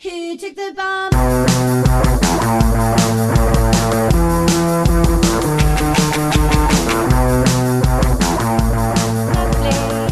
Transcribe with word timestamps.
Who 0.00 0.36
took 0.36 0.54
the 0.54 0.72
bomb? 0.76 2.18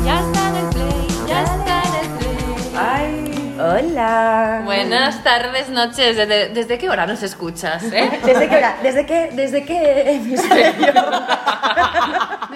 Ya 0.05 0.21
está 0.21 0.49
en 0.49 0.57
el 0.57 0.67
play, 0.71 1.07
ya 1.27 1.43
está 1.43 1.83
en 1.83 1.95
el 2.05 2.09
play. 2.19 2.73
Ay, 2.77 3.59
Hola. 3.59 4.63
Buenas 4.65 5.23
tardes, 5.25 5.69
noches. 5.71 6.17
¿Desde, 6.17 6.49
desde 6.51 6.79
qué 6.79 6.89
hora 6.89 7.07
nos 7.07 7.23
escuchas? 7.23 7.83
eh? 7.85 8.11
¿Desde 8.25 8.49
qué 8.49 8.57
hora? 8.57 8.77
¿Desde 8.83 9.07
qué, 9.07 9.31
desde 9.33 9.65
qué 9.65 10.11
hemisferio? 10.13 10.87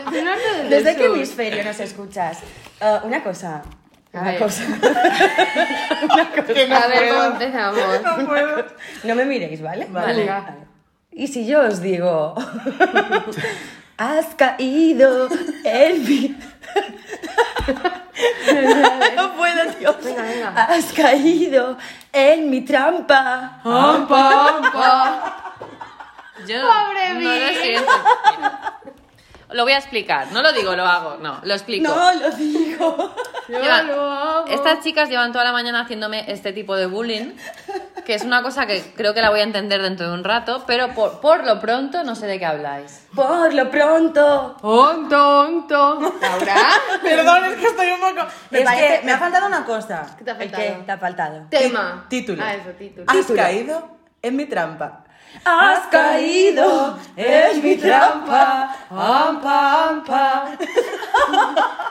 desde 0.05 0.19
el 0.19 0.25
norte 0.25 0.43
o 0.51 0.55
desde 0.55 0.69
¿Desde 0.69 0.97
qué 0.97 1.07
sur? 1.07 1.17
hemisferio 1.17 1.65
nos 1.65 1.81
escuchas? 1.81 2.39
Ah, 2.81 3.01
una 3.05 3.23
cosa. 3.25 3.63
A 4.13 4.21
Una 4.21 4.31
ver. 4.33 4.39
cosa. 4.41 4.63
A 6.03 6.87
ver 6.89 7.09
cómo 7.11 7.25
empezamos. 7.25 7.81
No 9.05 9.15
me 9.15 9.25
miréis, 9.25 9.63
¿vale? 9.63 9.87
Vale. 9.91 10.31
Y 11.13 11.27
si 11.29 11.47
yo 11.47 11.61
os 11.63 11.81
digo, 11.81 12.35
has 13.97 14.27
caído 14.37 15.29
en 15.65 16.05
mi... 16.05 16.31
no 19.17 19.37
puedo, 19.37 19.73
tío. 19.79 19.95
Venga, 20.03 20.23
venga. 20.23 20.65
Has 20.65 20.93
caído 20.93 21.77
en 22.13 22.51
mi 22.51 22.63
trampa. 22.63 23.61
Pompa, 23.63 24.61
pompa. 24.63 25.37
Yo 26.47 26.57
Pobre 26.63 27.09
no 27.15 27.21
lo 27.21 27.29
Vir. 27.29 27.55
siento. 27.63 27.93
Mira, 28.33 28.80
Lo 29.53 29.65
voy 29.65 29.73
a 29.73 29.79
explicar. 29.79 30.31
No 30.33 30.43
lo 30.43 30.53
digo, 30.53 30.75
lo 30.77 30.85
hago. 30.87 31.17
No, 31.19 31.41
lo 31.43 31.55
explico. 31.55 31.89
No 31.95 32.13
lo 32.15 32.31
digo. 32.31 33.15
Yo 33.49 33.59
Llevan- 33.61 33.87
lo 33.89 34.01
hago. 34.13 34.47
Estas 34.49 34.81
chicas 34.85 35.09
llevan 35.09 35.33
toda 35.33 35.45
la 35.45 35.53
mañana 35.53 35.81
haciéndome 35.81 36.25
este 36.31 36.53
tipo 36.53 36.77
de 36.77 36.87
bullying, 36.87 37.33
que 38.05 38.15
es 38.15 38.23
una 38.23 38.43
cosa 38.43 38.67
que 38.67 38.81
creo 38.97 39.13
que 39.13 39.21
la 39.21 39.31
voy 39.31 39.41
a 39.41 39.43
entender 39.43 39.83
dentro 39.83 40.07
de 40.09 40.15
un 40.15 40.23
rato, 40.23 40.63
pero 40.67 40.95
por, 40.95 41.21
por 41.21 41.45
lo 41.45 41.59
pronto 41.59 42.05
no 42.05 42.15
sé 42.15 42.27
de 42.29 42.39
qué 42.39 42.47
habláis. 42.47 43.07
Por 43.15 43.53
lo 43.53 43.69
pronto. 43.71 44.57
Tonto, 44.61 45.09
tonto. 45.69 46.15
Laura, 46.21 46.55
Perdón, 47.03 47.45
es 47.47 47.57
que 47.57 47.67
estoy 47.67 47.91
un 47.91 48.01
poco. 48.01 48.27
Me 48.51 48.59
es 48.61 48.65
parece- 48.65 49.01
que 49.01 49.07
me 49.07 49.13
ha 49.13 49.19
faltado 49.19 49.47
una 49.49 49.65
cosa. 49.65 50.15
¿qué 50.17 50.25
te 50.25 50.31
ha 50.31 50.35
¿El 50.35 50.39
faltado? 50.51 50.63
qué 50.79 50.83
te 50.87 50.93
ha 50.93 50.99
faltado? 50.99 51.47
Tema. 51.51 52.07
Título. 52.09 52.43
Ah, 52.45 52.55
eso, 52.55 52.71
título. 52.79 53.05
Has 53.09 53.17
Título. 53.17 53.43
caído 53.43 53.89
en 54.23 54.37
mi 54.37 54.47
trampa. 54.47 55.05
Has 55.45 55.87
caído 55.87 56.99
en 57.17 57.63
mi 57.63 57.77
trampa. 57.77 58.77
Ampa, 58.91 59.89
ampa. 59.89 60.59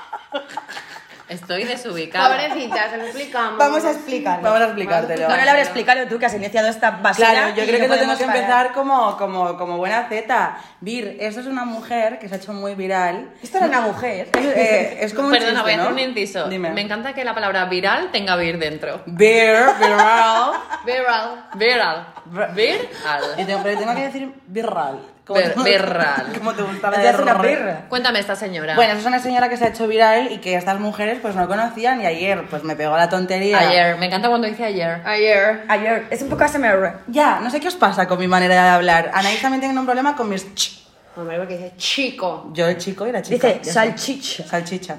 Estoy 1.30 1.63
desubicada. 1.63 2.30
Pobrecita, 2.30 2.89
se 2.89 2.97
lo 2.97 3.03
explicamos. 3.03 3.58
Vamos 3.59 3.85
a 3.85 3.91
explicarlo. 3.91 4.44
Vamos 4.44 4.61
a 4.61 4.66
explicártelo. 4.66 5.27
Bueno, 5.27 5.45
Laura, 5.45 5.61
explícalo 5.61 6.08
tú, 6.08 6.17
que 6.17 6.25
has 6.25 6.33
iniciado 6.33 6.67
esta 6.67 6.91
basura. 6.91 7.30
Claro, 7.30 7.55
yo 7.55 7.66
creo 7.66 7.80
que 7.80 7.88
no 7.88 7.94
podemos 7.94 8.17
que 8.17 8.25
parar. 8.25 8.38
empezar 8.41 8.73
como, 8.73 9.16
como, 9.17 9.57
como 9.57 9.77
buena 9.77 10.09
Z. 10.09 10.57
Vir, 10.81 11.17
eso 11.19 11.39
es 11.39 11.45
una 11.45 11.66
mujer 11.66 12.17
que 12.17 12.27
se 12.27 12.35
ha 12.35 12.38
hecho 12.39 12.53
muy 12.53 12.73
viral. 12.73 13.30
Esto 13.44 13.57
era 13.59 13.67
una 13.67 13.81
mujer. 13.81 14.30
Eh, 14.33 14.97
es 15.02 15.13
como 15.13 15.27
un 15.27 15.33
Perdona, 15.33 15.52
chiste, 15.52 15.63
voy 15.63 15.72
a 15.72 15.75
hacer 15.75 15.91
¿no? 15.91 15.94
un 15.94 16.00
inciso. 16.00 16.50
Dime. 16.50 16.72
Me 16.72 16.81
encanta 16.81 17.13
que 17.13 17.23
la 17.23 17.35
palabra 17.35 17.66
viral 17.66 18.09
tenga 18.11 18.35
vir 18.35 18.57
dentro. 18.57 19.03
Vir, 19.05 19.55
viral. 19.80 20.52
Viral. 20.85 21.45
Viral. 21.53 22.07
Viral. 22.33 22.53
Viral. 22.55 23.23
Y 23.38 23.45
tengo, 23.45 23.61
pero 23.61 23.80
tengo 23.80 23.95
que 23.95 24.02
decir 24.02 24.33
viral. 24.47 25.00
Ver- 25.33 25.53
te- 25.53 25.63
viral. 25.63 26.25
Como 26.38 26.53
te 26.53 26.61
gusta 26.63 26.91
la 26.91 26.97
una. 27.22 27.85
Cuéntame 27.89 28.19
esta 28.19 28.35
señora. 28.35 28.75
Bueno, 28.75 28.94
es 28.94 29.05
una 29.05 29.19
señora 29.19 29.49
que 29.49 29.58
se 29.58 29.66
ha 29.66 29.67
hecho 29.69 29.88
viral 29.88 30.31
y 30.31 30.38
que 30.39 30.55
estas 30.55 30.80
mujeres 30.80 31.19
pues 31.22 31.35
no 31.35 31.47
conocían 31.47 32.02
y 32.02 32.05
ayer 32.05 32.45
pues 32.49 32.63
me 32.63 32.75
pegó 32.75 32.95
la 32.97 33.09
tontería. 33.09 33.59
ayer. 33.59 33.97
Me 33.97 34.07
encanta 34.07 34.30
cuando 34.30 34.47
dice 34.47 34.66
ayer. 34.66 35.02
Ayer. 35.05 35.63
Ayer, 35.67 36.07
es 36.09 36.22
un 36.22 36.30
poco 36.30 36.44
ASMR. 36.44 37.00
Ya, 37.07 37.39
no 37.39 37.50
sé 37.50 37.59
qué 37.59 37.67
os 37.67 37.75
pasa 37.75 38.07
con 38.07 38.19
mi 38.19 38.27
manera 38.27 38.55
de 38.63 38.69
hablar. 38.69 39.11
Anaís 39.13 39.41
también 39.41 39.61
tiene 39.61 39.77
un 39.80 39.85
problema 39.85 40.16
con 40.16 40.30
mis 40.30 40.53
ch. 40.55 40.80
Hombre, 41.16 41.38
porque 41.38 41.57
dice 41.57 41.73
chico. 41.77 42.50
Yo 42.53 42.67
el 42.67 42.78
chico 42.78 43.06
y 43.07 43.12
la 43.12 43.22
chica. 43.22 43.47
Dice 43.47 43.59
ya 43.63 43.73
salchicha. 43.73 44.44
está. 44.44 44.57
Salchicha. 44.57 44.95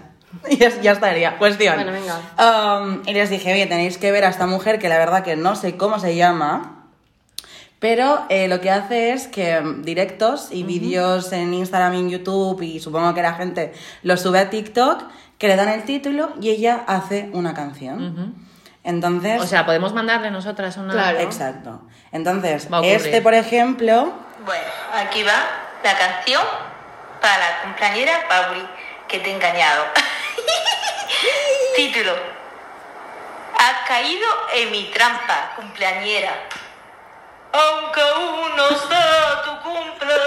Y 0.48 0.56
ya, 0.58 0.68
ya 0.80 0.92
estaría. 0.92 1.36
Cuestión. 1.38 1.74
Bueno, 1.76 1.92
venga. 1.92 2.78
Um, 2.80 3.02
y 3.06 3.12
les 3.14 3.30
dije, 3.30 3.52
oye, 3.52 3.66
tenéis 3.66 3.98
que 3.98 4.12
ver 4.12 4.24
a 4.24 4.28
esta 4.28 4.46
mujer 4.46 4.78
que 4.78 4.88
la 4.88 4.98
verdad 4.98 5.24
que 5.24 5.36
no 5.36 5.56
sé 5.56 5.76
cómo 5.76 5.98
se 5.98 6.14
llama. 6.16 6.79
Pero 7.80 8.26
eh, 8.28 8.46
lo 8.46 8.60
que 8.60 8.70
hace 8.70 9.12
es 9.12 9.26
que 9.26 9.60
mm, 9.60 9.82
directos 9.82 10.48
y 10.52 10.62
vídeos 10.62 11.32
en 11.32 11.52
Instagram 11.54 11.94
y 11.94 11.98
en 11.98 12.10
YouTube 12.10 12.62
y 12.62 12.78
supongo 12.78 13.14
que 13.14 13.22
la 13.22 13.32
gente 13.34 13.72
los 14.02 14.20
sube 14.20 14.38
a 14.38 14.50
TikTok, 14.50 15.02
que 15.38 15.48
le 15.48 15.56
dan 15.56 15.70
el 15.70 15.84
título 15.84 16.34
y 16.40 16.50
ella 16.50 16.84
hace 16.86 17.30
una 17.32 17.54
canción. 17.54 18.34
Entonces... 18.84 19.40
O 19.40 19.46
sea, 19.46 19.64
podemos 19.64 19.94
mandarle 19.94 20.30
nosotras 20.30 20.76
una. 20.76 20.92
Claro. 20.92 21.18
Exacto. 21.20 21.80
Entonces, 22.12 22.68
este, 22.82 23.22
por 23.22 23.34
ejemplo, 23.34 24.12
Bueno, 24.44 24.64
aquí 24.94 25.22
va 25.22 25.46
la 25.82 25.96
canción 25.96 26.42
para 27.20 27.38
la 27.38 27.62
compañera 27.62 28.12
Pauli, 28.28 28.66
que 29.08 29.20
te 29.20 29.30
he 29.30 29.34
engañado. 29.34 29.84
Título. 31.76 32.12
Has 33.56 33.88
caído 33.88 34.26
en 34.54 34.70
mi 34.70 34.84
trampa, 34.90 35.52
cumpleañera. 35.56 36.32
Aunque 37.52 38.00
no 38.56 38.68
sea 38.88 39.42
tu 39.44 39.52
cumple, 39.62 40.20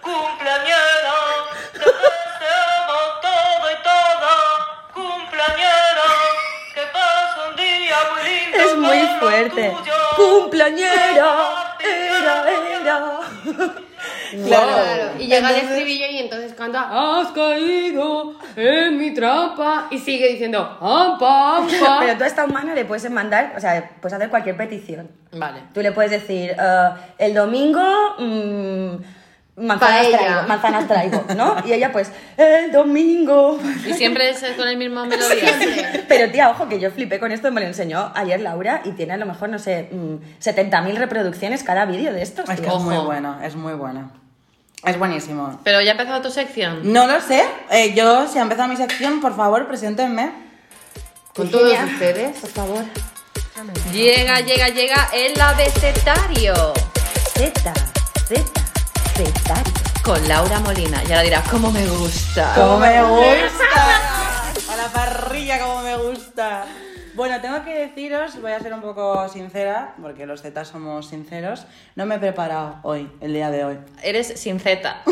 cumpleañera, 0.00 1.14
te 1.72 1.78
deseamos 1.78 3.20
todo 3.20 3.70
y 3.70 3.82
toda, 3.82 4.32
cumpleañera, 4.94 6.08
que 6.74 6.82
pase 6.92 7.48
un 7.50 7.56
día 7.56 7.98
muy 8.12 8.22
lindo. 8.30 8.58
Es 8.58 8.76
muy 8.76 9.18
fuerte. 9.20 9.74
tuyo. 9.76 9.94
Cumpleañera. 10.16 11.76
Era, 11.80 12.50
era. 12.50 13.20
Claro. 14.46 15.12
Y 15.18 15.26
llega 15.26 15.50
el 15.50 15.56
estribillo 15.56 16.06
y 16.10 16.18
entonces 16.18 16.54
canta 16.54 16.88
Has 16.90 17.28
caído 17.32 18.34
en 18.56 18.98
mi 18.98 19.12
trampa 19.12 19.88
Y 19.90 19.98
sigue 19.98 20.28
diciendo 20.28 20.60
Ampa, 20.80 21.58
ampa 21.58 21.98
Pero 22.00 22.18
tú 22.18 22.24
a 22.24 22.26
esta 22.26 22.44
humana 22.44 22.74
le 22.74 22.84
puedes 22.84 23.10
mandar, 23.10 23.54
o 23.56 23.60
sea, 23.60 23.90
puedes 24.00 24.14
hacer 24.14 24.30
cualquier 24.30 24.56
petición. 24.56 25.10
Vale. 25.32 25.62
Tú 25.74 25.80
le 25.80 25.92
puedes 25.92 26.10
decir, 26.10 26.50
eh, 26.50 26.90
el 27.18 27.34
domingo 27.34 27.80
mm, 28.18 28.96
manzanas 29.56 29.98
Paella. 29.98 30.18
traigo, 30.18 30.48
manzanas 30.48 30.88
traigo, 30.88 31.24
¿no? 31.36 31.56
Y 31.66 31.72
ella 31.72 31.92
pues, 31.92 32.10
el 32.36 32.72
domingo. 32.72 33.58
Y 33.86 33.92
siempre 33.94 34.30
es 34.30 34.42
con 34.56 34.68
el 34.68 34.76
mismo 34.76 35.04
melodía. 35.06 36.04
Pero 36.08 36.30
tía, 36.30 36.50
ojo, 36.50 36.68
que 36.68 36.80
yo 36.80 36.90
flipé 36.90 37.18
con 37.18 37.32
esto, 37.32 37.50
me 37.52 37.60
lo 37.60 37.66
enseñó 37.66 38.12
ayer 38.14 38.40
Laura 38.40 38.82
y 38.84 38.92
tiene 38.92 39.14
a 39.14 39.16
lo 39.16 39.26
mejor, 39.26 39.48
no 39.48 39.58
sé, 39.58 39.88
mm, 39.90 40.40
70.000 40.40 40.96
reproducciones 40.96 41.62
cada 41.62 41.84
vídeo 41.84 42.12
de 42.12 42.22
estos. 42.22 42.48
es 42.48 42.60
que 42.60 42.66
es 42.66 42.74
muy 42.74 42.96
bueno, 42.98 43.38
es 43.42 43.54
muy 43.56 43.74
bueno. 43.74 44.10
Es 44.84 44.98
buenísimo. 44.98 45.60
Pero 45.62 45.82
ya 45.82 45.90
ha 45.90 45.92
empezado 45.92 46.22
tu 46.22 46.30
sección. 46.30 46.90
No 46.90 47.06
lo 47.06 47.20
sé, 47.20 47.44
eh, 47.70 47.92
yo, 47.94 48.26
si 48.26 48.38
ha 48.38 48.42
empezado 48.42 48.66
mi 48.68 48.76
sección, 48.76 49.20
por 49.20 49.36
favor, 49.36 49.66
preséntenme. 49.68 50.30
Con 51.34 51.50
todos 51.50 51.72
ustedes 51.92 52.38
Por 52.38 52.50
favor. 52.50 52.84
Llega, 53.92 54.40
llega, 54.40 54.68
llega 54.68 55.08
el 55.12 55.38
abecetario. 55.40 56.54
Z, 57.34 57.72
Z, 58.26 58.69
Z. 59.14 59.62
Con 60.02 60.26
Laura 60.28 60.60
Molina. 60.60 61.02
Y 61.04 61.06
ahora 61.08 61.22
dirás, 61.22 61.48
¿cómo 61.48 61.70
me 61.70 61.86
gusta? 61.86 62.52
¡Cómo 62.54 62.78
me 62.78 63.02
gusta! 63.02 64.52
A 64.72 64.76
la 64.76 64.88
parrilla, 64.92 65.58
como 65.60 65.80
me 65.82 65.96
gusta. 65.96 66.66
Bueno, 67.20 67.38
tengo 67.42 67.62
que 67.64 67.74
deciros, 67.74 68.40
voy 68.40 68.52
a 68.52 68.60
ser 68.60 68.72
un 68.72 68.80
poco 68.80 69.28
sincera, 69.28 69.92
porque 70.00 70.24
los 70.24 70.40
Z 70.40 70.64
somos 70.64 71.06
sinceros. 71.06 71.66
No 71.94 72.06
me 72.06 72.14
he 72.14 72.18
preparado 72.18 72.76
hoy, 72.82 73.12
el 73.20 73.34
día 73.34 73.50
de 73.50 73.62
hoy. 73.62 73.78
Eres 74.02 74.28
sin 74.40 74.58
Z. 74.58 74.96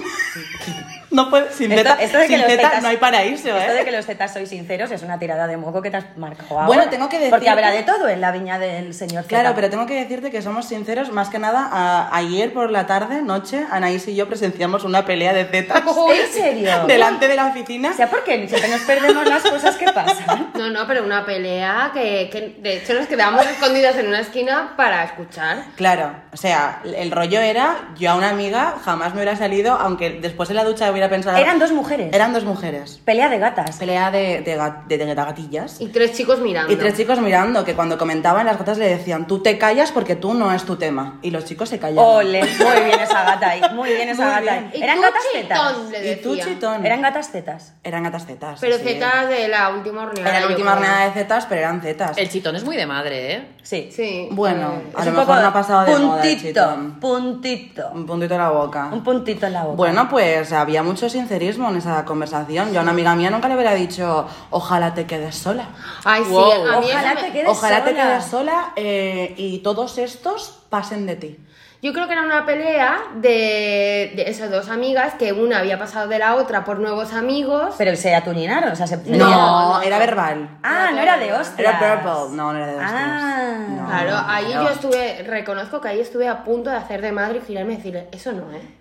No 1.11 1.31
puedo, 1.31 1.51
sin 1.51 1.73
Esto- 1.73 1.89
Z, 1.89 2.03
esto 2.03 2.19
de 2.19 2.27
que 2.27 2.35
sin 2.35 2.43
los 2.43 2.51
Z 2.53 2.63
zetas- 2.71 2.83
no 2.83 2.89
hay 2.89 2.99
paraíso, 2.99 3.49
Esto 3.57 3.73
de 3.73 3.81
¿eh? 3.81 3.85
que 3.87 3.93
los 3.93 4.05
zetas 4.05 4.31
sois 4.31 4.47
sinceros 4.51 4.91
es 4.91 5.03
una 5.03 5.19
tirada 5.19 5.47
de 5.47 5.57
moco 5.57 5.81
que 5.81 5.91
te 5.91 5.97
has 5.97 6.17
marcado 6.19 6.67
Bueno, 6.67 6.83
ahora. 6.83 6.91
tengo 6.91 7.09
que 7.09 7.17
decir 7.17 7.31
Porque 7.31 7.49
habrá 7.49 7.71
de 7.71 7.83
todo 7.83 8.09
en 8.11 8.21
la 8.21 8.31
viña 8.31 8.59
del 8.59 8.93
señor 8.93 9.23
Zeta. 9.25 9.41
Claro, 9.41 9.55
pero 9.55 9.71
tengo 9.71 9.87
que 9.87 9.95
decirte 9.95 10.31
que 10.31 10.43
somos 10.43 10.67
sinceros, 10.69 11.11
más 11.11 11.31
que 11.31 11.39
nada, 11.39 11.67
a- 11.73 12.15
ayer 12.15 12.53
por 12.53 12.71
la 12.71 12.87
tarde, 12.87 13.23
noche, 13.23 13.65
Anaís 13.71 14.07
y 14.07 14.17
yo 14.17 14.29
presenciamos 14.29 14.85
una 14.85 15.07
pelea 15.07 15.33
de 15.33 15.47
Zetas 15.47 15.83
¿En 16.15 16.31
serio? 16.33 16.85
delante 16.87 17.27
de 17.27 17.37
la 17.37 17.47
oficina. 17.47 17.91
O 17.91 17.95
sea, 17.95 18.11
¿por 18.11 18.23
qué 18.23 18.47
siempre 18.47 18.69
nos 18.69 18.83
perdemos 18.83 19.27
las 19.27 19.43
cosas 19.45 19.77
que 19.77 19.87
pasan? 19.91 20.51
No, 20.57 20.69
no, 20.69 20.87
pero 20.87 21.03
una 21.05 21.25
pelea 21.25 21.91
que, 21.95 21.98
que 21.99 22.57
de 22.61 22.77
hecho 22.79 22.95
nos 22.95 23.07
quedamos 23.07 23.45
escondidas 23.47 23.97
en 23.97 24.09
una 24.09 24.21
esquina 24.21 24.75
para 24.77 25.05
escuchar 25.05 25.65
Claro, 25.77 26.13
o 26.33 26.37
sea, 26.37 26.81
el 26.85 27.11
rollo 27.11 27.41
era, 27.41 27.89
yo 27.99 28.11
a 28.11 28.15
una 28.15 28.31
amiga 28.31 28.75
jamás 28.85 29.11
me 29.15 29.17
hubiera 29.21 29.37
salido, 29.37 29.75
aunque 29.75 30.11
después 30.21 30.51
en 30.51 30.57
la 30.57 30.65
ducha 30.65 30.91
hubiera 30.91 31.09
pensado... 31.09 31.37
Eran 31.37 31.59
dos 31.59 31.73
mujeres. 31.73 32.13
Eran 32.13 32.33
dos 32.33 32.45
mujeres. 32.45 33.01
Pelea 33.05 33.29
de 33.29 33.39
gatas. 33.39 33.77
Pelea 33.77 34.11
de, 34.11 34.41
de, 34.43 34.59
ga- 34.59 34.85
de- 34.87 34.99
de 34.99 35.15
gatillas. 35.15 35.81
Y 35.81 35.89
tres 35.89 36.13
chicos 36.13 36.41
mirando 36.41 36.73
Y 36.73 36.77
tres 36.77 36.95
chicos 36.97 37.21
mirando, 37.21 37.65
que 37.65 37.75
cuando 37.75 37.99
comentaban 37.99 38.47
las 38.47 38.59
gatas 38.59 38.79
le 38.79 38.89
decían, 38.89 39.27
tú 39.27 39.43
te 39.43 39.59
callas 39.59 39.93
porque 39.93 40.17
tú 40.17 40.35
no 40.35 40.53
es 40.53 40.65
tu 40.65 40.77
tema. 40.77 41.19
Y 41.23 41.31
los 41.31 41.45
chicos 41.45 41.69
se 41.69 41.79
callaban. 41.79 42.05
Ole, 42.05 42.41
muy 42.45 42.85
bien 42.85 43.01
esa 43.01 43.25
gata 43.25 43.51
ahí, 43.51 43.61
muy 43.75 43.91
bien 43.91 44.09
esa 44.09 44.23
Muy 44.23 44.31
gata 44.33 44.41
bien. 44.43 44.71
ahí. 44.75 44.83
¿Eran 44.83 45.01
gatas 45.01 45.23
chitón, 45.33 45.49
tetas? 45.49 45.91
le 46.03 46.13
Y 46.13 46.17
tú, 46.17 46.37
chitón. 46.37 46.87
Eran 46.87 47.03
gatas 47.03 47.33
tetas. 47.33 47.75
Eran 47.83 48.03
gatas 48.03 48.27
zetas. 48.27 48.61
Pero 48.61 48.77
sí. 48.77 48.83
zetas 48.85 49.29
de 49.29 49.49
la 49.49 49.71
última 49.71 50.03
horneada 50.03 50.31
Era 50.31 50.41
la 50.41 50.47
última 50.49 50.73
horneada 50.75 51.05
de 51.07 51.11
zetas, 51.13 51.47
pero 51.47 51.61
eran 51.61 51.81
zetas. 51.81 51.88
El 52.17 52.29
chitón 52.29 52.57
es 52.57 52.65
muy 52.65 52.77
de 52.77 52.87
madre, 52.87 53.33
¿eh? 53.35 53.49
Sí. 53.63 53.91
Sí. 53.93 54.29
Bueno, 54.31 54.73
Es 54.91 54.97
a 54.97 55.05
lo 55.05 55.13
mejor 55.13 55.41
no 55.41 55.49
ha 55.49 55.53
pasado 55.53 55.85
de 55.85 55.99
moda 56.05 56.23
el 56.23 56.31
puntito, 56.37 56.49
chitón. 56.49 57.01
puntito. 57.01 57.89
Un 57.95 58.07
puntito 58.07 58.35
en 58.35 58.41
la 58.41 58.51
boca. 58.51 58.91
Un 58.93 59.03
puntito 59.05 59.47
en 59.47 59.53
la 59.53 59.63
boca. 59.65 59.77
Bueno, 59.77 60.09
pues 60.09 60.53
había 60.53 60.83
mucho 60.83 61.09
sincerismo 61.09 61.69
en 61.71 61.77
esa 61.77 62.05
conversación. 62.05 62.73
Yo 62.73 62.81
a 62.81 62.83
una 62.83 62.93
amiga 62.93 63.15
mía 63.15 63.31
nunca 63.31 63.49
le 63.49 63.55
hubiera 63.55 63.75
dicho, 63.75 64.27
ojalá 64.51 64.95
te 64.95 65.07
quedes 65.07 65.35
sola. 65.37 65.69
Ay, 66.05 66.25
sí, 66.25 66.35
a 66.35 66.81
mí 66.81 66.87
Ojalá 66.91 67.15
me- 67.15 67.23
te 67.23 67.33
quedes 67.33 67.49
Ojalá 67.49 67.85
te 67.85 67.91
sola. 67.91 68.03
quedes 68.03 68.25
sola 68.25 68.73
eh, 68.77 69.35
y 69.37 69.59
todos 69.59 69.99
estos 69.99 70.59
pasen 70.71 71.07
de 71.07 71.17
ti. 71.17 71.39
Yo 71.81 71.93
creo 71.93 72.09
que 72.09 72.13
era 72.13 72.23
una 72.23 72.45
pelea 72.45 72.99
de, 73.15 74.13
de 74.17 74.25
esas 74.27 74.51
dos 74.51 74.69
amigas, 74.69 75.15
que 75.15 75.33
una 75.33 75.61
había 75.61 75.79
pasado 75.79 76.09
de 76.09 76.19
la 76.19 76.35
otra 76.35 76.65
por 76.65 76.81
nuevos 76.81 77.13
amigos. 77.13 77.77
Pero 77.79 77.95
se 77.95 78.15
atuñinaron, 78.17 78.73
o 78.73 78.77
sea, 78.77 78.89
se... 78.89 78.97
No, 78.97 79.79
no, 79.79 79.83
era 79.83 79.99
verbal. 79.99 80.59
Ah, 80.65 80.89
no 80.93 80.99
era 80.99 81.19
de 81.19 81.33
hostias. 81.33 81.61
Era 81.61 81.79
purple. 81.79 82.37
No, 82.37 82.53
no 82.53 82.57
era 82.57 82.67
de 82.67 82.75
hostias. 82.75 82.93
Ah. 82.93 83.67
No. 83.69 83.87
Claro, 83.87 84.17
ahí 84.27 84.55
no. 84.55 84.65
yo 84.65 84.69
estuve, 84.71 85.23
reconozco 85.23 85.81
que 85.81 85.89
ahí 85.89 86.01
estuve 86.01 86.27
a 86.27 86.43
punto 86.43 86.69
de 86.69 86.77
hacer 86.77 87.01
de 87.01 87.13
madre 87.13 87.39
y 87.39 87.47
girarme 87.47 87.75
y 87.75 87.77
decirle, 87.77 88.09
eso 88.11 88.33
no, 88.33 88.51
¿eh? 88.53 88.78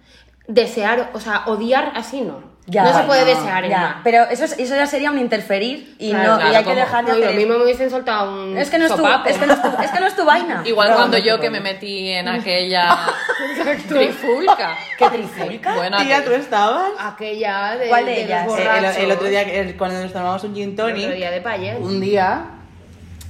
Desear, 0.47 1.11
o 1.13 1.19
sea, 1.19 1.43
odiar 1.47 1.91
así 1.95 2.21
no. 2.21 2.55
Ya, 2.69 2.83
no 2.83 2.93
se 2.97 3.03
puede 3.05 3.21
no, 3.21 3.27
desear 3.27 3.63
en 3.63 3.69
Ya, 3.71 4.01
pero 4.03 4.23
eso, 4.25 4.43
es- 4.43 4.59
eso 4.59 4.75
ya 4.75 4.85
sería 4.87 5.09
un 5.09 5.17
interferir 5.19 5.95
y, 5.99 6.09
Claro, 6.09 6.31
no, 6.33 6.37
claro, 6.39 6.51
y 6.51 6.55
hay 6.57 6.63
que 6.65 6.75
dejar 6.75 7.05
de 7.05 7.11
No, 7.13 7.17
lo 7.19 7.31
mismo 7.31 7.57
me 7.57 7.63
hubiesen 7.63 7.89
soltado 7.89 8.29
un 8.43 8.57
Es 8.57 8.69
que, 8.69 8.77
no 8.77 8.85
es 8.87 8.93
tu, 8.95 9.07
es, 9.07 9.37
que 9.37 9.45
no 9.47 9.53
es 9.53 9.61
tu, 9.61 9.67
es 9.81 9.91
que 9.91 9.99
no 10.01 10.07
es 10.07 10.15
tu 10.17 10.25
vaina. 10.25 10.61
Igual 10.65 10.93
cuando 10.93 11.17
no 11.17 11.23
yo 11.23 11.39
que 11.39 11.49
me 11.49 11.61
metí 11.61 12.09
en 12.09 12.27
aquella 12.27 12.97
trifulca. 13.87 14.75
¿Qué 14.97 15.09
trifulca? 15.09 15.75
Bueno, 15.75 15.97
Tía, 15.97 16.23
¿tú 16.25 16.31
estabas? 16.31 16.91
Aquella 16.99 17.77
de, 17.77 17.87
¿Cuál 17.87 18.05
de 18.05 18.11
de 18.11 18.23
ellas? 18.23 18.47
los 18.47 18.57
el, 18.97 19.03
el 19.03 19.11
otro 19.11 19.27
día, 19.27 19.41
el- 19.43 19.77
cuando 19.77 20.01
nos 20.01 20.11
tomamos 20.11 20.43
un 20.43 20.53
gin 20.53 20.69
El 20.71 20.75
tonic, 20.75 21.03
otro 21.05 21.15
día 21.15 21.31
de 21.31 21.41
Payet. 21.41 21.79
un 21.79 22.01
día 22.01 22.45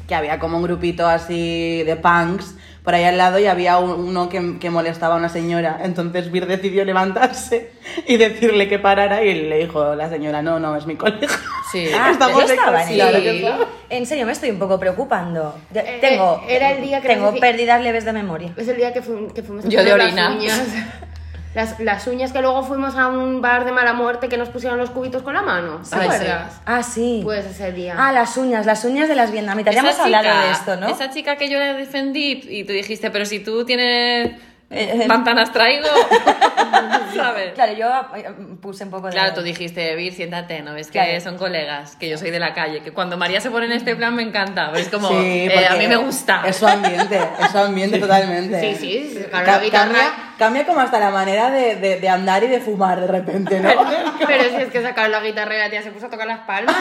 que 0.08 0.16
había 0.16 0.40
como 0.40 0.58
un 0.58 0.64
grupito 0.64 1.08
así 1.08 1.84
de 1.84 1.96
punks 1.98 2.56
por 2.88 2.96
ahí 2.96 3.04
al 3.04 3.18
lado 3.18 3.38
y 3.38 3.48
había 3.48 3.80
un- 3.80 4.00
uno 4.08 4.30
que, 4.30 4.60
que 4.62 4.70
molestaba 4.70 5.16
a 5.16 5.18
una 5.18 5.28
señora. 5.28 5.78
Entonces 5.84 6.32
Vir 6.32 6.48
decidió 6.48 6.86
levantarse 6.86 7.72
y 8.08 8.16
decirle 8.16 8.70
que 8.70 8.80
parara 8.80 9.22
y 9.26 9.42
le 9.50 9.58
dijo 9.58 9.94
la 9.94 10.08
señora, 10.10 10.42
no, 10.42 10.58
no, 10.58 10.74
es 10.78 10.86
mi 10.86 10.96
colega. 10.96 11.28
Sí. 11.70 11.90
Ah, 11.94 12.12
Estamos 12.14 12.36
pero 12.38 12.48
de 12.48 12.54
estaba 12.54 12.82
en 12.84 12.88
sí, 12.88 12.94
ello. 12.94 13.10
claro 13.10 13.68
que. 13.90 13.98
En 13.98 14.06
serio, 14.06 14.26
me 14.26 14.32
estoy 14.32 14.52
un 14.52 14.60
poco 14.60 14.80
preocupando. 14.80 15.54
Ya- 15.74 15.82
Eh, 15.82 15.98
tengo 16.00 16.42
era 16.48 16.72
el 16.72 16.82
día 16.82 17.02
que 17.02 17.10
tengo 17.10 17.36
pérdidas 17.36 17.82
leves 17.82 18.06
de 18.06 18.14
memoria. 18.14 18.54
Es 18.56 18.70
el 18.70 18.78
día 18.78 18.94
que, 18.94 19.02
fu- 19.02 19.34
que 19.36 19.44
fuimos 19.44 19.66
a 19.66 19.68
Yo 19.68 19.84
de 19.84 19.92
orina. 19.92 20.30
las 20.30 20.38
uñas. 20.38 20.62
Las, 21.56 21.80
las 21.80 22.06
uñas 22.06 22.32
que 22.34 22.42
luego 22.42 22.62
fuimos 22.64 22.96
a 22.98 23.08
un 23.08 23.42
bar 23.42 23.66
de 23.66 23.72
mala 23.72 23.94
muerte 23.94 24.30
que 24.30 24.38
nos 24.38 24.50
pusieron 24.50 24.78
los 24.78 24.92
cubitos 24.92 25.24
con 25.24 25.34
la 25.34 25.42
mano. 25.42 25.82
¿Te 25.90 25.96
Ay, 25.96 26.02
sí. 26.02 26.16
acuerdas? 26.16 26.62
Ah, 26.66 26.84
sí. 26.84 27.22
Pues 27.24 27.46
ese 27.46 27.72
día. 27.72 27.96
Ah, 27.98 28.12
las 28.12 28.38
uñas, 28.38 28.66
las 28.68 28.86
uñas 28.86 29.08
de 29.10 29.16
las 29.16 29.32
vietnamitas. 29.32 29.74
Ya 29.74 29.82
Esa 29.82 29.90
hemos 29.90 30.00
hablado 30.02 30.24
chica- 30.26 30.42
de 30.46 30.52
esto, 30.52 30.76
¿no? 30.78 30.88
Esa 30.88 31.10
chica 31.10 31.36
que 31.38 31.50
yo 31.50 31.58
le 31.58 31.74
defendí 31.74 32.42
y 32.48 32.64
tú 32.64 32.74
dijiste, 32.74 33.10
pero 33.10 33.26
si 33.26 33.40
tú 33.40 33.66
tienes 33.66 34.34
Eh, 34.70 35.00
eh. 35.04 35.06
pantanas 35.08 35.52
traigo, 35.54 35.88
¿sabes? 37.16 37.54
Claro, 37.54 37.74
yo 37.74 37.88
eh, 38.18 38.26
puse 38.62 38.84
un 38.84 38.90
poco 38.92 39.08
de... 39.08 39.14
Claro, 39.14 39.34
tú 39.34 39.42
dijiste, 39.42 39.96
Vir, 39.96 40.14
siéntate, 40.14 40.62
¿no? 40.62 40.74
ves 40.74 40.88
que 40.88 41.00
Claro. 41.00 41.22
son 41.22 41.38
colegas, 41.38 41.96
que 41.96 42.10
yo 42.10 42.18
soy 42.18 42.32
de 42.32 42.40
la 42.40 42.54
calle, 42.54 42.82
que 42.82 42.92
cuando 42.92 43.18
María 43.18 43.40
se 43.42 43.50
pone 43.50 43.66
en 43.68 43.72
este 43.72 43.96
plan 43.96 44.14
me 44.14 44.24
encanta, 44.24 44.72
es 44.76 44.90
como, 44.90 45.08
Sí, 45.08 45.16
eh, 45.16 45.50
porque 45.54 45.68
a 45.68 45.76
mí 45.78 45.88
me 45.88 45.96
gusta. 45.96 46.44
Es 46.46 46.58
su 46.58 46.68
ambiente, 46.68 47.18
es 47.40 47.52
su 47.52 47.58
ambiente 47.58 47.98
totalmente. 48.00 48.60
Sí, 48.60 48.76
sí, 48.80 49.10
sí, 49.14 49.24
claro, 49.30 49.46
Ca- 49.46 49.58
la 49.58 49.64
guitarra- 49.64 50.27
cambia, 50.38 50.66
como 50.66 50.80
hasta 50.80 51.00
la 51.00 51.10
manera 51.10 51.50
de, 51.52 51.76
de- 51.76 52.00
de 52.00 52.10
andar 52.10 52.44
y 52.44 52.48
de 52.48 52.60
fumar 52.60 53.00
de 53.02 53.08
repente, 53.08 53.60
¿no? 53.60 53.70
Pero 54.28 54.44
si 54.50 54.56
es 54.56 54.70
que 54.70 54.82
sacaron 54.82 55.12
la 55.12 55.20
guitarra 55.22 55.56
y 55.56 55.60
la 55.60 55.70
tía 55.70 55.82
se 55.82 55.92
puso 55.92 56.06
a 56.08 56.10
tocar 56.10 56.28
las 56.28 56.40
palmas. 56.40 56.76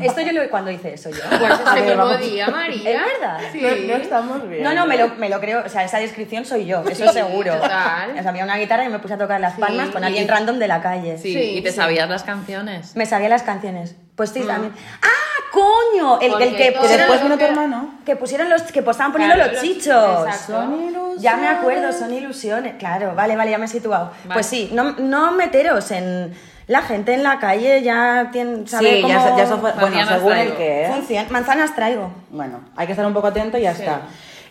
Esto 0.00 0.20
yo 0.20 0.32
lo... 0.32 0.48
cuando 0.50 0.70
hice 0.70 0.94
eso 0.94 1.10
yo. 1.10 1.18
Pues 1.38 1.84
mismo 1.84 1.96
vamos. 2.04 2.20
día, 2.20 2.48
María. 2.48 2.90
¿Es 2.90 3.00
verdad? 3.20 3.40
Sí. 3.52 3.60
No, 3.62 3.96
no 3.96 4.02
estamos 4.02 4.48
bien. 4.48 4.62
No, 4.62 4.74
no, 4.74 4.86
me 4.86 4.96
lo, 4.96 5.08
me 5.16 5.28
lo 5.28 5.40
creo, 5.40 5.62
o 5.64 5.68
sea, 5.68 5.84
esa 5.84 5.98
descripción 5.98 6.44
soy 6.44 6.66
yo, 6.66 6.82
eso 6.88 7.06
Sí, 7.08 7.12
seguro. 7.14 7.54
total. 7.54 8.10
O 8.16 8.22
sea, 8.22 8.30
había 8.30 8.44
una 8.44 8.56
guitarra 8.56 8.84
y 8.84 8.88
me 8.88 8.98
puse 8.98 9.14
a 9.14 9.18
tocar 9.18 9.40
las 9.40 9.54
Sí. 9.54 9.60
palmas 9.60 9.88
con 9.90 10.04
alguien 10.04 10.28
random 10.28 10.58
de 10.58 10.68
la 10.68 10.80
calle. 10.82 11.18
Sí, 11.18 11.32
Sí, 11.32 11.58
y 11.58 11.62
te 11.62 11.70
sí. 11.70 11.76
sabías 11.76 12.08
las 12.08 12.22
canciones. 12.22 12.94
Me 12.96 13.06
sabía 13.06 13.28
las 13.28 13.42
canciones. 13.42 13.96
Pues 14.18 14.30
sí, 14.30 14.40
también. 14.42 14.74
¡Ah, 15.00 15.08
coño! 15.52 16.18
El, 16.20 16.42
el 16.42 16.50
que 16.56 16.72
Que 16.74 16.88
después 16.88 17.22
vino 17.22 17.34
tu 17.34 17.38
que- 17.38 17.44
hermano. 17.46 17.94
que 18.04 18.16
pusieron 18.16 18.50
los 18.50 18.62
que 18.62 18.82
pues, 18.82 18.96
estaban 18.96 19.12
poniendo 19.12 19.36
Claro, 19.36 19.52
los 19.52 19.62
los- 19.62 19.72
chichos. 19.72 20.26
exacto. 20.26 20.52
Son 20.52 20.74
ilusiones. 20.82 21.22
Ya 21.22 21.36
me 21.36 21.48
acuerdo, 21.48 21.92
son 21.92 22.12
ilusiones. 22.12 22.74
Claro, 22.78 23.14
vale, 23.14 23.36
vale, 23.36 23.52
ya 23.52 23.58
me 23.58 23.64
he 23.66 23.68
situado. 23.68 24.10
Pues 24.32 24.44
sí, 24.46 24.70
no, 24.72 24.92
no 24.98 25.30
meteros 25.32 25.90
en 25.92 26.34
la 26.66 26.82
gente 26.82 27.14
en 27.14 27.22
la 27.22 27.38
calle 27.38 27.80
ya 27.82 28.28
tiene 28.30 28.66
sabe 28.66 28.90
Sí, 28.90 28.96
ya, 29.08 29.16
cómo 29.16 29.28
se- 29.30 29.36
ya 29.38 29.42
eso 29.44 29.58
fue, 29.58 29.72
bueno, 29.72 30.06
según 30.08 30.32
el 30.34 30.52
que. 30.56 31.26
Manzanas 31.30 31.74
traigo. 31.74 32.10
Bueno, 32.30 32.60
hay 32.76 32.86
que 32.86 32.92
estar 32.92 33.06
un 33.06 33.14
poco 33.14 33.28
atento 33.28 33.56
y 33.56 33.62
ya 33.62 33.70
está. 33.70 34.00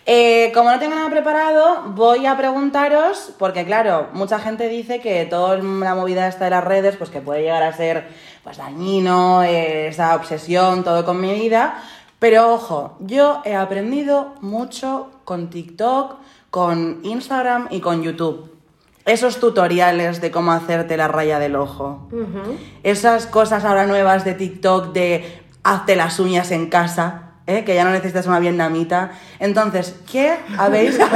Eh, 0.09 0.53
como 0.53 0.71
no 0.71 0.79
tengo 0.79 0.95
nada 0.95 1.09
preparado, 1.09 1.83
voy 1.87 2.25
a 2.27 2.37
preguntaros, 2.37 3.33
porque 3.37 3.65
claro, 3.65 4.07
mucha 4.13 4.39
gente 4.39 4.69
dice 4.69 5.01
que 5.01 5.25
toda 5.25 5.57
la 5.57 5.95
movida 5.95 6.29
esta 6.29 6.45
de 6.45 6.51
las 6.51 6.63
redes, 6.63 6.95
pues 6.95 7.09
que 7.09 7.19
puede 7.19 7.41
llegar 7.41 7.61
a 7.61 7.73
ser 7.73 8.07
pues 8.41 8.55
dañino, 8.55 9.43
eh, 9.43 9.89
esa 9.89 10.15
obsesión, 10.15 10.85
todo 10.85 11.03
con 11.03 11.19
mi 11.19 11.33
vida. 11.33 11.83
Pero 12.19 12.53
ojo, 12.53 12.95
yo 13.01 13.41
he 13.43 13.53
aprendido 13.53 14.35
mucho 14.39 15.11
con 15.25 15.49
TikTok, 15.49 16.15
con 16.51 17.01
Instagram 17.03 17.67
y 17.69 17.81
con 17.81 18.01
YouTube. 18.01 18.49
Esos 19.03 19.41
tutoriales 19.41 20.21
de 20.21 20.31
cómo 20.31 20.53
hacerte 20.53 20.95
la 20.95 21.09
raya 21.09 21.37
del 21.37 21.57
ojo. 21.57 22.07
Esas 22.83 23.27
cosas 23.27 23.65
ahora 23.65 23.85
nuevas 23.85 24.23
de 24.23 24.35
TikTok 24.35 24.93
de 24.93 25.43
hazte 25.63 25.97
las 25.97 26.17
uñas 26.21 26.51
en 26.51 26.69
casa, 26.69 27.26
¿eh? 27.47 27.63
que 27.63 27.73
ya 27.73 27.83
no 27.83 27.91
necesitas 27.91 28.27
una 28.27 28.39
vietnamita. 28.39 29.11
Entonces, 29.39 29.95
¿qué 30.09 30.37
habéis... 30.57 30.99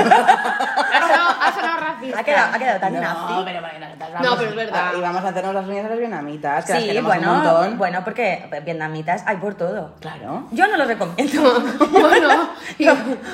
Ha 2.16 2.24
quedado, 2.24 2.56
ha 2.56 2.60
quedado 2.60 2.80
tan 2.80 2.94
No, 2.94 3.02
nazi. 3.02 3.34
pero 3.46 3.62
bueno, 3.62 3.86
No, 4.24 4.38
pero 4.38 4.50
es 4.50 4.56
verdad. 4.56 4.92
Y 4.98 5.02
vamos 5.02 5.24
a 5.24 5.28
hacernos 5.30 5.54
las 5.54 5.66
uñas 5.68 5.86
a 5.86 5.90
las 5.90 5.98
vietnamitas, 6.00 6.66
que 6.66 6.74
las 6.74 6.82
Sí, 6.82 6.88
queremos 6.88 7.12
bueno, 7.14 7.32
un 7.32 7.38
montón. 7.44 7.78
bueno, 7.78 8.04
porque 8.04 8.50
vietnamitas 8.66 9.24
hay 9.26 9.38
por 9.38 9.56
todo. 9.56 9.94
Claro. 10.00 10.48
Yo 10.52 10.68
no 10.68 10.78
lo 10.78 10.86
recomiendo. 10.86 11.64
Bueno, 11.92 12.30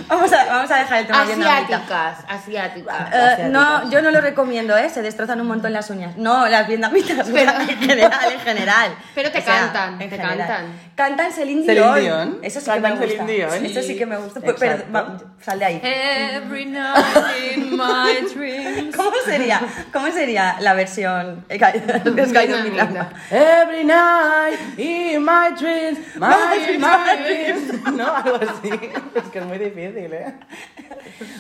vamos, 0.08 0.34
a, 0.34 0.46
vamos 0.46 0.72
a 0.72 0.78
dejar 0.78 1.00
el 1.00 1.08
tema 1.08 1.24
vietnamita. 1.24 1.78
asiáticas, 1.78 2.18
asiáticas. 2.28 3.14
Eh, 3.40 3.48
no, 3.50 3.90
yo 3.90 4.02
no 4.02 4.12
lo 4.12 4.22
recomiendo, 4.22 4.78
¿eh? 4.78 4.90
Se 4.90 5.02
destrozan 5.02 5.40
un 5.42 5.48
montón 5.48 5.74
las 5.74 5.90
uñas. 5.90 6.18
No, 6.18 6.48
las 6.48 6.68
vietnamitas, 6.68 7.28
pero 7.31 7.52
en 7.52 7.68
general, 7.80 8.31
en 8.34 8.40
general. 8.42 8.92
Pero 9.16 9.31
te 9.31 9.40
O 9.40 9.42
sea, 9.42 9.54
cantan, 9.62 9.98
te 9.98 10.10
general. 10.10 10.38
cantan. 10.38 10.66
Cantan 10.96 11.31
Celine 11.31 11.66
Celine 11.66 12.00
Dion. 12.02 12.40
Eso 12.42 12.60
sí 12.60 12.69
que 12.72 12.80
me 12.80 12.90
gusta. 12.96 13.24
Dion. 13.25 13.66
Eso 13.66 13.81
sí 13.81 13.98
que 13.98 14.06
me 14.06 14.18
gusta. 14.18 14.40
Pero, 14.60 14.84
va, 14.96 15.18
sal 15.42 15.60
de 15.60 15.66
ahí. 15.66 15.81
Every 15.84 16.66
night 16.66 17.57
in 17.57 17.76
my 17.78 18.14
dreams. 18.33 18.56
¿Cómo 18.95 19.11
sería, 19.26 19.61
¿Cómo 19.94 20.07
sería 20.11 20.57
la 20.59 20.73
versión 20.73 21.45
de 21.47 21.57
Sky? 21.57 22.49
Every 23.31 23.83
night 23.83 24.59
in 24.78 25.23
my 25.23 25.52
dreams, 25.57 25.99
my, 26.16 26.78
my 26.78 27.18
dreams. 27.23 27.73
No, 27.97 28.16
algo 28.16 28.35
así. 28.35 28.69
Es 29.16 29.23
que 29.31 29.40
es 29.40 29.45
muy 29.45 29.57
difícil, 29.57 30.14
¿eh? 30.14 30.33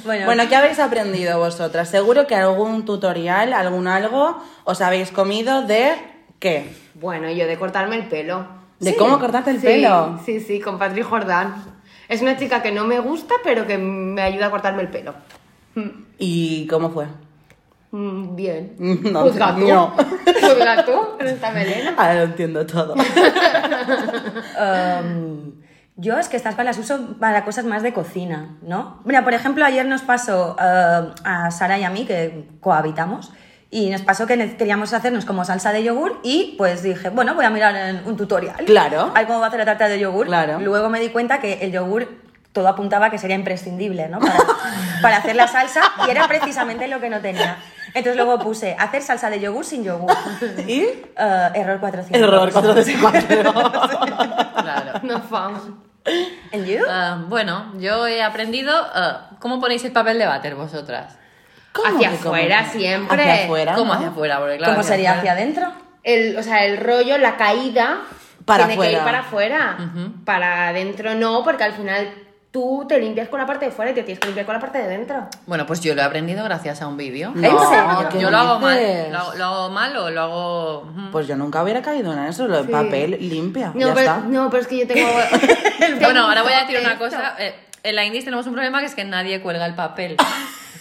Bueno, 0.05 0.25
Bueno, 0.25 0.43
¿qué 0.49 0.55
habéis 0.55 0.79
aprendido 0.79 1.37
vosotras? 1.39 1.89
Seguro 1.89 2.25
que 2.27 2.35
algún 2.35 2.85
tutorial, 2.85 3.53
algún 3.53 3.87
algo, 3.87 4.43
os 4.63 4.81
habéis 4.81 5.11
comido 5.11 5.61
de 5.63 5.93
qué? 6.39 6.73
Bueno, 6.95 7.29
yo 7.29 7.45
de 7.47 7.57
cortarme 7.57 7.95
el 7.97 8.07
pelo. 8.07 8.47
¿De 8.79 8.95
cómo 8.95 9.19
cortarte 9.19 9.51
el 9.51 9.59
Sí, 9.59 9.65
pelo? 9.65 10.19
Sí, 10.25 10.39
sí, 10.39 10.59
con 10.59 10.77
Patrick 10.79 11.05
Jordán. 11.05 11.55
Es 12.09 12.21
una 12.21 12.37
chica 12.37 12.61
que 12.61 12.71
no 12.71 12.85
me 12.85 12.99
gusta, 12.99 13.35
pero 13.43 13.67
que 13.67 13.77
me 13.77 14.21
ayuda 14.21 14.47
a 14.47 14.51
cortarme 14.51 14.81
el 14.81 14.87
pelo. 14.87 15.13
¿Y 16.17 16.67
cómo 16.67 16.89
fue? 16.91 17.05
Mm, 17.91 18.35
Bien. 18.35 18.75
No, 19.11 19.21
Juzga 19.21 19.55
tú. 19.55 19.67
no. 19.67 19.93
Tú, 20.85 21.15
pero 21.17 21.29
esta 21.29 21.51
melena. 21.51 21.93
Ahora 21.97 22.13
lo 22.15 22.21
entiendo 22.23 22.65
todo. 22.65 22.95
Um, 24.59 25.53
yo 25.95 26.17
es 26.19 26.29
que 26.29 26.37
estas 26.37 26.55
palas 26.55 26.77
uso 26.77 27.15
para 27.19 27.43
cosas 27.43 27.65
más 27.65 27.81
de 27.83 27.93
cocina, 27.93 28.57
¿no? 28.61 29.01
Mira, 29.05 29.23
por 29.23 29.33
ejemplo, 29.33 29.65
ayer 29.65 29.85
nos 29.85 30.03
pasó 30.03 30.55
uh, 30.59 31.13
a 31.23 31.49
Sara 31.51 31.79
y 31.79 31.83
a 31.83 31.89
mí, 31.89 32.05
que 32.05 32.47
cohabitamos, 32.59 33.31
y 33.69 33.89
nos 33.89 34.01
pasó 34.01 34.27
que 34.27 34.55
queríamos 34.57 34.93
hacernos 34.93 35.25
como 35.25 35.43
salsa 35.43 35.73
de 35.73 35.83
yogur 35.83 36.19
y 36.23 36.55
pues 36.57 36.83
dije, 36.83 37.09
bueno, 37.09 37.33
voy 37.35 37.45
a 37.45 37.49
mirar 37.49 37.75
en 37.75 38.01
un 38.05 38.15
tutorial. 38.15 38.63
Claro. 38.65 39.11
A 39.13 39.19
ver 39.19 39.27
cómo 39.27 39.39
va 39.39 39.45
a 39.45 39.47
hacer 39.47 39.59
la 39.59 39.65
tarta 39.65 39.87
de 39.87 39.99
yogur. 39.99 40.27
Claro. 40.27 40.59
Luego 40.59 40.89
me 40.89 40.99
di 40.99 41.09
cuenta 41.09 41.39
que 41.39 41.53
el 41.55 41.71
yogur 41.71 42.07
todo 42.57 42.69
apuntaba 42.69 43.11
que 43.11 43.19
sería 43.19 43.35
imprescindible, 43.35 44.09
¿no? 44.09 44.17
Para, 44.19 44.33
para 45.03 45.17
hacer 45.17 45.35
la 45.35 45.47
salsa 45.47 45.79
y 46.07 46.09
era 46.09 46.27
precisamente 46.27 46.87
lo 46.87 46.99
que 46.99 47.07
no 47.07 47.19
tenía. 47.19 47.57
Entonces 47.89 48.15
luego 48.15 48.39
puse 48.39 48.75
hacer 48.79 49.03
salsa 49.03 49.29
de 49.29 49.39
yogur 49.39 49.63
sin 49.63 49.83
yogur. 49.83 50.11
¿Y? 50.67 50.85
Uh, 50.85 51.53
error 51.53 51.79
400. 51.79 52.19
Error 52.23 52.51
404. 52.51 53.53
Claro. 54.63 54.99
No 55.03 55.21
fam. 55.21 55.81
¿En 56.51 56.65
you? 56.65 56.79
Ah, 56.89 57.19
bueno, 57.27 57.73
yo 57.77 58.07
he 58.07 58.23
aprendido 58.23 58.73
ah, 58.75 59.29
cómo 59.39 59.59
ponéis 59.59 59.85
el 59.85 59.91
papel 59.91 60.17
de 60.17 60.25
váter 60.25 60.55
vosotras. 60.55 61.15
Hacia 61.75 62.09
cómo? 62.09 62.29
afuera 62.29 62.65
siempre. 62.71 63.21
Hacia 63.21 63.43
afuera. 63.43 63.75
¿Cómo 63.75 63.93
¿no? 63.93 63.99
hacia 63.99 64.07
afuera? 64.09 64.39
Porque, 64.39 64.57
claro, 64.57 64.73
¿Cómo 64.73 64.83
sería 64.83 65.11
afuera- 65.11 65.33
hacia 65.33 65.43
adentro? 65.43 65.71
El, 66.01 66.35
o 66.37 66.41
sea, 66.41 66.65
el 66.65 66.77
rollo, 66.77 67.19
la 67.19 67.37
caída 67.37 67.99
Para 68.45 68.65
tiene 68.65 68.81
que 68.81 68.91
ir 68.93 68.97
afuera. 68.97 69.05
para 69.05 69.19
afuera. 69.19 69.77
Para 70.25 70.67
adentro 70.69 71.13
no, 71.13 71.43
porque 71.43 71.63
al 71.65 71.73
final 71.73 72.09
tú 72.57 72.85
te 72.87 72.99
limpias 72.99 73.29
con 73.29 73.39
la 73.39 73.45
parte 73.45 73.65
de 73.65 73.71
fuera 73.71 73.91
y 73.91 73.93
te 73.93 74.01
tienes 74.01 74.19
que 74.19 74.25
limpiar 74.25 74.47
con 74.47 74.55
la 74.55 74.59
parte 74.59 74.79
de 74.79 74.87
dentro. 74.87 75.27
Bueno, 75.45 75.67
pues 75.67 75.79
yo 75.81 75.93
lo 75.93 76.01
he 76.01 76.03
aprendido 76.03 76.43
gracias 76.43 76.81
a 76.81 76.87
un 76.87 76.97
vídeo. 76.97 77.31
No. 77.35 78.09
¿qué 78.11 78.19
Yo 78.19 78.31
lo 78.31 78.37
hago 78.37 78.59
mal. 78.59 78.79
Lo, 79.11 79.35
lo 79.35 79.45
hago 79.45 79.69
mal 79.69 79.95
o 79.95 80.09
lo 80.09 80.21
hago. 80.21 80.93
Pues 81.11 81.27
yo 81.27 81.35
nunca 81.35 81.61
hubiera 81.61 81.83
caído 81.83 82.11
en 82.13 82.19
eso, 82.23 82.47
lo 82.47 82.57
de 82.57 82.65
Sí. 82.65 82.71
papel 82.71 83.17
limpia. 83.19 83.71
No, 83.75 83.79
ya 83.89 83.93
pero, 83.93 83.99
está. 83.99 84.17
no, 84.27 84.49
pero 84.49 84.61
es 84.61 84.67
que 84.67 84.77
yo 84.79 84.87
tengo. 84.87 85.07
Bueno, 86.01 86.25
ahora 86.25 86.41
voy 86.41 86.53
a 86.53 86.61
decir 86.61 86.79
una 86.79 86.97
cosa. 86.97 87.35
eh, 87.37 87.53
en 87.83 87.95
la 87.95 88.03
Indies 88.05 88.25
tenemos 88.25 88.47
un 88.47 88.53
problema 88.53 88.79
que 88.79 88.87
es 88.87 88.95
que 88.95 89.05
nadie 89.05 89.39
cuelga 89.41 89.65
el 89.67 89.75
papel. 89.75 90.17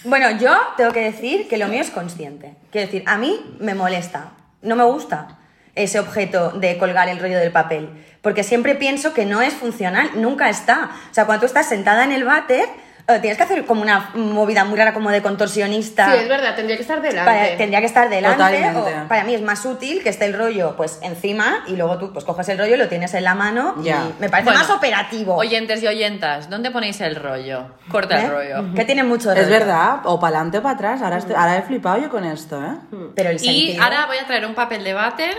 Bueno, 0.03 0.31
yo 0.39 0.55
tengo 0.77 0.91
que 0.93 1.01
decir 1.01 1.47
que 1.49 1.57
lo 1.57 1.67
mío 1.67 1.81
es 1.81 1.89
consciente. 1.91 2.55
Quiero 2.71 2.87
decir, 2.87 3.03
a 3.07 3.17
mí 3.17 3.39
me 3.59 3.73
molesta, 3.73 4.29
no 4.61 4.75
me 4.77 4.83
gusta 4.83 5.37
ese 5.75 5.99
objeto 5.99 6.51
de 6.51 6.77
colgar 6.77 7.09
el 7.09 7.19
rollo 7.19 7.37
del 7.37 7.51
papel, 7.51 7.89
porque 8.21 8.43
siempre 8.43 8.75
pienso 8.75 9.13
que 9.13 9.25
no 9.25 9.41
es 9.41 9.53
funcional, 9.53 10.09
nunca 10.15 10.49
está. 10.49 10.91
O 11.11 11.13
sea, 11.13 11.25
cuando 11.25 11.41
tú 11.41 11.45
estás 11.47 11.67
sentada 11.69 12.03
en 12.03 12.11
el 12.11 12.23
váter, 12.23 12.65
eh, 13.09 13.19
tienes 13.21 13.37
que 13.37 13.43
hacer 13.45 13.65
como 13.65 13.81
una 13.83 14.09
movida 14.15 14.65
muy 14.65 14.77
rara 14.77 14.93
como 14.93 15.09
de 15.11 15.21
contorsionista. 15.21 16.11
Sí, 16.11 16.17
es 16.23 16.27
verdad, 16.27 16.55
tendría 16.57 16.75
que 16.75 16.81
estar 16.81 17.01
delante. 17.01 17.31
Para- 17.31 17.55
tendría 17.57 17.79
que 17.79 17.85
estar 17.85 18.09
delante. 18.09 18.65
O 18.77 19.07
para 19.07 19.23
mí 19.23 19.33
es 19.33 19.41
más 19.41 19.65
útil 19.65 20.03
que 20.03 20.09
esté 20.09 20.25
el 20.25 20.33
rollo 20.33 20.75
pues 20.75 20.99
encima 21.01 21.63
y 21.67 21.77
luego 21.77 21.97
tú 21.99 22.11
pues 22.11 22.25
coges 22.25 22.49
el 22.49 22.57
rollo, 22.57 22.75
lo 22.75 22.89
tienes 22.89 23.13
en 23.13 23.23
la 23.23 23.33
mano 23.33 23.75
Ya. 23.81 24.03
y 24.09 24.21
me 24.21 24.27
parece 24.29 24.49
Bueno, 24.49 24.59
más 24.59 24.69
operativo. 24.69 25.35
Oyentes 25.35 25.81
y 25.83 25.87
oyentas, 25.87 26.49
¿dónde 26.49 26.69
ponéis 26.69 26.99
el 26.99 27.15
rollo? 27.15 27.75
Corta 27.89 28.19
¿Eh? 28.19 28.25
el 28.25 28.29
rollo. 28.31 28.73
Que 28.75 28.83
tiene 28.83 29.03
mucho 29.03 29.29
rollo. 29.29 29.41
Es 29.41 29.49
verdad, 29.49 29.99
o 30.03 30.19
para 30.19 30.35
adelante 30.39 30.57
o 30.57 30.61
para 30.61 30.75
atrás. 30.75 31.01
Ahora, 31.01 31.19
estoy- 31.19 31.35
ahora 31.35 31.57
he 31.59 31.61
flipado 31.61 31.99
yo 32.01 32.09
con 32.09 32.25
esto, 32.25 32.61
¿eh? 32.61 32.75
Pero 33.15 33.29
el 33.29 33.37
Y 33.37 33.39
sentido... 33.39 33.83
ahora 33.85 34.05
voy 34.07 34.17
a 34.17 34.27
traer 34.27 34.45
un 34.45 34.53
papel 34.53 34.83
de 34.83 34.93
váter 34.93 35.37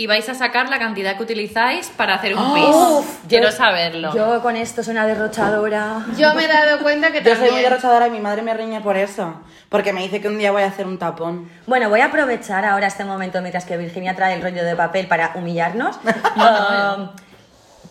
y 0.00 0.06
vais 0.06 0.26
a 0.30 0.34
sacar 0.34 0.70
la 0.70 0.78
cantidad 0.78 1.14
que 1.14 1.22
utilizáis 1.22 1.88
para 1.88 2.14
hacer 2.14 2.34
un 2.34 2.54
pis. 2.54 2.64
Uf, 2.74 3.06
Quiero 3.28 3.50
yo- 3.50 3.52
saberlo. 3.54 4.14
Yo 4.14 4.40
con 4.40 4.56
esto 4.56 4.82
soy 4.82 4.92
una 4.92 5.06
derrochadora. 5.06 6.06
Yo 6.16 6.32
me 6.34 6.44
he 6.44 6.48
dado 6.48 6.78
cuenta 6.80 7.12
que 7.12 7.22
Yo 7.24 7.36
soy 7.36 7.50
muy 7.50 7.60
derrochadora 7.60 8.06
y 8.06 8.10
mi 8.10 8.18
madre 8.20 8.40
me 8.40 8.54
riñe 8.54 8.80
por 8.80 8.96
eso. 8.96 9.34
Porque 9.68 9.92
me 9.92 10.00
dice 10.00 10.22
que 10.22 10.28
un 10.28 10.38
día 10.38 10.52
voy 10.52 10.62
a 10.62 10.68
hacer 10.68 10.86
un 10.86 10.98
tapón. 10.98 11.50
Bueno, 11.66 11.90
voy 11.90 12.00
a 12.00 12.06
aprovechar 12.06 12.64
ahora 12.64 12.86
este 12.86 13.04
momento 13.04 13.42
mientras 13.42 13.66
que 13.66 13.76
Virginia 13.76 14.16
trae 14.16 14.32
el 14.34 14.40
rollo 14.42 14.64
de 14.64 14.74
papel 14.74 15.06
para 15.06 15.32
humillarnos. 15.34 15.96
Um, 16.36 17.10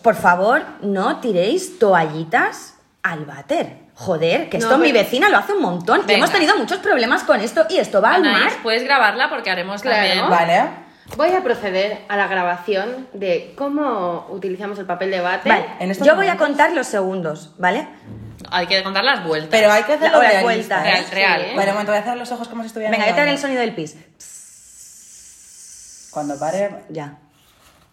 por 0.02 0.16
favor, 0.16 0.62
no 0.82 1.18
tiréis 1.20 1.78
toallitas 1.78 2.74
al 3.04 3.24
váter. 3.24 3.76
Joder, 3.94 4.48
que 4.48 4.58
No, 4.58 4.64
esto 4.64 4.78
mi 4.78 4.90
pero- 4.90 5.04
vecina 5.04 5.28
lo 5.28 5.36
hace 5.36 5.52
un 5.52 5.62
montón. 5.62 6.00
Y 6.00 6.06
Venga. 6.06 6.14
hemos 6.18 6.30
tenido 6.32 6.56
muchos 6.56 6.78
problemas 6.78 7.22
con 7.22 7.38
esto 7.40 7.66
y 7.70 7.76
esto 7.78 8.02
va 8.02 8.14
al 8.14 8.22
mar. 8.24 8.34
Anaís, 8.34 8.54
puedes 8.64 8.82
grabarla 8.82 9.28
porque 9.30 9.50
haremos 9.50 9.80
Claro. 9.82 9.98
también. 10.08 10.28
¿Vale? 10.28 10.89
Voy 11.16 11.32
a 11.32 11.42
proceder 11.42 12.04
a 12.08 12.16
la 12.16 12.28
grabación 12.28 13.08
de 13.12 13.52
cómo 13.56 14.26
utilizamos 14.30 14.78
el 14.78 14.86
papel 14.86 15.10
de 15.10 15.20
bate. 15.20 15.48
Vale, 15.48 15.66
En 15.78 15.90
estos 15.90 16.06
yo 16.06 16.14
voy 16.16 16.26
a 16.26 16.34
momentos- 16.34 16.46
contar 16.48 16.72
los 16.72 16.86
segundos, 16.86 17.54
¿vale? 17.58 17.88
Hay 18.50 18.66
que 18.66 18.82
contar 18.82 19.04
las 19.04 19.24
vueltas. 19.24 19.50
Pero 19.50 19.70
hay 19.70 19.82
que 19.82 19.94
hacerlo 19.94 20.22
La- 20.22 20.32
las 20.32 20.42
vueltas. 20.42 20.80
¿eh? 20.86 20.90
Real, 20.90 21.04
real. 21.12 21.40
Sí. 21.50 21.56
Vale, 21.56 21.68
un 21.70 21.74
momento, 21.74 21.92
voy 21.92 21.98
a 21.98 22.02
cerrar 22.02 22.16
los 22.16 22.32
ojos 22.32 22.48
como 22.48 22.62
si 22.62 22.68
estuviera 22.68 22.90
Venga, 22.90 23.04
voy 23.04 23.12
a 23.12 23.14
traer 23.14 23.28
el 23.30 23.38
sonido 23.38 23.60
del 23.60 23.74
pis. 23.74 23.96
Cuando 26.10 26.38
pare... 26.38 26.70
Ya. 26.88 27.18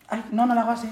Ay, 0.07 0.24
no, 0.31 0.45
no 0.45 0.55
lo 0.55 0.62
hago 0.62 0.71
así. 0.71 0.89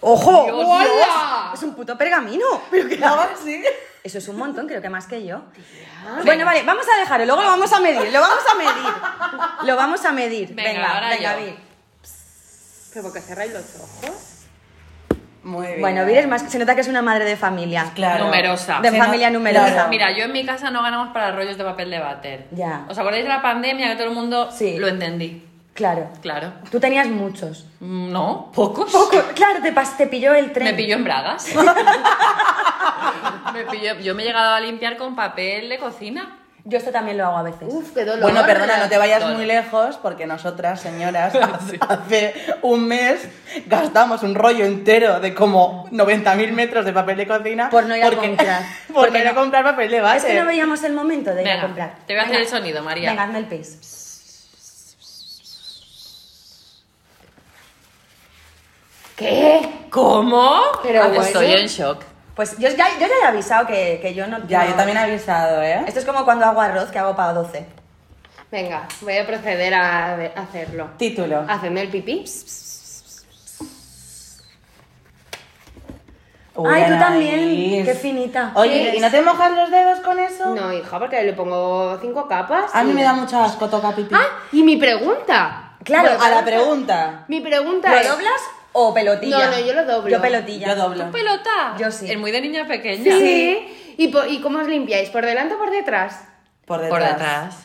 ¡Ojo! 0.00 0.44
Dios. 0.44 0.64
¡Hola! 0.66 1.50
Es 1.54 1.62
un 1.62 1.74
puto 1.74 1.96
pergamino. 1.96 2.44
¿Pero 2.70 2.88
qué 2.88 2.96
¿Lo 2.96 3.06
hago 3.06 3.20
así? 3.34 3.62
Eso 4.04 4.18
es 4.18 4.28
un 4.28 4.36
montón, 4.36 4.66
creo 4.68 4.80
que 4.80 4.88
más 4.90 5.06
que 5.06 5.24
yo. 5.26 5.40
Bueno, 6.24 6.44
vale, 6.44 6.62
vamos 6.62 6.86
a 6.94 7.00
dejarlo, 7.00 7.26
luego 7.26 7.42
lo 7.42 7.48
vamos 7.48 7.72
a 7.72 7.80
medir, 7.80 8.12
lo 8.12 8.20
vamos 8.20 8.44
a 8.52 8.56
medir. 8.56 9.66
Lo 9.68 9.76
vamos 9.76 10.04
a 10.04 10.12
medir. 10.12 10.54
Venga, 10.54 10.70
Venga, 10.70 10.94
ahora 10.94 11.08
venga, 11.08 11.36
yo. 11.38 11.44
Vir. 11.44 11.56
Pero 12.92 13.02
porque 13.02 13.20
cerráis 13.20 13.52
los 13.52 13.64
ojos. 13.76 14.16
Muy 15.42 15.66
bien. 15.66 15.80
Bueno, 15.80 16.04
Vir 16.06 16.18
es 16.18 16.28
más, 16.28 16.42
se 16.42 16.58
nota 16.58 16.74
que 16.74 16.80
es 16.82 16.88
una 16.88 17.02
madre 17.02 17.24
de 17.24 17.36
familia. 17.36 17.90
Claro. 17.94 18.24
Numerosa. 18.26 18.80
De 18.80 18.90
Se 18.90 18.98
familia 18.98 19.30
no- 19.30 19.38
numerosa. 19.38 19.72
claro. 19.72 19.88
Mira, 19.90 20.10
yo 20.12 20.24
en 20.24 20.32
mi 20.32 20.44
casa 20.46 20.70
no 20.70 20.82
ganamos 20.82 21.12
para 21.12 21.32
rollos 21.32 21.56
de 21.58 21.64
papel 21.64 21.90
de 21.90 21.98
váter. 22.00 22.46
Ya. 22.52 22.84
¿Os 22.88 22.98
acordáis 22.98 23.24
de 23.24 23.28
la 23.28 23.42
pandemia 23.42 23.88
que 23.88 23.94
todo 23.96 24.08
el 24.08 24.14
mundo 24.14 24.50
Sí. 24.52 24.76
lo 24.78 24.88
entendí? 24.88 25.45
Claro. 25.76 26.08
Claro. 26.22 26.52
Tú 26.70 26.80
tenías 26.80 27.06
muchos. 27.06 27.66
Mm, 27.80 28.10
No, 28.10 28.50
pocos. 28.54 28.90
Poco, 28.90 29.22
claro, 29.34 29.60
te, 29.62 29.72
pas- 29.74 29.96
te 29.96 30.06
pilló 30.08 30.34
el 30.34 30.50
tren. 30.52 30.64
Me 30.64 30.74
pilló 30.74 30.96
en 30.96 31.04
bragas. 31.04 31.46
me 33.52 33.64
pilló- 33.66 33.98
yo 34.00 34.14
me 34.14 34.22
he 34.22 34.26
llegado 34.26 34.54
a 34.54 34.60
limpiar 34.60 34.96
con 34.96 35.14
papel 35.14 35.68
de 35.68 35.78
cocina. 35.78 36.38
Yo 36.68 36.78
esto 36.78 36.90
también 36.90 37.16
lo 37.16 37.26
hago 37.26 37.36
a 37.36 37.42
veces. 37.44 37.62
Uf, 37.62 37.92
qué 37.94 38.04
dolor. 38.04 38.22
Bueno, 38.22 38.44
perdona, 38.44 38.78
no 38.78 38.88
te 38.88 38.98
vayas 38.98 39.20
Dolor. 39.22 39.36
muy 39.36 39.46
lejos 39.46 39.98
porque 39.98 40.26
nosotras, 40.26 40.80
señoras, 40.80 41.32
hace, 41.40 41.78
hace 41.88 42.34
un 42.62 42.88
mes 42.88 43.28
gastamos 43.66 44.24
un 44.24 44.34
rollo 44.34 44.64
entero 44.64 45.20
de 45.20 45.32
como 45.32 45.86
90.000 45.90 46.50
metros 46.52 46.84
de 46.84 46.92
papel 46.92 47.18
de 47.18 47.26
cocina 47.28 47.70
Por 47.70 47.84
no 47.86 47.94
ir 47.96 48.02
a 48.02 48.10
porque- 48.10 48.26
comprar. 48.28 48.62
por 48.88 48.94
Porque 49.08 49.22
no 49.22 49.30
a 49.30 49.34
comprar 49.34 49.62
papel 49.62 49.90
de 49.92 50.00
base. 50.00 50.16
Es 50.16 50.24
que 50.24 50.40
no 50.40 50.46
veíamos 50.46 50.82
el 50.82 50.92
momento 50.94 51.32
de 51.34 51.42
ir 51.42 51.50
a 51.50 51.60
comprar. 51.60 51.94
te 52.06 52.14
voy 52.14 52.22
a 52.22 52.24
hacer 52.24 52.40
el 52.40 52.48
sonido, 52.48 52.82
María. 52.82 53.10
Venga, 53.10 53.22
hazme 53.24 53.38
el 53.38 53.46
pis. 53.46 53.78
¿Qué? 59.16 59.86
¿Cómo? 59.90 60.60
Pero 60.82 61.02
Ah, 61.04 61.08
bueno. 61.08 61.22
Estoy 61.24 61.52
en 61.52 61.66
shock. 61.66 62.02
Pues 62.34 62.58
yo 62.58 62.68
ya, 62.68 62.88
yo 63.00 63.06
ya 63.06 63.14
he 63.22 63.26
avisado 63.28 63.66
que, 63.66 63.98
que 64.02 64.12
yo 64.14 64.26
no... 64.26 64.46
Ya, 64.46 64.64
no- 64.64 64.70
yo 64.70 64.74
también 64.76 64.98
he 64.98 65.00
avisado, 65.00 65.62
¿eh? 65.62 65.84
Esto 65.86 66.00
es 66.00 66.04
como 66.06 66.24
cuando 66.26 66.44
hago 66.44 66.60
arroz, 66.60 66.90
que 66.90 66.98
hago 66.98 67.16
para 67.16 67.32
12. 67.32 67.64
Venga, 68.52 68.86
voy 69.00 69.16
a 69.16 69.26
proceder 69.26 69.72
a 69.74 70.14
a 70.14 70.42
hacerlo. 70.42 70.90
Título. 70.98 71.44
Hacedme 71.48 71.80
el 71.82 71.88
pipí. 71.88 72.24
Uy, 76.54 76.68
Ay, 76.72 76.82
tú 76.86 76.94
Anaís. 76.94 77.00
también. 77.00 77.84
Qué 77.84 77.94
finita. 77.94 78.52
Oye, 78.54 78.90
Sí. 78.92 78.96
¿y 78.96 79.00
no 79.00 79.10
te 79.10 79.20
mojas 79.20 79.50
los 79.52 79.70
dedos 79.70 80.00
con 80.00 80.18
eso? 80.18 80.54
No, 80.54 80.72
hija, 80.72 80.98
porque 80.98 81.22
le 81.22 81.32
pongo 81.34 81.98
cinco 82.00 82.26
capas. 82.28 82.70
A 82.74 82.82
mí 82.84 82.92
y- 82.92 82.94
me 82.94 83.02
da 83.02 83.12
mucho 83.14 83.38
asco 83.42 83.68
tocar 83.68 83.94
pipí. 83.94 84.14
Ah, 84.14 84.26
y 84.52 84.62
mi 84.62 84.76
pregunta. 84.76 85.72
Claro, 85.84 86.10
a 86.20 86.30
la 86.30 86.44
pregunta. 86.44 87.24
Mi 87.28 87.40
pregunta 87.40 87.90
¿Lo 87.90 87.96
es... 87.96 88.08
doblas 88.08 88.40
o 88.78 88.92
pelotilla? 88.94 89.50
No, 89.50 89.50
no, 89.52 89.58
yo 89.66 89.72
lo 89.74 89.84
doblo. 89.84 90.10
Yo 90.10 90.20
pelotilla. 90.20 90.68
Yo 90.68 90.74
doblo. 90.76 91.10
¿Pelota? 91.10 91.74
Yo 91.78 91.90
sí. 91.90 92.10
Es 92.10 92.18
muy 92.18 92.30
de 92.30 92.40
niña 92.42 92.66
pequeña. 92.66 93.16
Sí. 93.16 93.94
¿Y, 93.96 94.14
¿Y 94.28 94.40
cómo 94.42 94.58
os 94.58 94.68
limpiáis? 94.68 95.08
¿Por 95.10 95.24
delante 95.24 95.54
o 95.54 95.58
por 95.58 95.70
detrás? 95.70 96.24
Por 96.66 96.80
detrás. 96.82 96.90
Por 97.00 97.08
detrás. 97.08 97.62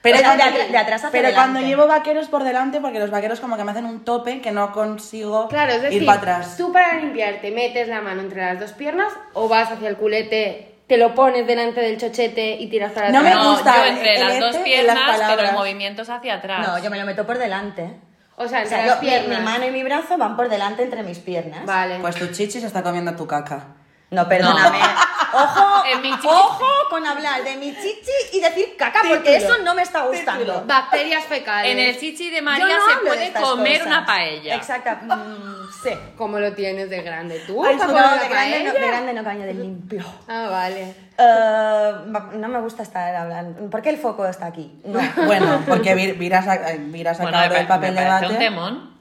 Pero, 0.00 0.16
O 0.16 0.20
sea, 0.20 0.36
cuando, 0.36 0.58
de 0.70 0.78
atrás 0.78 1.04
hacia 1.04 1.10
pero 1.20 1.34
cuando 1.34 1.60
llevo 1.60 1.86
vaqueros 1.88 2.28
por 2.28 2.44
delante, 2.44 2.80
porque 2.80 3.00
los 3.00 3.10
vaqueros 3.10 3.40
como 3.40 3.56
que 3.56 3.64
me 3.64 3.72
hacen 3.72 3.84
un 3.84 4.04
tope 4.04 4.40
que 4.40 4.52
no 4.52 4.70
consigo 4.72 5.48
Claro, 5.48 5.72
es 5.72 5.82
decir, 5.82 6.02
ir 6.02 6.06
para 6.06 6.18
atrás. 6.18 6.56
tú 6.56 6.72
para 6.72 6.94
limpiarte 7.00 7.50
metes 7.50 7.88
la 7.88 8.00
mano 8.00 8.22
entre 8.22 8.40
las 8.40 8.60
dos 8.60 8.72
piernas 8.72 9.12
o 9.34 9.48
vas 9.48 9.70
hacia 9.72 9.88
el 9.88 9.96
culete, 9.96 10.76
te 10.86 10.96
lo 10.98 11.14
pones 11.16 11.46
delante 11.48 11.80
del 11.80 11.98
chochete 11.98 12.54
y 12.60 12.68
tiras 12.68 12.92
para 12.92 13.10
No 13.10 13.22
me 13.22 13.30
atrás. 13.30 13.44
No, 13.44 13.50
gusta 13.54 13.76
yo 13.76 13.82
el- 13.82 13.88
entre 13.96 14.14
el 14.14 14.20
las 14.20 14.32
este 14.34 14.46
dos 14.46 14.54
en 14.56 14.62
piernas, 14.62 15.18
las 15.18 15.30
pero 15.36 15.48
el 15.48 15.52
movimiento 15.54 16.02
es 16.02 16.10
hacia 16.10 16.34
atrás. 16.34 16.66
No, 16.66 16.78
yo 16.82 16.90
me 16.90 16.98
lo 16.98 17.04
meto 17.04 17.26
por 17.26 17.36
delante. 17.38 17.90
O 18.40 18.46
sea, 18.48 18.60
O 18.60 18.62
entre 18.62 18.76
sea, 18.76 18.86
las 18.86 18.96
yo- 18.96 19.02
mi, 19.02 19.08
piernas. 19.08 19.38
mi 19.40 19.44
mano 19.44 19.66
y 19.66 19.70
mi 19.70 19.82
brazo 19.82 20.16
van 20.16 20.36
por 20.36 20.48
delante 20.48 20.82
entre 20.84 21.02
mis 21.02 21.18
piernas. 21.18 21.66
Vale. 21.66 21.98
Pues 22.00 22.14
tu 22.16 22.26
chichi 22.28 22.60
se 22.60 22.66
está 22.68 22.82
comiendo 22.82 23.14
tu 23.16 23.26
caca. 23.26 23.66
No, 24.10 24.26
perdóname. 24.28 24.78
Ojo, 25.34 25.82
En 25.92 26.00
mi 26.00 26.10
chichi- 26.12 26.26
ojo 26.30 26.64
con 26.88 27.04
hablar 27.06 27.44
de 27.44 27.56
mi 27.56 27.74
chichi 27.74 28.10
y 28.32 28.40
decir 28.40 28.74
caca, 28.78 29.02
porque 29.06 29.36
eso 29.36 29.58
no 29.58 29.74
me 29.74 29.82
está 29.82 30.02
gustando. 30.06 30.62
Bacterias 30.66 31.24
fecales. 31.24 31.72
En 31.72 31.78
el 31.78 31.98
chichi 31.98 32.30
de 32.30 32.40
María 32.40 32.66
no 32.78 32.88
se 32.90 32.96
puede 33.06 33.32
comer 33.32 33.72
cosas. 33.80 33.86
una 33.86 34.06
paella. 34.06 34.54
Exacto. 34.54 34.90
Sí. 35.82 35.90
¿Cómo 36.16 36.38
lo 36.38 36.52
tienes 36.52 36.90
de 36.90 37.02
grande 37.02 37.40
tú? 37.46 37.64
Ay, 37.64 37.76
¿Para 37.76 37.92
no, 37.92 37.94
de 37.94 38.00
grande, 38.02 38.24
no, 38.28 38.34
paella? 38.34 38.72
de 38.72 38.86
grande 38.86 39.12
no, 39.14 39.24
caño, 39.24 39.46
de 39.46 39.54
limpio. 39.54 40.04
Ah, 40.28 40.48
vale. 40.50 40.94
Eh, 41.16 41.92
no 42.38 42.48
me 42.48 42.60
gusta 42.60 42.82
estar 42.82 43.14
hablando. 43.14 43.68
¿Por 43.70 43.82
qué 43.82 43.90
el 43.90 43.96
foco 43.98 44.26
está 44.26 44.46
aquí? 44.46 44.80
No. 44.84 44.98
Bueno, 45.26 45.62
porque 45.66 45.94
Vir, 45.94 46.14
Vir 46.16 46.34
ha, 46.34 46.42
sacado 46.42 46.78
me, 46.78 47.00
el 47.00 47.66
pa- 47.66 47.74
papel 47.74 47.94
me 47.94 48.00
de 48.00 48.06
parece 48.06 48.26
un 48.26 48.32
bate. 48.32 48.44
temón. 48.44 48.98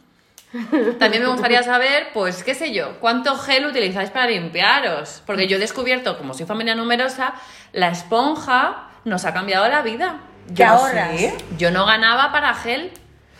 También 0.97 1.23
me 1.23 1.29
gustaría 1.29 1.61
saber, 1.61 2.07
pues, 2.13 2.41
qué 2.43 2.55
sé 2.55 2.71
yo, 2.71 2.99
cuánto 3.01 3.35
gel 3.35 3.65
utilizáis 3.65 4.09
para 4.09 4.27
limpiaros. 4.27 5.21
Porque 5.25 5.47
yo 5.47 5.57
he 5.57 5.59
descubierto, 5.59 6.17
como 6.17 6.33
soy 6.33 6.45
familia 6.45 6.73
numerosa, 6.73 7.33
la 7.73 7.89
esponja 7.89 8.87
nos 9.03 9.25
ha 9.25 9.33
cambiado 9.33 9.67
la 9.67 9.81
vida. 9.81 10.19
¿Qué 10.47 10.53
Yo 10.63 10.67
ahorras? 10.69 11.09
sí. 11.19 11.33
Yo 11.57 11.69
no 11.71 11.85
ganaba 11.85 12.31
para 12.31 12.53
gel. 12.53 12.91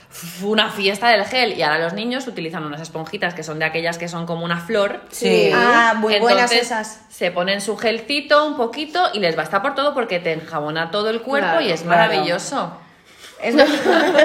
Fue 0.10 0.50
una 0.50 0.70
fiesta 0.70 1.10
del 1.10 1.26
gel 1.26 1.58
y 1.58 1.62
ahora 1.62 1.80
los 1.80 1.94
niños 1.94 2.28
utilizan 2.28 2.64
unas 2.66 2.82
esponjitas 2.82 3.34
que 3.34 3.44
son 3.44 3.60
de 3.60 3.66
aquellas 3.66 3.98
que 3.98 4.08
son 4.08 4.26
como 4.26 4.46
una 4.46 4.60
flor. 4.60 5.02
Sí. 5.12 5.52
Ah, 5.54 5.96
muy 5.98 6.18
buenas 6.20 6.52
esas. 6.52 7.02
Se 7.10 7.32
ponen 7.32 7.62
su 7.62 7.78
gelcito 7.78 8.46
un 8.46 8.56
poquito 8.56 9.10
y 9.14 9.20
les 9.20 9.36
basta 9.36 9.62
por 9.62 9.76
todo 9.76 9.94
porque 9.94 10.20
te 10.20 10.34
enjabona 10.34 10.92
todo 10.92 11.10
el 11.10 11.22
cuerpo 11.22 11.50
Claro, 11.50 11.62
y 11.62 11.72
es 11.72 11.82
claro. 11.82 12.78
Es. 13.42 13.56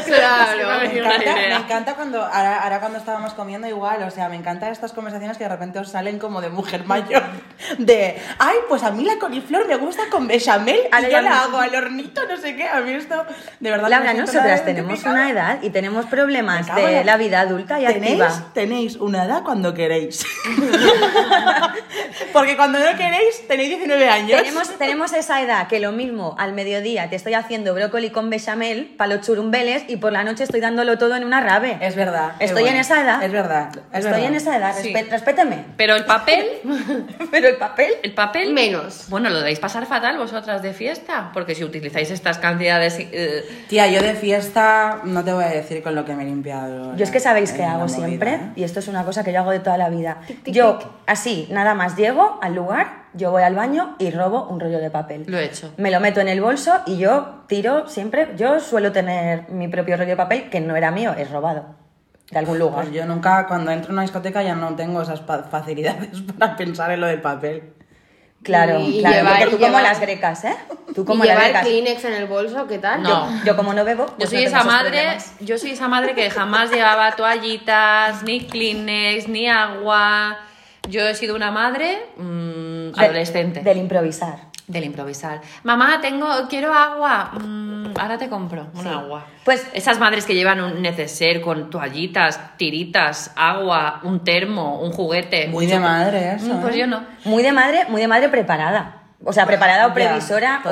Claro. 0.06 0.80
Me 0.88 0.98
encanta, 0.98 1.34
me 1.34 1.54
encanta 1.54 1.94
cuando, 1.94 2.22
ahora, 2.22 2.62
ahora 2.62 2.80
cuando 2.80 2.98
estábamos 2.98 3.34
comiendo 3.34 3.66
igual, 3.68 4.02
o 4.02 4.10
sea, 4.10 4.28
me 4.28 4.36
encantan 4.36 4.72
estas 4.72 4.92
conversaciones 4.92 5.36
que 5.38 5.44
de 5.44 5.50
repente 5.50 5.78
os 5.78 5.88
salen 5.90 6.18
como 6.18 6.40
de 6.40 6.48
mujer 6.48 6.84
mayor, 6.86 7.22
de, 7.78 8.20
ay, 8.38 8.56
pues 8.68 8.82
a 8.82 8.90
mí 8.90 9.04
la 9.04 9.18
coliflor 9.18 9.66
me 9.68 9.76
gusta 9.76 10.04
con 10.10 10.26
bechamel 10.26 10.76
y 11.06 11.10
yo 11.10 11.20
la 11.20 11.42
hago 11.42 11.58
al 11.58 11.74
hornito, 11.74 12.22
no 12.26 12.36
sé 12.36 12.56
qué, 12.56 12.66
a 12.68 12.80
mí 12.80 12.92
esto, 12.92 13.24
de 13.60 13.70
verdad. 13.70 13.88
Laura, 13.88 14.14
nosotras 14.14 14.64
tenemos 14.64 15.02
una 15.04 15.30
edad 15.30 15.58
y 15.62 15.70
tenemos 15.70 16.06
problemas 16.06 16.74
de 16.74 16.82
la- 16.96 17.04
la 17.04 17.16
vida 17.16 17.40
adulta 17.40 17.80
y 17.80 17.86
¿Tenéis, 17.86 18.20
activa. 18.22 18.50
tenéis 18.54 18.96
una 18.96 19.24
edad 19.24 19.42
cuando 19.42 19.74
queréis. 19.74 20.24
Porque 22.32 22.56
cuando 22.56 22.78
no 22.78 22.96
queréis, 22.96 23.46
tenéis 23.46 23.68
19 23.70 24.08
años. 24.08 24.40
Tenemos, 24.40 24.78
tenemos 24.78 25.12
esa 25.12 25.42
edad 25.42 25.66
que 25.68 25.80
lo 25.80 25.92
mismo 25.92 26.34
al 26.38 26.52
mediodía 26.52 27.08
te 27.10 27.16
estoy 27.16 27.34
haciendo 27.34 27.74
brócoli 27.74 28.10
con 28.10 28.30
bechamel 28.30 28.94
para 29.02 29.16
los 29.16 29.26
churumbeles 29.26 29.82
y 29.88 29.96
por 29.96 30.12
la 30.12 30.22
noche 30.22 30.44
estoy 30.44 30.60
dándolo 30.60 30.96
todo 30.96 31.16
en 31.16 31.24
una 31.24 31.40
rave. 31.40 31.76
Es 31.80 31.96
verdad. 31.96 32.34
es 32.38 32.50
Estoy 32.50 32.62
en 32.62 32.68
bueno. 32.68 32.80
esa 32.82 33.02
edad. 33.02 33.20
Es 33.24 33.32
verdad. 33.32 33.68
es 33.70 33.98
Estoy 33.98 34.02
verdad. 34.12 34.24
en 34.28 34.34
esa 34.36 34.56
edad, 34.56 34.74
Sí. 34.80 34.94
respéteme. 35.10 35.64
Pero 35.76 35.96
el 35.96 36.04
papel, 36.04 36.46
Pero 37.32 37.48
el 37.48 37.56
papel. 37.56 37.90
el 38.04 38.14
papel... 38.14 38.52
Menos. 38.52 39.06
Bueno, 39.08 39.28
lo 39.28 39.38
debéis 39.38 39.58
pasar 39.58 39.86
fatal 39.86 40.16
vosotras 40.18 40.62
de 40.62 40.72
fiesta, 40.72 41.30
porque 41.34 41.56
si 41.56 41.64
utilizáis 41.64 42.12
estas 42.12 42.38
cantidades... 42.38 42.96
eh, 43.00 43.64
Tía, 43.68 43.88
yo 43.88 44.00
de 44.02 44.14
fiesta 44.14 45.00
no 45.02 45.24
te 45.24 45.32
voy 45.32 45.42
a 45.42 45.48
decir 45.48 45.82
con 45.82 45.96
lo 45.96 46.04
que 46.04 46.14
me 46.14 46.22
he 46.22 46.26
limpiado. 46.26 46.94
Yo 46.94 47.02
es 47.02 47.10
que 47.10 47.18
sabéis 47.18 47.50
en 47.50 47.56
que 47.56 47.64
hago 47.64 47.88
movida, 47.88 48.06
siempre, 48.06 48.34
¿eh? 48.34 48.40
y 48.54 48.62
esto 48.62 48.78
es 48.78 48.86
una 48.86 49.02
cosa 49.04 49.24
que 49.24 49.32
yo 49.32 49.40
hago 49.40 49.50
de 49.50 49.58
toda 49.58 49.78
la 49.78 49.88
vida. 49.88 50.18
tic, 50.44 50.54
yo, 50.54 50.78
tic. 50.78 50.88
así, 51.06 51.48
nada 51.50 51.74
más 51.74 51.96
llego 51.96 52.38
al 52.40 52.54
lugar, 52.54 53.01
yo 53.14 53.30
voy 53.30 53.42
al 53.42 53.54
baño 53.54 53.96
y 53.98 54.10
robo 54.10 54.44
un 54.48 54.60
rollo 54.60 54.78
de 54.78 54.90
papel. 54.90 55.24
Lo 55.26 55.38
he 55.38 55.44
hecho. 55.44 55.72
Me 55.76 55.90
lo 55.90 56.00
meto 56.00 56.20
en 56.20 56.28
el 56.28 56.40
bolso 56.40 56.80
y 56.86 56.98
yo 56.98 57.44
tiro 57.46 57.88
siempre. 57.88 58.28
Yo 58.36 58.60
suelo 58.60 58.92
tener 58.92 59.48
mi 59.50 59.68
propio 59.68 59.96
rollo 59.96 60.10
de 60.10 60.16
papel 60.16 60.48
que 60.50 60.60
no 60.60 60.76
era 60.76 60.90
mío, 60.90 61.14
es 61.16 61.30
robado. 61.30 61.76
De 62.30 62.38
algún 62.38 62.58
lugar. 62.58 62.84
Pues 62.84 62.94
yo 62.94 63.04
nunca, 63.04 63.46
cuando 63.46 63.70
entro 63.70 63.88
en 63.90 63.94
una 63.94 64.02
discoteca, 64.02 64.42
ya 64.42 64.54
no 64.54 64.74
tengo 64.74 65.02
esas 65.02 65.20
facilidades 65.50 66.22
para 66.38 66.56
pensar 66.56 66.90
en 66.92 67.00
lo 67.02 67.06
del 67.06 67.20
papel. 67.20 67.74
Claro, 68.42 68.80
Y 68.80 68.98
claro. 69.00 69.16
llevar- 69.18 69.38
porque 69.38 69.44
tú 69.44 69.58
como 69.58 69.66
llevar- 69.78 69.82
las 69.84 70.00
grecas, 70.00 70.44
¿eh? 70.46 70.56
Tú 70.94 71.04
como 71.04 71.24
y 71.24 71.28
las 71.28 71.36
llevar 71.36 71.50
grecas. 71.50 71.62
Kleenex 71.68 72.04
en 72.06 72.12
el 72.14 72.26
bolso, 72.26 72.66
¿qué 72.66 72.78
tal? 72.78 73.00
No. 73.02 73.28
Yo 73.44 73.54
como 73.56 73.72
no 73.72 73.84
bebo, 73.84 74.06
Yo 74.06 74.12
pues 74.16 74.30
soy 74.30 74.40
no 74.42 74.48
esa 74.48 74.64
madre, 74.64 74.90
problemas. 74.90 75.34
yo 75.40 75.58
soy 75.58 75.70
esa 75.70 75.86
madre 75.86 76.14
que 76.16 76.28
jamás 76.28 76.70
llevaba 76.72 77.14
toallitas, 77.14 78.24
ni 78.24 78.40
Kleenex, 78.46 79.28
ni 79.28 79.48
agua. 79.48 80.38
Yo 80.88 81.02
he 81.06 81.14
sido 81.14 81.36
una 81.36 81.52
madre 81.52 81.98
mm, 82.90 82.92
De- 82.98 83.04
adolescente. 83.04 83.60
Del 83.60 83.78
improvisar. 83.78 84.50
Del 84.66 84.84
improvisar. 84.84 85.40
Mamá, 85.64 86.00
tengo, 86.00 86.26
quiero 86.48 86.72
agua. 86.72 87.32
Mm, 87.40 87.94
ahora 87.98 88.16
te 88.16 88.28
compro 88.28 88.68
un 88.74 88.86
agua. 88.86 89.26
Pues- 89.44 89.66
esas 89.74 89.98
madres 89.98 90.24
que 90.24 90.34
llevan 90.34 90.60
un 90.60 90.80
neceser 90.82 91.40
con 91.40 91.68
toallitas, 91.68 92.56
tiritas, 92.56 93.32
agua, 93.36 94.00
un 94.04 94.22
termo, 94.24 94.80
un 94.80 94.92
juguete. 94.92 95.48
Muy 95.48 95.66
de 95.66 95.78
madre 95.80 96.34
eso, 96.36 96.54
Mm, 96.54 96.60
Pues 96.62 96.76
¿eh? 96.76 96.78
yo 96.78 96.86
no. 96.86 97.04
Muy 97.24 97.42
de 97.42 97.52
madre, 97.52 97.86
muy 97.88 98.00
de 98.00 98.08
madre 98.08 98.28
preparada. 98.28 99.02
O 99.24 99.32
sea, 99.32 99.46
preparada 99.46 99.86
o 99.88 99.94
previsora 99.94 100.62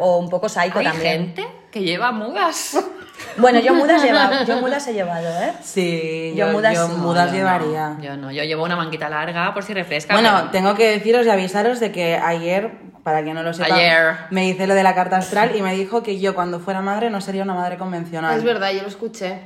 o 0.00 0.18
un 0.18 0.28
poco 0.30 0.48
psycho 0.48 0.78
Hay 0.78 0.84
también. 0.86 1.34
gente 1.34 1.46
que 1.70 1.80
lleva 1.82 2.12
mudas. 2.12 2.76
Bueno, 3.36 3.60
yo 3.60 3.74
mudas, 3.74 4.02
lleva- 4.04 4.44
yo 4.44 4.60
mudas 4.60 4.86
he 4.88 4.92
llevado, 4.92 5.28
¿eh? 5.42 5.52
Sí, 5.62 6.32
Yo 6.36 6.46
yo, 6.46 6.52
mudas 6.52 6.74
yo 6.74 6.88
mudas 6.88 7.30
yo 7.30 7.36
llevaría. 7.38 7.88
No, 7.90 8.02
yo 8.02 8.16
no, 8.16 8.30
yo 8.30 8.44
llevo 8.44 8.64
una 8.64 8.76
manguita 8.76 9.08
larga 9.08 9.52
por 9.54 9.62
si 9.64 9.74
refresca. 9.74 10.14
Bueno, 10.14 10.30
pero- 10.36 10.50
tengo 10.50 10.74
que 10.74 10.90
deciros 10.90 11.26
y 11.26 11.30
avisaros 11.30 11.80
de 11.80 11.92
que 11.92 12.16
ayer, 12.16 12.70
para 13.02 13.22
quien 13.22 13.34
no 13.34 13.42
lo 13.42 13.52
sepa, 13.54 13.74
Ayer. 13.74 14.14
me 14.30 14.46
hice 14.48 14.66
lo 14.66 14.74
de 14.74 14.82
la 14.82 14.94
carta 14.94 15.16
astral 15.16 15.56
y 15.56 15.62
me 15.62 15.72
dijo 15.74 16.02
que 16.02 16.18
yo 16.20 16.34
cuando 16.34 16.60
fuera 16.60 16.80
madre 16.82 17.10
no 17.10 17.20
sería 17.20 17.42
una 17.42 17.54
madre 17.54 17.76
convencional. 17.78 18.36
Es 18.36 18.44
verdad, 18.44 18.70
yo 18.72 18.82
lo 18.82 18.88
escuché. 18.88 19.40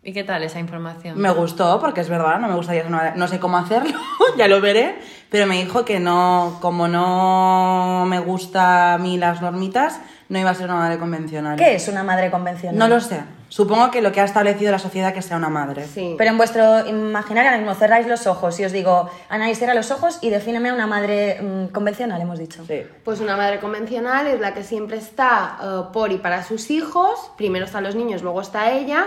¿Y 0.00 0.12
qué 0.12 0.22
tal 0.24 0.42
esa 0.44 0.60
información? 0.60 1.18
Me 1.20 1.28
gustó 1.30 1.80
porque 1.80 2.00
es 2.00 2.08
verdad, 2.08 2.38
no 2.38 2.48
me 2.48 2.54
gustaría 2.54 2.82
ser 2.82 2.88
una 2.88 2.98
madre- 2.98 3.12
no 3.16 3.26
sé 3.28 3.40
cómo 3.40 3.58
hacerlo, 3.58 3.98
ya 4.38 4.46
lo 4.48 4.60
veré, 4.60 4.96
pero 5.28 5.46
me 5.46 5.56
dijo 5.56 5.84
que 5.84 5.98
no, 6.00 6.56
como 6.62 6.86
no 6.88 8.04
me 8.06 8.20
gusta 8.20 8.94
a 8.94 8.98
mí 8.98 9.18
las 9.18 9.42
normitas, 9.42 10.00
no 10.28 10.38
iba 10.38 10.50
a 10.50 10.54
ser 10.54 10.66
una 10.66 10.76
madre 10.76 10.98
convencional. 10.98 11.56
¿Qué 11.56 11.74
es 11.74 11.88
una 11.88 12.02
madre 12.02 12.30
convencional? 12.30 12.78
No 12.78 12.88
lo 12.88 13.00
sé. 13.00 13.22
Supongo 13.48 13.90
que 13.90 14.02
lo 14.02 14.12
que 14.12 14.20
ha 14.20 14.24
establecido 14.24 14.70
la 14.70 14.78
sociedad 14.78 15.14
que 15.14 15.22
sea 15.22 15.38
una 15.38 15.48
madre. 15.48 15.86
Sí. 15.86 16.14
Pero 16.18 16.30
en 16.30 16.36
vuestro 16.36 16.86
imaginario 16.86 17.50
ahora 17.50 17.62
mismo 17.62 17.74
cerráis 17.74 18.06
los 18.06 18.26
ojos 18.26 18.60
y 18.60 18.64
os 18.64 18.72
digo, 18.72 19.08
Anaís, 19.30 19.56
cierra 19.56 19.72
los 19.72 19.90
ojos 19.90 20.18
y 20.20 20.28
defíneme 20.28 20.68
a 20.68 20.74
una 20.74 20.86
madre 20.86 21.40
mm, 21.40 21.66
convencional, 21.68 22.20
hemos 22.20 22.38
dicho. 22.38 22.62
Sí. 22.66 22.82
Pues 23.04 23.20
una 23.20 23.38
madre 23.38 23.58
convencional 23.58 24.26
es 24.26 24.38
la 24.38 24.52
que 24.52 24.62
siempre 24.62 24.98
está 24.98 25.56
eh, 25.62 25.80
por 25.94 26.12
y 26.12 26.18
para 26.18 26.44
sus 26.44 26.70
hijos. 26.70 27.30
Primero 27.38 27.64
están 27.64 27.84
los 27.84 27.94
niños, 27.94 28.22
luego 28.22 28.42
está 28.42 28.70
ella. 28.70 29.06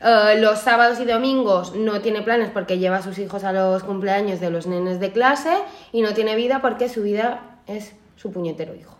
Eh, 0.00 0.36
los 0.38 0.60
sábados 0.60 0.98
y 1.00 1.04
domingos 1.04 1.74
no 1.74 2.00
tiene 2.00 2.22
planes 2.22 2.48
porque 2.50 2.78
lleva 2.78 2.96
a 2.96 3.02
sus 3.02 3.18
hijos 3.18 3.44
a 3.44 3.52
los 3.52 3.84
cumpleaños 3.84 4.40
de 4.40 4.48
los 4.48 4.66
nenes 4.66 4.98
de 4.98 5.12
clase 5.12 5.54
y 5.92 6.00
no 6.00 6.14
tiene 6.14 6.36
vida 6.36 6.62
porque 6.62 6.88
su 6.88 7.02
vida 7.02 7.58
es 7.66 7.92
su 8.16 8.32
puñetero 8.32 8.74
hijo. 8.74 8.93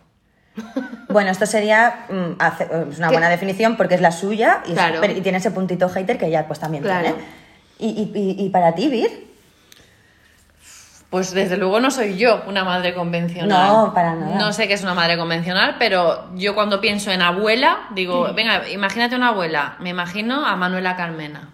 Bueno, 1.09 1.29
esto 1.31 1.45
sería 1.45 2.05
mm, 2.09 2.35
hace- 2.39 2.63
es 2.91 2.97
una 2.97 3.07
¿Qué? 3.07 3.13
buena 3.13 3.29
definición 3.29 3.75
porque 3.77 3.95
es 3.95 4.01
la 4.01 4.11
suya 4.11 4.61
y, 4.65 4.69
es- 4.69 4.73
Claro. 4.75 4.97
pero- 5.01 5.13
y 5.13 5.21
tiene 5.21 5.37
ese 5.37 5.51
puntito 5.51 5.87
hater 5.89 6.17
que 6.17 6.27
ella 6.27 6.47
pues 6.47 6.59
también 6.59 6.83
Claro. 6.83 7.03
tiene. 7.03 7.19
¿Y, 7.77 7.87
y, 8.13 8.19
y- 8.41 8.45
y 8.45 8.49
para 8.49 8.73
ti, 8.73 8.87
Vir? 8.89 9.25
Pues 11.09 11.31
desde 11.33 11.55
luego 11.55 11.79
no 11.79 11.91
soy 11.91 12.17
yo 12.17 12.43
una 12.47 12.63
madre 12.63 12.93
convencional. 12.93 13.67
No, 13.71 13.93
para 13.93 14.15
nada. 14.15 14.35
No 14.37 14.51
sé 14.51 14.67
qué 14.67 14.73
es 14.73 14.83
una 14.83 14.93
madre 14.93 15.17
convencional, 15.17 15.75
pero 15.79 16.29
yo 16.35 16.55
cuando 16.55 16.81
pienso 16.81 17.11
en 17.11 17.21
abuela, 17.21 17.87
digo, 17.91 18.33
venga, 18.33 18.67
imagínate 18.69 19.15
una 19.15 19.29
abuela. 19.29 19.75
Me 19.79 19.89
imagino 19.89 20.45
a 20.45 20.55
Manuela 20.57 20.95
Carmena. 20.97 21.49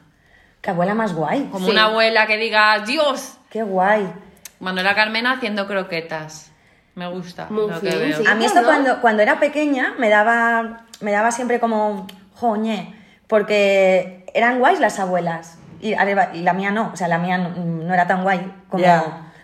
Qué 0.61 0.69
abuela 0.71 0.93
más 0.95 1.13
guay. 1.13 1.49
Como 1.51 1.65
Sí. 1.65 1.71
una 1.71 1.85
abuela 1.85 2.25
que 2.27 2.37
diga, 2.37 2.79
Dios, 2.85 3.37
Qué 3.49 3.61
guay. 3.61 4.11
Manuela 4.59 4.95
Carmena 4.95 5.33
haciendo 5.33 5.67
croquetas. 5.67 6.50
Me 6.95 7.07
gusta. 7.07 7.47
Lo 7.49 7.79
que 7.79 7.95
veo. 7.95 8.19
A 8.27 8.35
mí 8.35 8.45
esto 8.45 8.61
¿no? 8.61 8.67
cuando, 8.67 9.01
cuando 9.01 9.23
era 9.23 9.39
pequeña 9.39 9.95
me 9.97 10.09
daba, 10.09 10.85
me 10.99 11.11
daba 11.11 11.31
siempre 11.31 11.59
como, 11.59 12.07
joñe, 12.35 12.95
porque 13.27 14.25
eran 14.33 14.59
guays 14.59 14.79
las 14.79 14.99
abuelas 14.99 15.57
y, 15.79 15.95
la 15.95 16.53
mía 16.53 16.71
no, 16.71 16.91
o 16.93 16.97
sea, 16.97 17.07
la 17.07 17.17
mía 17.17 17.37
no, 17.37 17.49
no 17.49 17.93
era 17.93 18.07
tan 18.07 18.23
guay 18.23 18.51
como... 18.69 18.85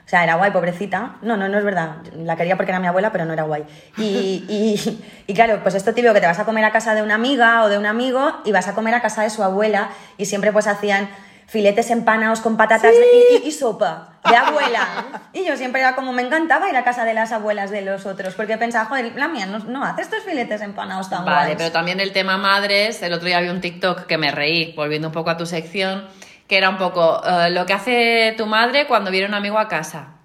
O 0.08 0.10
sea, 0.10 0.24
era 0.24 0.36
guay, 0.36 0.52
pobrecita. 0.52 1.18
No, 1.22 1.36
no, 1.36 1.50
no 1.50 1.58
es 1.58 1.66
verdad. 1.66 1.98
La 2.16 2.38
quería 2.38 2.56
porque 2.56 2.72
era 2.72 2.80
mi 2.80 2.88
abuela, 2.88 3.12
pero 3.12 3.26
no 3.26 3.34
era 3.34 3.44
guay. 3.44 3.66
Y, 3.98 4.46
y, 4.48 5.04
y 5.28 5.34
claro, 5.34 5.60
pues 5.62 5.76
esto 5.76 5.94
típico 5.94 6.14
que 6.14 6.22
te 6.22 6.28
vas 6.28 6.40
a 6.40 6.46
comer 6.46 6.64
a 6.64 6.72
casa 6.72 6.96
de 6.96 7.02
una 7.02 7.16
amiga 7.16 7.62
o 7.64 7.68
de 7.68 7.78
un 7.78 7.86
amigo 7.86 8.38
y 8.46 8.54
vas 8.54 8.70
a 8.70 8.74
comer 8.74 8.96
a 8.96 9.02
casa 9.02 9.24
de 9.24 9.30
su 9.30 9.44
abuela 9.44 9.90
y 10.18 10.24
siempre 10.24 10.54
pues 10.54 10.66
hacían 10.66 11.10
filetes 11.48 11.90
empanados 11.92 12.42
con 12.42 12.58
patatas 12.58 12.94
y, 12.94 13.38
y- 13.46 13.48
y 13.48 13.52
sopa 13.52 14.20
de 14.30 14.36
abuela. 14.36 14.86
Y 15.34 15.46
yo 15.46 15.56
siempre 15.56 15.80
era 15.82 15.96
como, 15.96 16.12
me 16.12 16.22
encantaba 16.22 16.70
ir 16.70 16.76
a 16.76 16.84
casa 16.84 17.06
de 17.06 17.14
las 17.14 17.32
abuelas 17.32 17.72
de 17.72 17.82
los 17.82 18.06
otros, 18.06 18.36
porque 18.36 18.58
pensaba, 18.58 18.86
joder, 18.86 19.14
la 19.16 19.28
mía 19.30 19.46
no, 19.46 19.60
no 19.60 19.84
hace 19.86 20.02
estos 20.02 20.24
filetes 20.24 20.62
empanados 20.62 21.10
tan 21.10 21.24
Vale, 21.24 21.38
guays. 21.46 21.58
pero 21.58 21.72
también 21.72 22.00
el 22.02 22.12
tema 22.12 22.38
madres, 22.38 23.02
el 23.02 23.14
otro 23.14 23.28
día 23.28 23.40
vi 23.40 23.48
un 23.50 23.62
TikTok 23.62 24.06
que 24.08 24.18
me 24.18 24.32
reí, 24.32 24.74
volviendo 24.76 25.08
un 25.08 25.14
poco 25.14 25.30
a 25.30 25.38
tu 25.38 25.46
sección, 25.46 26.06
que 26.50 26.58
era 26.58 26.70
un 26.70 26.78
poco 26.78 27.22
eh, 27.26 27.50
lo 27.52 27.66
que 27.66 27.74
hace 27.74 28.34
tu 28.38 28.46
madre 28.46 28.86
cuando 28.86 29.10
viene 29.12 29.28
un 29.28 29.34
amigo 29.34 29.58
a 29.58 29.68
casa. 29.70 30.17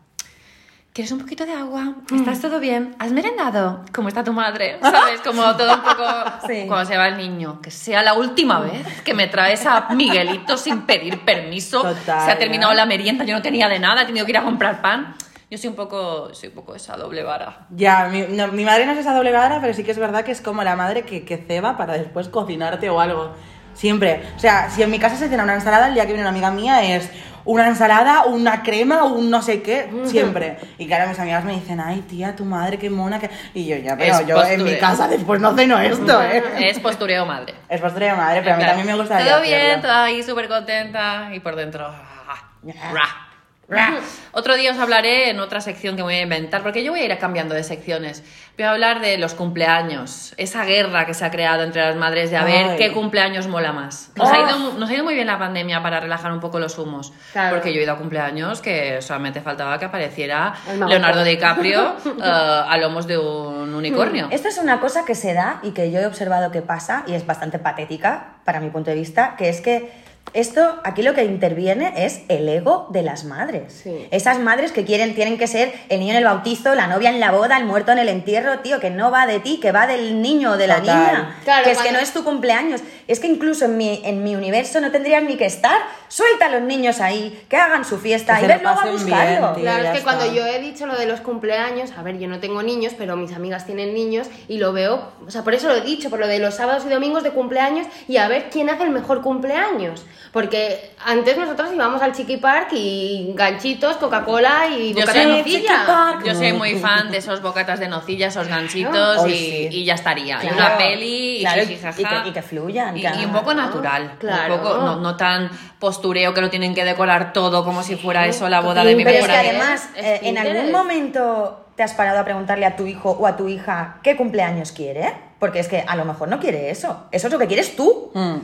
¿Quieres 0.92 1.10
un 1.10 1.20
poquito 1.20 1.46
de 1.46 1.54
agua? 1.54 1.94
¿Estás 2.14 2.42
todo 2.42 2.60
bien? 2.60 2.94
¿Has 2.98 3.12
merendado? 3.12 3.82
¿Cómo 3.94 4.08
está 4.08 4.22
tu 4.22 4.34
madre? 4.34 4.78
¿Sabes? 4.82 5.22
Como 5.22 5.40
todo 5.56 5.74
un 5.74 5.80
poco... 5.80 6.04
Sí. 6.46 6.64
Cuando 6.66 6.84
se 6.84 6.98
va 6.98 7.08
el 7.08 7.16
niño. 7.16 7.62
Que 7.62 7.70
sea 7.70 8.02
la 8.02 8.12
última 8.12 8.60
vez 8.60 9.00
que 9.02 9.14
me 9.14 9.26
traes 9.26 9.64
a 9.64 9.88
Miguelito 9.94 10.58
sin 10.58 10.82
pedir 10.82 11.20
permiso. 11.20 11.80
Total, 11.82 12.26
se 12.26 12.30
ha 12.32 12.38
terminado 12.38 12.72
¿eh? 12.72 12.76
la 12.76 12.84
merienda, 12.84 13.24
yo 13.24 13.34
no 13.34 13.40
tenía 13.40 13.68
de 13.68 13.78
nada, 13.78 14.02
he 14.02 14.04
tenido 14.04 14.26
que 14.26 14.32
ir 14.32 14.38
a 14.38 14.42
comprar 14.42 14.82
pan. 14.82 15.14
Yo 15.50 15.56
soy 15.56 15.70
un 15.70 15.76
poco, 15.76 16.34
soy 16.34 16.50
un 16.50 16.56
poco 16.56 16.74
esa 16.74 16.94
doble 16.98 17.22
vara. 17.22 17.66
Ya, 17.70 18.08
mi, 18.08 18.22
no, 18.22 18.48
mi 18.48 18.66
madre 18.66 18.84
no 18.84 18.92
es 18.92 18.98
esa 18.98 19.14
doble 19.14 19.32
vara, 19.32 19.62
pero 19.62 19.72
sí 19.72 19.84
que 19.84 19.92
es 19.92 19.98
verdad 19.98 20.24
que 20.24 20.32
es 20.32 20.42
como 20.42 20.62
la 20.62 20.76
madre 20.76 21.04
que, 21.04 21.24
que 21.24 21.38
ceba 21.38 21.78
para 21.78 21.94
después 21.94 22.28
cocinarte 22.28 22.90
o 22.90 23.00
algo. 23.00 23.34
Siempre. 23.72 24.22
O 24.36 24.38
sea, 24.38 24.68
si 24.68 24.82
en 24.82 24.90
mi 24.90 24.98
casa 24.98 25.16
se 25.16 25.30
cena 25.30 25.44
una 25.44 25.54
ensalada, 25.54 25.88
el 25.88 25.94
día 25.94 26.02
que 26.02 26.12
viene 26.12 26.22
una 26.22 26.30
amiga 26.30 26.50
mía 26.50 26.82
es 26.82 27.08
una 27.44 27.66
ensalada, 27.66 28.24
una 28.24 28.62
crema, 28.62 29.04
un 29.04 29.30
no 29.30 29.42
sé 29.42 29.62
qué, 29.62 29.90
siempre. 30.04 30.58
Y 30.78 30.86
claro, 30.86 31.08
mis 31.08 31.18
amigas 31.18 31.44
me 31.44 31.52
dicen, 31.54 31.80
ay, 31.80 32.00
tía, 32.02 32.36
tu 32.36 32.44
madre, 32.44 32.78
qué 32.78 32.90
mona 32.90 33.18
que... 33.18 33.30
Y 33.54 33.66
yo, 33.66 33.76
ya, 33.76 33.96
pero 33.96 34.14
Es 34.14 34.26
yo 34.26 34.42
en 34.44 34.50
mi 34.62 34.70
postureo. 34.72 34.80
casa 34.80 35.08
después 35.08 35.40
no 35.40 35.54
ceno 35.54 35.78
esto, 35.80 36.22
¿eh? 36.22 36.42
Es 36.60 36.78
postureo 36.80 37.26
madre. 37.26 37.54
Es 37.68 37.80
postre 37.80 38.06
de 38.06 38.12
madre, 38.14 38.42
pero 38.42 38.54
a 38.54 38.58
mí 38.58 38.64
también 38.64 38.86
me 38.86 38.94
gusta 38.94 39.18
Todo 39.18 39.42
bien, 39.42 39.80
toda 39.80 40.04
ahí 40.04 40.22
súper 40.22 40.48
contenta 40.48 41.30
y 41.32 41.40
por 41.40 41.56
dentro. 41.56 41.86
ah. 41.88 43.28
Otro 44.34 44.56
día 44.56 44.72
os 44.72 44.78
hablaré 44.78 45.28
en 45.30 45.40
otra 45.40 45.60
sección 45.60 45.94
que 45.94 46.02
voy 46.02 46.14
a 46.14 46.22
inventar, 46.22 46.62
porque 46.62 46.82
yo 46.82 46.92
voy 46.92 47.00
a 47.00 47.04
ir 47.04 47.18
cambiando 47.18 47.54
de 47.54 47.62
secciones. 47.62 48.22
Voy 48.56 48.64
a 48.64 48.70
hablar 48.70 49.00
de 49.00 49.18
los 49.18 49.34
cumpleaños, 49.34 50.32
esa 50.38 50.64
guerra 50.64 51.04
que 51.04 51.12
se 51.14 51.24
ha 51.26 51.30
creado 51.30 51.62
entre 51.64 51.82
las 51.82 51.96
madres 51.96 52.30
de 52.30 52.36
a 52.38 52.44
ver 52.44 52.66
Ay. 52.70 52.76
qué 52.78 52.92
cumpleaños 52.92 53.46
mola 53.46 53.72
más. 53.72 54.10
Nos, 54.16 54.30
ha 54.30 54.38
Oh. 54.40 54.48
ido, 54.48 54.72
nos 54.78 54.88
ha 54.90 54.94
ido 54.94 55.04
muy 55.04 55.14
bien 55.14 55.26
la 55.26 55.38
pandemia 55.38 55.82
para 55.82 56.00
relajar 56.00 56.32
un 56.32 56.40
poco 56.40 56.58
los 56.58 56.78
humos, 56.78 57.12
Claro. 57.32 57.56
porque 57.56 57.74
yo 57.74 57.80
he 57.80 57.84
ido 57.84 57.92
a 57.92 57.98
cumpleaños 57.98 58.60
que 58.62 59.02
solamente 59.02 59.40
faltaba 59.42 59.78
que 59.78 59.84
apareciera 59.84 60.54
Leonardo. 60.88 61.24
DiCaprio 61.24 61.96
eh, 62.06 62.22
a 62.22 62.76
lomos 62.78 63.06
de 63.06 63.18
un 63.18 63.74
unicornio. 63.74 64.28
Esto 64.30 64.48
es 64.48 64.56
una 64.58 64.80
cosa 64.80 65.04
que 65.04 65.14
se 65.14 65.34
da 65.34 65.60
y 65.62 65.72
que 65.72 65.90
yo 65.90 66.00
he 66.00 66.06
observado 66.06 66.50
que 66.50 66.62
pasa 66.62 67.04
y 67.06 67.14
es 67.14 67.26
bastante 67.26 67.58
patética 67.58 68.36
para 68.44 68.60
mi 68.60 68.70
punto 68.70 68.90
de 68.90 68.96
vista, 68.96 69.34
que 69.36 69.48
es 69.50 69.60
que 69.60 69.90
esto, 70.34 70.80
aquí 70.84 71.02
lo 71.02 71.12
que 71.12 71.24
interviene 71.24 72.06
es 72.06 72.22
el 72.28 72.48
ego 72.48 72.86
de 72.90 73.02
las 73.02 73.24
madres. 73.24 73.80
Sí. 73.82 74.08
Esas 74.10 74.38
madres 74.38 74.72
que 74.72 74.82
quieren, 74.86 75.14
tienen 75.14 75.36
que 75.36 75.46
ser 75.46 75.74
el 75.90 76.00
niño 76.00 76.12
en 76.12 76.16
el 76.18 76.24
bautizo, 76.24 76.74
la 76.74 76.86
novia 76.86 77.10
en 77.10 77.20
la 77.20 77.32
boda, 77.32 77.58
el 77.58 77.66
muerto 77.66 77.92
en 77.92 77.98
el 77.98 78.08
entierro, 78.08 78.60
tío, 78.60 78.80
que 78.80 78.88
no 78.88 79.10
va 79.10 79.26
de 79.26 79.40
ti, 79.40 79.58
que 79.60 79.72
va 79.72 79.86
del 79.86 80.22
niño 80.22 80.52
o 80.52 80.56
de 80.56 80.68
la 80.68 80.76
Total. 80.80 80.96
niña. 80.98 81.36
Claro, 81.44 81.64
que 81.64 81.72
es 81.72 81.78
que 81.78 81.92
no 81.92 81.98
es 81.98 82.14
tu 82.14 82.24
cumpleaños. 82.24 82.80
Es 83.08 83.20
que 83.20 83.26
incluso 83.26 83.66
en 83.66 83.76
mi, 83.76 84.00
en 84.04 84.24
mi 84.24 84.34
universo 84.34 84.80
no 84.80 84.90
tendrían 84.90 85.26
ni 85.26 85.36
que 85.36 85.44
estar. 85.44 85.76
Suelta 86.08 86.46
a 86.46 86.48
los 86.48 86.62
niños 86.62 87.00
ahí, 87.02 87.44
que 87.50 87.56
hagan 87.58 87.84
su 87.84 87.98
fiesta 87.98 88.38
Que 88.38 88.44
y 88.46 88.48
ven 88.48 88.62
luego 88.62 88.80
a 88.80 88.90
buscarlo. 88.90 89.40
bien, 89.40 89.54
tío. 89.54 89.62
Claro, 89.64 89.84
es 89.84 89.90
que 89.90 89.98
está. 89.98 90.14
cuando 90.16 90.34
yo 90.34 90.46
he 90.46 90.60
dicho 90.60 90.86
lo 90.86 90.96
de 90.96 91.04
los 91.04 91.20
cumpleaños, 91.20 91.90
a 91.98 92.02
ver, 92.02 92.18
yo 92.18 92.28
no 92.28 92.38
tengo 92.40 92.62
niños, 92.62 92.94
pero 92.96 93.16
mis 93.16 93.32
amigas 93.34 93.66
tienen 93.66 93.92
niños 93.92 94.28
y 94.48 94.56
lo 94.56 94.72
veo, 94.72 95.12
o 95.26 95.30
sea, 95.30 95.42
por 95.42 95.52
eso 95.52 95.68
lo 95.68 95.74
he 95.76 95.80
dicho, 95.82 96.08
por 96.08 96.20
lo 96.20 96.26
de 96.26 96.38
los 96.38 96.54
sábados 96.54 96.84
y 96.86 96.88
domingos 96.88 97.22
de 97.22 97.32
cumpleaños 97.32 97.86
y 98.08 98.16
a 98.16 98.28
ver 98.28 98.48
quién 98.50 98.70
hace 98.70 98.84
el 98.84 98.90
mejor 98.90 99.20
cumpleaños. 99.20 100.06
Porque 100.32 100.92
antes 101.04 101.36
nosotros 101.36 101.70
íbamos 101.74 102.00
al 102.00 102.12
Chiqui 102.12 102.38
Park 102.38 102.68
y 102.72 103.32
ganchitos, 103.34 103.96
Coca-Cola 103.98 104.68
y 104.68 104.94
Yo 104.94 105.00
bocata 105.00 105.12
soy- 105.12 105.30
de 105.30 105.38
nocilla. 105.38 105.84
Park. 105.86 106.22
Yo 106.24 106.34
soy 106.34 106.52
muy 106.54 106.74
fan 106.76 107.10
de 107.10 107.18
esos 107.18 107.42
bocatas 107.42 107.78
de 107.80 107.88
nocilla, 107.88 108.28
esos 108.28 108.48
ganchitos 108.48 109.26
y, 109.26 109.30
sí. 109.30 109.68
y 109.70 109.84
ya 109.84 109.94
estaría. 109.94 110.36
Y 110.42 110.48
Claro, 110.48 110.56
una 110.56 110.78
peli 110.78 111.36
y 111.36 111.40
claro, 111.40 111.62
y 111.62 111.76
jaja. 111.76 112.22
que- 112.22 112.28
y 112.28 112.32
que 112.32 112.42
fluyan, 112.42 112.96
Y, 112.96 113.00
claro. 113.00 113.20
y 113.20 113.24
un 113.26 113.32
poco 113.32 113.52
natural. 113.54 114.12
Claro. 114.18 114.54
Un 114.54 114.60
poco, 114.60 114.76
no, 114.78 114.96
no 115.00 115.16
tan 115.16 115.50
postureo 115.78 116.32
que 116.34 116.40
lo 116.40 116.48
tienen 116.50 116.74
que 116.74 116.84
decorar 116.84 117.32
todo 117.32 117.64
como 117.64 117.82
si 117.82 117.96
fuera 117.96 118.26
eso 118.26 118.48
la 118.48 118.60
boda 118.60 118.84
de 118.84 118.94
mi 118.96 119.04
Pero 119.04 119.16
es 119.18 119.26
mejor 119.28 119.40
que 119.42 119.48
además, 119.48 119.88
eh, 119.96 120.20
en 120.22 120.38
algún 120.38 120.70
momento 120.72 121.66
te 121.76 121.82
has 121.82 121.94
parado 121.94 122.18
a 122.20 122.24
preguntarle 122.24 122.66
a 122.66 122.76
tu 122.76 122.86
hijo 122.86 123.10
o 123.10 123.26
a 123.26 123.36
tu 123.36 123.48
hija 123.48 123.98
qué 124.02 124.16
cumpleaños 124.16 124.72
quiere, 124.72 125.12
porque 125.38 125.58
es 125.58 125.68
que 125.68 125.82
a 125.86 125.96
lo 125.96 126.04
mejor 126.04 126.28
no 126.28 126.38
quiere 126.38 126.70
eso. 126.70 127.06
Eso 127.10 127.26
es 127.26 127.32
lo 127.32 127.38
que 127.38 127.46
quieres 127.46 127.74
tú. 127.76 128.10
Mm. 128.14 128.36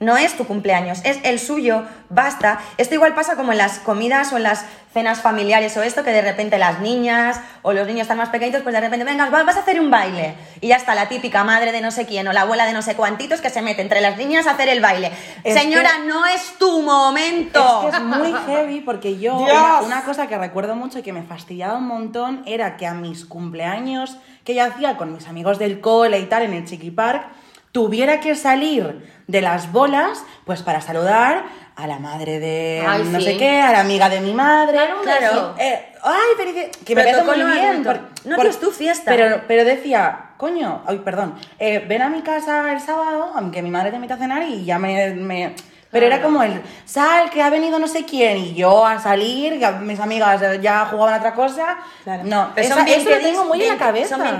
No 0.00 0.16
es 0.16 0.34
tu 0.34 0.46
cumpleaños, 0.46 1.00
es 1.04 1.18
el 1.24 1.38
suyo, 1.38 1.84
basta. 2.08 2.58
Esto 2.78 2.94
igual 2.94 3.14
pasa 3.14 3.36
como 3.36 3.52
en 3.52 3.58
las 3.58 3.78
comidas 3.80 4.32
o 4.32 4.38
en 4.38 4.44
las 4.44 4.64
cenas 4.94 5.20
familiares 5.20 5.76
o 5.76 5.82
esto, 5.82 6.02
que 6.02 6.10
de 6.10 6.22
repente 6.22 6.56
las 6.58 6.80
niñas 6.80 7.38
o 7.60 7.74
los 7.74 7.86
niños 7.86 8.02
están 8.02 8.16
más 8.16 8.30
pequeñitos, 8.30 8.62
pues 8.62 8.74
de 8.74 8.80
repente, 8.80 9.04
venga, 9.04 9.28
va- 9.28 9.42
vas 9.44 9.56
a 9.56 9.60
hacer 9.60 9.78
un 9.78 9.90
baile. 9.90 10.34
Y 10.62 10.68
ya 10.68 10.76
está 10.76 10.94
la 10.94 11.08
típica 11.10 11.44
madre 11.44 11.70
de 11.70 11.82
no 11.82 11.90
sé 11.90 12.06
quién 12.06 12.26
o 12.26 12.32
la 12.32 12.40
abuela 12.40 12.64
de 12.64 12.72
no 12.72 12.80
sé 12.80 12.96
cuantitos 12.96 13.42
que 13.42 13.50
se 13.50 13.60
mete 13.60 13.82
entre 13.82 14.00
las 14.00 14.16
niñas 14.16 14.46
a 14.46 14.52
hacer 14.52 14.70
el 14.70 14.80
baile. 14.80 15.12
Es 15.44 15.54
Señora, 15.54 15.90
que- 16.00 16.08
no 16.08 16.24
es 16.26 16.54
tu 16.58 16.80
momento. 16.80 17.60
Es 17.88 17.90
que 17.90 17.96
es 17.98 18.02
muy 18.02 18.32
heavy 18.46 18.80
porque 18.80 19.18
yo, 19.18 19.36
una 19.84 20.02
cosa 20.04 20.26
que 20.28 20.38
recuerdo 20.38 20.74
mucho 20.76 21.00
y 21.00 21.02
que 21.02 21.12
me 21.12 21.22
fastidiaba 21.22 21.76
un 21.76 21.86
montón 21.86 22.42
era 22.46 22.78
que 22.78 22.86
a 22.86 22.94
mis 22.94 23.26
cumpleaños 23.26 24.16
que 24.44 24.54
yo 24.54 24.64
hacía 24.64 24.96
con 24.96 25.12
mis 25.12 25.28
amigos 25.28 25.58
del 25.58 25.80
cole 25.82 26.18
y 26.20 26.24
tal 26.24 26.42
en 26.44 26.54
el 26.54 26.64
Chiqui 26.64 26.90
Park, 26.90 27.22
tuviera 27.72 28.20
que 28.20 28.34
salir 28.34 29.08
de 29.26 29.40
las 29.40 29.70
bolas 29.72 30.24
pues 30.44 30.62
para 30.62 30.80
saludar 30.80 31.44
a 31.76 31.86
la 31.86 31.98
madre 31.98 32.40
de 32.40 32.84
Ay, 32.86 33.04
no 33.04 33.18
sí. 33.20 33.24
sé 33.24 33.36
qué, 33.36 33.60
a 33.60 33.72
la 33.72 33.80
amiga 33.80 34.08
de 34.08 34.20
mi 34.20 34.34
madre. 34.34 34.76
Claro, 35.02 35.24
beso. 35.30 35.54
Eh, 35.58 35.92
ay, 36.02 36.28
felici- 36.38 36.70
que 36.84 36.94
me 36.94 37.04
parece 37.04 37.22
muy 37.22 37.52
bien. 37.52 37.82
por- 37.84 38.00
No, 38.24 38.36
por- 38.36 38.46
es 38.46 38.60
tu 38.60 38.70
fiesta. 38.70 39.10
Pero, 39.10 39.42
pero 39.48 39.64
decía, 39.64 40.30
coño, 40.36 40.82
ay, 40.86 40.98
perdón, 40.98 41.36
eh, 41.58 41.84
ven 41.88 42.02
a 42.02 42.08
mi 42.10 42.20
casa 42.22 42.70
el 42.72 42.80
sábado, 42.80 43.32
aunque 43.34 43.62
mi 43.62 43.70
madre 43.70 43.90
te 43.90 43.96
invita 43.96 44.14
a 44.14 44.18
cenar 44.18 44.42
y 44.42 44.64
ya 44.64 44.78
me... 44.78 45.10
me- 45.14 45.54
pero 45.90 46.06
era 46.06 46.22
como 46.22 46.40
el, 46.44 46.62
sal, 46.84 47.30
que 47.30 47.42
ha 47.42 47.50
venido 47.50 47.78
no 47.80 47.88
sé 47.88 48.04
quién, 48.04 48.36
y 48.38 48.54
yo 48.54 48.86
a 48.86 49.00
salir, 49.00 49.58
que 49.58 49.68
mis 49.80 49.98
amigas 49.98 50.40
ya 50.62 50.86
jugaban 50.86 51.14
a 51.14 51.16
otra 51.18 51.34
cosa. 51.34 51.78
Claro. 52.04 52.22
No, 52.26 52.50
Pero 52.54 52.66
esa- 52.66 52.76
son 52.76 52.86
eso 52.88 53.10
lo 53.10 53.18
tengo 53.18 53.44
muy 53.46 53.62
en 53.62 53.68
la 53.70 53.76
cabeza. 53.76 54.16
Son 54.16 54.38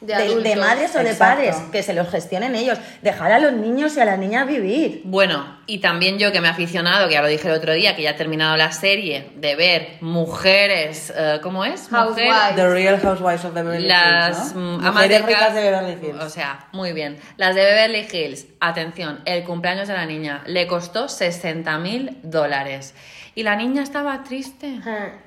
De 0.00 0.12
de, 0.14 0.18
de 0.22 0.28
adultos. 0.32 0.56
madres 0.56 0.96
o 0.96 0.98
de 0.98 1.14
padres, 1.14 1.56
que 1.72 1.82
se 1.82 1.94
los 1.94 2.08
gestionen 2.10 2.54
ellos. 2.54 2.78
Dejar 3.00 3.32
a 3.32 3.38
los 3.38 3.52
niños 3.54 3.96
y 3.96 4.00
a 4.00 4.04
las 4.04 4.18
niñas 4.18 4.46
vivir. 4.46 5.00
Bueno, 5.04 5.58
y 5.66 5.78
también 5.78 6.18
yo 6.18 6.30
que 6.30 6.40
me 6.42 6.48
he 6.48 6.50
aficionado, 6.50 7.08
que 7.08 7.14
ya 7.14 7.22
lo 7.22 7.28
dije 7.28 7.48
el 7.48 7.54
otro 7.54 7.72
día, 7.72 7.96
que 7.96 8.02
ya 8.02 8.10
he 8.10 8.14
terminado 8.14 8.56
la 8.58 8.70
serie, 8.72 9.30
de 9.36 9.56
ver 9.56 9.96
mujeres, 10.00 11.12
eh, 11.16 11.38
¿cómo 11.42 11.64
es? 11.64 11.90
Mujer- 11.90 12.28
Housewives. 12.30 12.56
The 12.56 12.68
Real 12.68 13.00
Housewives 13.00 13.44
of 13.44 13.54
Beverly 13.54 13.86
las 13.86 14.38
Hills, 14.38 14.54
¿no? 14.54 14.60
mm, 14.60 14.80
amas 14.80 14.94
Mujeres 14.94 15.20
de 15.20 15.26
ricas 15.26 15.40
casa- 15.42 15.54
de 15.54 15.62
Beverly 15.70 16.06
Hills. 16.08 16.22
O 16.22 16.28
sea, 16.28 16.66
muy 16.72 16.92
bien. 16.92 17.16
Las 17.36 17.54
de 17.54 17.62
Beverly 17.62 18.06
Hills, 18.12 18.46
atención, 18.60 19.20
el 19.24 19.44
cumpleaños 19.44 19.88
de 19.88 19.94
la 19.94 20.06
niña 20.06 20.42
le 20.46 20.66
costó 20.66 21.08
60 21.08 21.78
mil 21.78 22.18
dólares. 22.22 22.94
Y 23.34 23.42
la 23.42 23.56
niña 23.56 23.82
estaba 23.82 24.22
triste. 24.22 24.80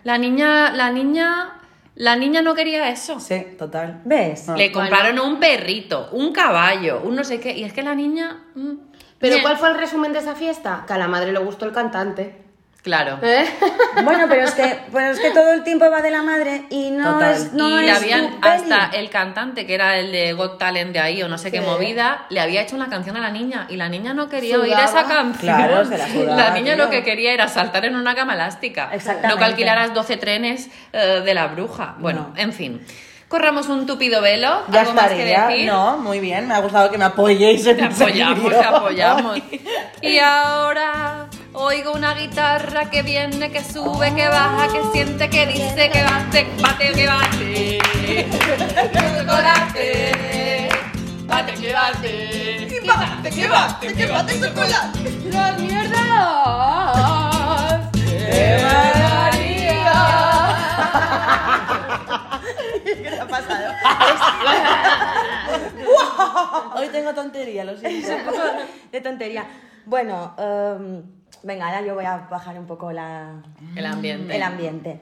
La 0.04 0.18
niña, 0.18 0.72
la 0.72 0.92
niña, 0.92 1.54
la 1.98 2.16
niña 2.16 2.42
no 2.42 2.54
quería 2.54 2.90
eso. 2.90 3.20
Sí, 3.20 3.44
total. 3.58 4.02
¿Ves? 4.06 4.48
Ah. 4.50 4.56
Le 4.56 4.72
compraron 4.72 5.20
un 5.20 5.40
perrito, 5.40 6.10
un 6.12 6.32
caballo, 6.32 7.02
un 7.04 7.16
no 7.16 7.24
sé 7.24 7.40
qué. 7.40 7.58
Y 7.58 7.64
es 7.64 7.74
que 7.74 7.82
la 7.82 7.96
niña. 7.96 8.46
mm, 8.56 8.74
Pero. 9.20 9.38
¿cuál 9.42 9.58
fue 9.58 9.70
el 9.70 9.76
resumen 9.78 10.14
de 10.14 10.20
esa 10.20 10.36
fiesta? 10.36 10.84
Que 10.86 10.94
a 10.94 10.98
la 10.98 11.08
madre 11.08 11.32
le 11.32 11.40
gustó 11.40 11.66
el 11.66 11.72
cantante. 11.72 12.47
Claro. 12.88 13.20
¿Eh? 13.22 13.46
Bueno, 14.04 14.26
pero 14.30 14.44
es 14.44 14.52
que, 14.52 14.80
pero 14.94 15.08
es 15.12 15.20
que 15.20 15.32
todo 15.32 15.52
el 15.54 15.64
tiempo 15.64 15.90
va 15.90 16.02
de 16.02 16.12
la 16.12 16.22
madre 16.22 16.64
y 16.70 16.92
no 16.92 17.14
Total. 17.16 17.34
es. 17.34 17.52
No 17.54 17.68
y 17.82 17.84
le 17.86 17.92
es 17.92 17.98
habían 17.98 18.30
tu 18.30 18.40
peli. 18.40 18.72
hasta 18.72 18.96
el 18.98 19.10
cantante 19.10 19.66
que 19.66 19.74
era 19.74 19.98
el 19.98 20.12
de 20.12 20.34
Got 20.34 20.58
Talent 20.60 20.94
de 20.94 21.00
ahí 21.00 21.22
o 21.24 21.28
no 21.28 21.38
sé 21.40 21.52
qué 21.52 21.60
movida 21.62 22.26
le 22.30 22.40
había 22.40 22.62
hecho 22.62 22.76
una 22.76 22.88
canción 22.90 23.18
a 23.18 23.20
la 23.22 23.32
niña 23.32 23.66
y 23.70 23.76
la 23.76 23.90
niña 23.90 24.14
no 24.14 24.30
quería 24.30 24.56
Sudaba. 24.56 24.66
oír 24.76 24.86
esa 24.86 25.04
canción 25.06 25.56
Claro, 25.58 25.84
se 25.86 25.98
la 25.98 26.08
sudaba, 26.14 26.36
la 26.42 26.50
niña 26.52 26.76
tío. 26.76 26.86
lo 26.86 26.90
que 26.92 27.04
quería 27.04 27.34
era 27.34 27.48
saltar 27.48 27.84
en 27.86 27.96
una 27.96 28.14
cama 28.16 28.36
elástica 28.36 28.90
Exactamente. 28.94 29.28
no 29.30 29.38
que 29.38 29.44
alquilaras 29.46 29.94
12 29.96 30.18
trenes 30.18 30.70
eh, 30.94 31.22
de 31.26 31.34
la 31.34 31.48
bruja 31.48 31.96
bueno 31.98 32.32
No. 32.36 32.40
en 32.42 32.54
fin 32.54 32.86
corramos 33.28 33.68
un 33.68 33.86
tupido 33.88 34.22
velo 34.22 34.62
Ya 34.72 34.82
algo 34.82 34.94
más 34.94 35.10
que 35.10 35.26
decir 35.26 35.66
No, 35.68 35.98
muy 35.98 36.20
bien. 36.22 36.48
Me 36.48 36.54
ha 36.54 36.60
gustado 36.60 36.90
que 36.92 36.98
me 36.98 37.04
apoyéis 37.06 37.66
en 37.68 37.76
te 37.78 37.84
apoyamos, 37.84 38.50
te 38.52 38.64
apoyamos. 38.64 39.40
Y 40.02 40.20
ahora 40.20 41.26
oigo 41.60 41.92
una 41.92 42.14
guitarra 42.14 42.90
que 42.90 43.02
viene, 43.02 43.52
que 43.52 43.64
sube, 43.64 44.14
que 44.14 44.28
baja, 44.28 44.68
que 44.72 44.84
siente, 44.94 45.28
que 45.30 45.48
dice, 45.48 45.90
que 45.90 46.04
bate, 46.04 46.48
bate, 46.62 46.92
que 46.94 47.08
bate. 47.08 47.80
Chocolate, 48.94 50.70
bate, 51.26 51.54
que 51.54 51.74
bate. 51.74 52.68
Que 52.68 52.80
bate, 52.82 53.30
que 53.32 53.48
bate, 53.48 53.94
que 53.94 54.06
bate, 54.06 54.40
chocolate. 54.40 55.00
¡Las 55.32 55.60
mierdas! 55.60 55.98
¡Qué 57.94 58.62
¿Qué 63.04 63.20
ha 63.20 63.28
pasado? 63.28 63.74
Hoy 66.76 66.88
tengo 66.90 67.14
tontería, 67.16 67.64
lo 67.64 67.76
siento. 67.76 68.16
un 68.16 68.26
poco 68.26 68.44
de 68.92 69.02
tontería. 69.02 69.48
Bueno, 69.88 70.36
em, 70.38 71.02
venga, 71.44 71.68
ahora 71.68 71.82
yo 71.82 71.96
voy 71.96 72.04
a 72.04 72.28
bajar 72.30 72.60
un 72.60 72.68
poco 72.68 72.92
la, 72.92 73.42
El 73.76 73.86
ambiente. 73.86 74.36
el 74.36 74.44
ambiente. 74.44 75.00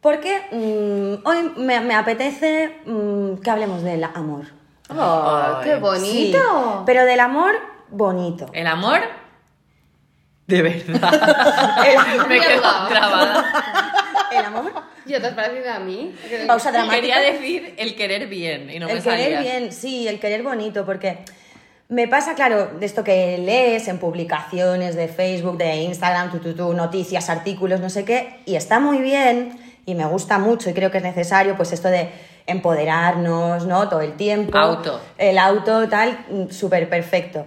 Porque 0.00 0.40
mm, 0.50 1.24
hoy 1.26 1.52
me, 1.56 1.80
me 1.80 1.94
apetece 1.94 2.80
mm, 2.84 3.36
que 3.36 3.48
hablemos 3.50 3.82
del 3.84 4.02
amor. 4.02 4.46
¡Oh, 4.90 5.60
qué 5.62 5.76
bonito! 5.76 6.38
Sí, 6.38 6.82
pero 6.84 7.04
del 7.04 7.20
amor 7.20 7.54
bonito. 7.90 8.46
El 8.52 8.66
amor 8.66 8.98
de 10.48 10.62
verdad. 10.62 12.26
Me 12.28 12.40
quedo 12.40 12.62
trabada. 12.88 13.44
El 14.32 14.44
amor, 14.44 14.72
¿Ya 15.06 15.20
te 15.20 15.26
has 15.28 15.34
parecido 15.34 15.72
a 15.72 15.78
mí? 15.78 16.12
pausa 16.48 16.72
dramática. 16.72 16.96
Quería 17.00 17.18
decir 17.20 17.74
el 17.78 17.94
querer 17.94 18.26
bien 18.26 18.68
y 18.68 18.78
no 18.80 18.86
me 18.86 18.94
el 18.94 19.02
querer 19.02 19.36
salía. 19.36 19.40
bien, 19.40 19.72
sí, 19.72 20.08
el 20.08 20.18
querer 20.18 20.42
bonito, 20.42 20.84
porque 20.84 21.18
me 21.92 22.08
pasa, 22.08 22.34
claro, 22.34 22.68
de 22.80 22.86
esto 22.86 23.04
que 23.04 23.36
lees 23.36 23.86
en 23.86 23.98
publicaciones 23.98 24.96
de 24.96 25.08
Facebook, 25.08 25.58
de 25.58 25.76
Instagram, 25.76 26.30
tu, 26.30 26.38
tu, 26.38 26.54
tu, 26.54 26.72
noticias, 26.72 27.28
artículos, 27.28 27.80
no 27.80 27.90
sé 27.90 28.06
qué, 28.06 28.40
y 28.46 28.56
está 28.56 28.80
muy 28.80 29.02
bien 29.02 29.58
y 29.84 29.94
me 29.94 30.06
gusta 30.06 30.38
mucho 30.38 30.70
y 30.70 30.72
creo 30.72 30.90
que 30.90 30.96
es 30.96 31.04
necesario, 31.04 31.54
pues 31.54 31.70
esto 31.70 31.88
de 31.88 32.08
empoderarnos, 32.46 33.66
¿no? 33.66 33.90
Todo 33.90 34.00
el 34.00 34.14
tiempo. 34.14 34.56
Auto. 34.56 35.00
El 35.18 35.36
auto, 35.36 35.86
tal, 35.90 36.24
súper 36.48 36.88
perfecto. 36.88 37.44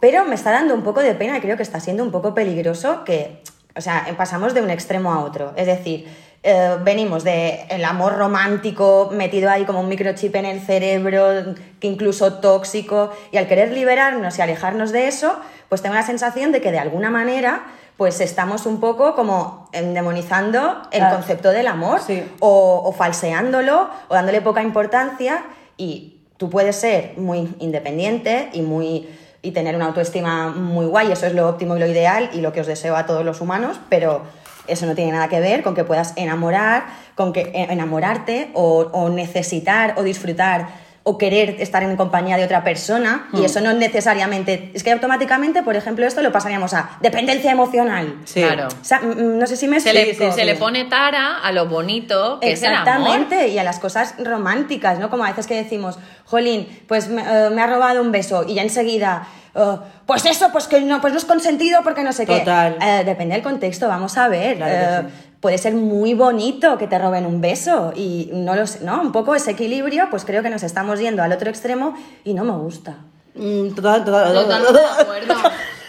Pero 0.00 0.24
me 0.24 0.36
está 0.36 0.52
dando 0.52 0.74
un 0.74 0.82
poco 0.82 1.00
de 1.00 1.14
pena 1.14 1.36
y 1.36 1.40
creo 1.42 1.58
que 1.58 1.62
está 1.62 1.78
siendo 1.78 2.02
un 2.02 2.10
poco 2.10 2.32
peligroso 2.32 3.04
que, 3.04 3.42
o 3.76 3.82
sea, 3.82 4.06
pasamos 4.16 4.54
de 4.54 4.62
un 4.62 4.70
extremo 4.70 5.12
a 5.12 5.22
otro. 5.22 5.52
Es 5.54 5.66
decir, 5.66 6.08
eh, 6.44 6.76
venimos 6.82 7.22
de 7.24 7.66
el 7.68 7.84
amor 7.84 8.16
romántico 8.16 9.10
metido 9.12 9.48
ahí 9.50 9.64
como 9.64 9.80
un 9.80 9.88
microchip 9.88 10.34
en 10.36 10.44
el 10.44 10.60
cerebro, 10.60 11.54
que 11.80 11.86
incluso 11.86 12.34
tóxico, 12.34 13.10
y 13.30 13.36
al 13.36 13.46
querer 13.46 13.70
liberarnos 13.72 14.38
y 14.38 14.42
alejarnos 14.42 14.90
de 14.92 15.06
eso, 15.08 15.36
pues 15.68 15.82
tengo 15.82 15.94
la 15.94 16.02
sensación 16.02 16.50
de 16.52 16.60
que 16.60 16.72
de 16.72 16.78
alguna 16.78 17.10
manera 17.10 17.62
pues 17.96 18.20
estamos 18.20 18.66
un 18.66 18.80
poco 18.80 19.14
como 19.14 19.68
endemonizando 19.72 20.82
el 20.90 20.98
Claro. 21.00 21.16
concepto 21.16 21.50
del 21.50 21.66
amor 21.68 22.00
Sí. 22.00 22.24
o, 22.40 22.82
o 22.84 22.92
falseándolo 22.92 23.88
o 24.08 24.14
dándole 24.14 24.40
poca 24.40 24.62
importancia 24.62 25.44
y 25.76 26.16
tú 26.38 26.50
puedes 26.50 26.74
ser 26.76 27.12
muy 27.18 27.54
independiente 27.60 28.48
y 28.52 28.62
muy 28.62 29.08
y 29.44 29.50
tener 29.52 29.74
una 29.76 29.86
autoestima 29.86 30.48
muy 30.50 30.86
guay, 30.86 31.10
eso 31.12 31.26
es 31.26 31.34
lo 31.34 31.48
óptimo 31.48 31.76
y 31.76 31.80
lo 31.80 31.86
ideal 31.86 32.30
y 32.32 32.40
lo 32.40 32.52
que 32.52 32.60
os 32.60 32.66
deseo 32.66 32.94
a 32.96 33.06
todos 33.06 33.24
los 33.24 33.40
humanos, 33.40 33.78
pero 33.88 34.22
eso 34.66 34.86
no 34.86 34.94
tiene 34.94 35.12
nada 35.12 35.28
que 35.28 35.40
ver 35.40 35.62
con 35.62 35.74
que 35.74 35.84
puedas 35.84 36.12
enamorar, 36.16 36.84
con 37.14 37.32
que 37.32 37.40
eh, 37.40 37.66
enamorarte 37.70 38.50
o, 38.54 38.88
o 38.92 39.08
necesitar 39.08 39.94
o 39.96 40.02
disfrutar 40.02 40.81
o 41.04 41.18
querer 41.18 41.56
estar 41.58 41.82
en 41.82 41.96
compañía 41.96 42.36
de 42.36 42.44
otra 42.44 42.62
persona 42.62 43.28
y 43.32 43.44
eso 43.44 43.60
no 43.60 43.72
necesariamente 43.72 44.70
es 44.72 44.84
que 44.84 44.92
automáticamente, 44.92 45.62
por 45.62 45.74
ejemplo, 45.74 46.06
esto 46.06 46.22
lo 46.22 46.30
pasaríamos 46.30 46.74
a 46.74 46.90
dependencia 47.00 47.50
emocional. 47.50 48.18
Sí. 48.24 48.40
Claro. 48.40 48.68
O 48.68 48.84
sea, 48.84 49.00
mm, 49.00 49.10
mm, 49.10 49.38
no 49.38 49.46
sé 49.46 49.56
si 49.56 49.66
me 49.66 49.80
Se 49.80 49.92
le, 49.92 50.10
explico. 50.10 50.32
se 50.32 50.44
le 50.44 50.54
pone 50.54 50.84
tara 50.84 51.38
a 51.42 51.50
lo 51.50 51.66
bonito 51.66 52.38
que 52.40 52.52
es 52.52 52.62
el 52.62 52.68
amor. 52.68 52.88
Exactamente, 52.88 53.48
y 53.48 53.58
a 53.58 53.64
las 53.64 53.80
cosas 53.80 54.14
románticas, 54.18 54.98
¿no? 55.00 55.10
Como 55.10 55.24
a 55.24 55.28
veces 55.28 55.46
que 55.48 55.54
decimos, 55.54 55.98
Jolín, 56.24 56.68
pues 56.86 57.08
me, 57.08 57.22
eh, 57.22 57.50
me 57.50 57.62
ha 57.62 57.66
robado 57.66 58.00
un 58.00 58.12
beso 58.12 58.44
y 58.46 58.54
ya 58.54 58.62
enseguida, 58.62 59.26
eh, 59.56 59.76
pues 60.06 60.24
eso, 60.24 60.50
pues 60.52 60.68
que 60.68 60.80
no, 60.82 61.00
pues 61.00 61.12
no 61.12 61.18
es 61.18 61.24
consentido 61.24 61.82
porque 61.82 62.04
no 62.04 62.12
sé 62.12 62.26
Total. 62.26 62.76
qué. 62.78 63.00
Eh, 63.00 63.04
depende 63.04 63.34
del 63.34 63.42
contexto, 63.42 63.88
vamos 63.88 64.16
a 64.16 64.28
ver. 64.28 64.56
Claro 64.56 64.72
que 64.72 65.08
eh, 65.08 65.10
sí. 65.10 65.31
Puede 65.42 65.58
ser 65.58 65.74
muy 65.74 66.14
bonito 66.14 66.78
que 66.78 66.86
te 66.86 66.96
roben 67.00 67.26
un 67.26 67.40
beso 67.40 67.92
y 67.96 68.30
no 68.32 68.54
lo 68.54 68.64
sé, 68.64 68.84
¿no? 68.84 69.02
Un 69.02 69.10
poco 69.10 69.34
ese 69.34 69.50
equilibrio, 69.50 70.06
pues 70.08 70.24
creo 70.24 70.40
que 70.40 70.48
nos 70.50 70.62
estamos 70.62 71.00
yendo 71.00 71.20
al 71.20 71.32
otro 71.32 71.50
extremo 71.50 71.96
y 72.22 72.32
no 72.32 72.44
me 72.44 72.52
gusta. 72.52 72.98
Mm, 73.34 73.70
Total, 73.74 74.04
total, 74.04 74.32
total. 74.34 74.62
Totalmente 74.62 74.80
de 74.80 75.02
acuerdo. 75.02 75.34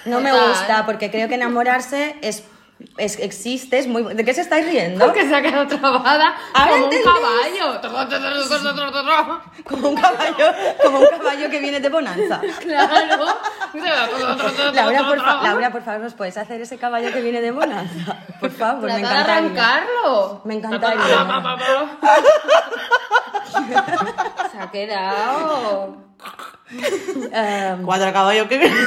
No 0.06 0.22
me 0.22 0.32
gusta 0.48 0.88
porque 0.88 1.12
creo 1.12 1.28
que 1.30 1.36
enamorarse 1.36 2.16
es, 2.24 2.44
es 2.98 3.18
existe, 3.20 3.80
es 3.80 3.88
muy... 3.88 4.04
¿De 4.14 4.24
qué 4.26 4.34
se 4.34 4.42
estáis 4.42 4.66
riendo? 4.66 5.06
Porque 5.06 5.28
se 5.28 5.34
ha 5.36 5.42
quedado 5.42 5.68
trabada 5.68 6.36
como 6.54 6.86
un 6.86 6.92
caballo. 7.04 7.82
Como 9.64 9.90
un 9.90 9.96
caballo, 9.96 10.54
como 10.84 11.00
un 11.00 11.08
caballo 11.08 11.50
que 11.50 11.60
viene 11.60 11.80
de 11.80 11.90
bonanza. 11.90 12.42
Claro. 12.60 13.26
Laura 14.74 15.08
por, 15.08 15.20
fa- 15.20 15.42
Laura, 15.44 15.72
por 15.72 15.84
favor, 15.84 16.02
¿nos 16.02 16.14
puedes 16.14 16.38
hacer 16.38 16.62
ese 16.62 16.78
caballo 16.78 17.12
que 17.14 17.22
viene 17.22 17.42
de 17.42 17.52
bonanza? 17.52 18.18
Por 18.40 18.52
favor, 18.52 18.84
me 18.84 18.94
de 18.94 19.00
encantaría. 19.00 19.36
arrancarlo. 19.38 20.42
Me 20.46 20.54
encantaría. 20.56 21.04
Se 24.52 24.60
ha 24.60 24.72
quedado. 24.72 25.98
Cuatro 27.86 28.14
caballos 28.14 28.48
que... 28.48 28.72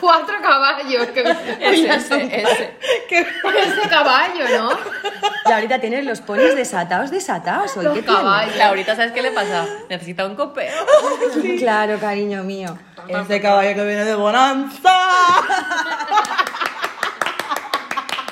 Cuatro 0.00 0.34
caballos. 0.42 1.06
Que 1.08 1.20
Ese, 1.60 1.94
ese, 1.94 2.40
ese. 2.42 2.74
Ese 3.10 3.88
caballo, 3.90 4.44
¿no? 4.58 4.70
Laurita, 5.48 5.78
tienes 5.78 6.04
los 6.04 6.20
ponis 6.20 6.54
desatados, 6.54 7.10
desatados. 7.10 7.76
¿Hoy 7.76 7.84
Los 7.84 7.94
qué 7.94 8.04
caballos. 8.04 8.56
Laurita, 8.56 8.96
¿sabes 8.96 9.12
qué 9.12 9.22
le 9.22 9.30
pasa? 9.32 9.66
Necesita 9.88 10.26
un 10.26 10.36
copeo. 10.36 10.72
Claro, 11.58 11.98
cariño 11.98 12.42
mío. 12.42 12.76
Ese 13.08 13.40
caballo 13.40 13.74
que 13.74 13.86
viene 13.86 14.04
de 14.04 14.14
bonanza. 14.14 14.94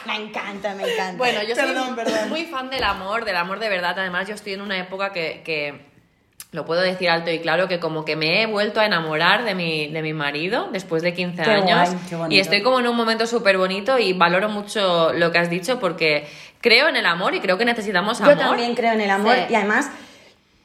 Me 0.06 0.16
encanta, 0.16 0.74
me 0.74 0.82
encanta. 0.92 1.16
Bueno, 1.18 1.42
yo 1.42 1.54
soy 1.54 1.66
perdón. 1.94 2.28
muy 2.28 2.46
fan 2.46 2.70
del 2.70 2.82
amor, 2.84 3.24
del 3.24 3.36
amor 3.36 3.58
de 3.58 3.68
verdad. 3.68 3.98
Además, 3.98 4.26
yo 4.26 4.34
estoy 4.34 4.54
en 4.54 4.62
una 4.62 4.78
época 4.78 5.12
que, 5.12 5.42
que 5.44 5.87
lo 6.50 6.64
puedo 6.64 6.80
decir 6.80 7.10
alto 7.10 7.30
y 7.30 7.40
claro, 7.40 7.68
que 7.68 7.78
como 7.78 8.04
que 8.06 8.16
me 8.16 8.40
he 8.42 8.46
vuelto 8.46 8.80
a 8.80 8.86
enamorar 8.86 9.44
de 9.44 9.54
mi, 9.54 9.88
de 9.88 10.00
mi 10.02 10.14
marido 10.14 10.68
después 10.72 11.02
de 11.02 11.12
15 11.12 11.42
Qué 11.42 11.50
años. 11.50 11.90
guay, 12.10 12.34
y 12.36 12.40
estoy 12.40 12.62
como 12.62 12.80
en 12.80 12.86
un 12.88 12.96
momento 12.96 13.26
súper 13.26 13.58
bonito 13.58 13.98
y 13.98 14.14
valoro 14.14 14.48
mucho 14.48 15.12
lo 15.12 15.30
que 15.30 15.38
has 15.38 15.50
dicho 15.50 15.78
porque 15.78 16.26
creo 16.62 16.88
en 16.88 16.96
el 16.96 17.04
amor 17.06 17.34
y 17.34 17.40
creo 17.40 17.58
que 17.58 17.66
necesitamos 17.66 18.20
amor. 18.22 18.34
Yo 18.34 18.40
también 18.40 18.74
creo 18.74 18.92
en 18.94 19.00
el 19.02 19.10
amor 19.10 19.34
Sí. 19.34 19.42
y 19.50 19.54
además 19.56 19.90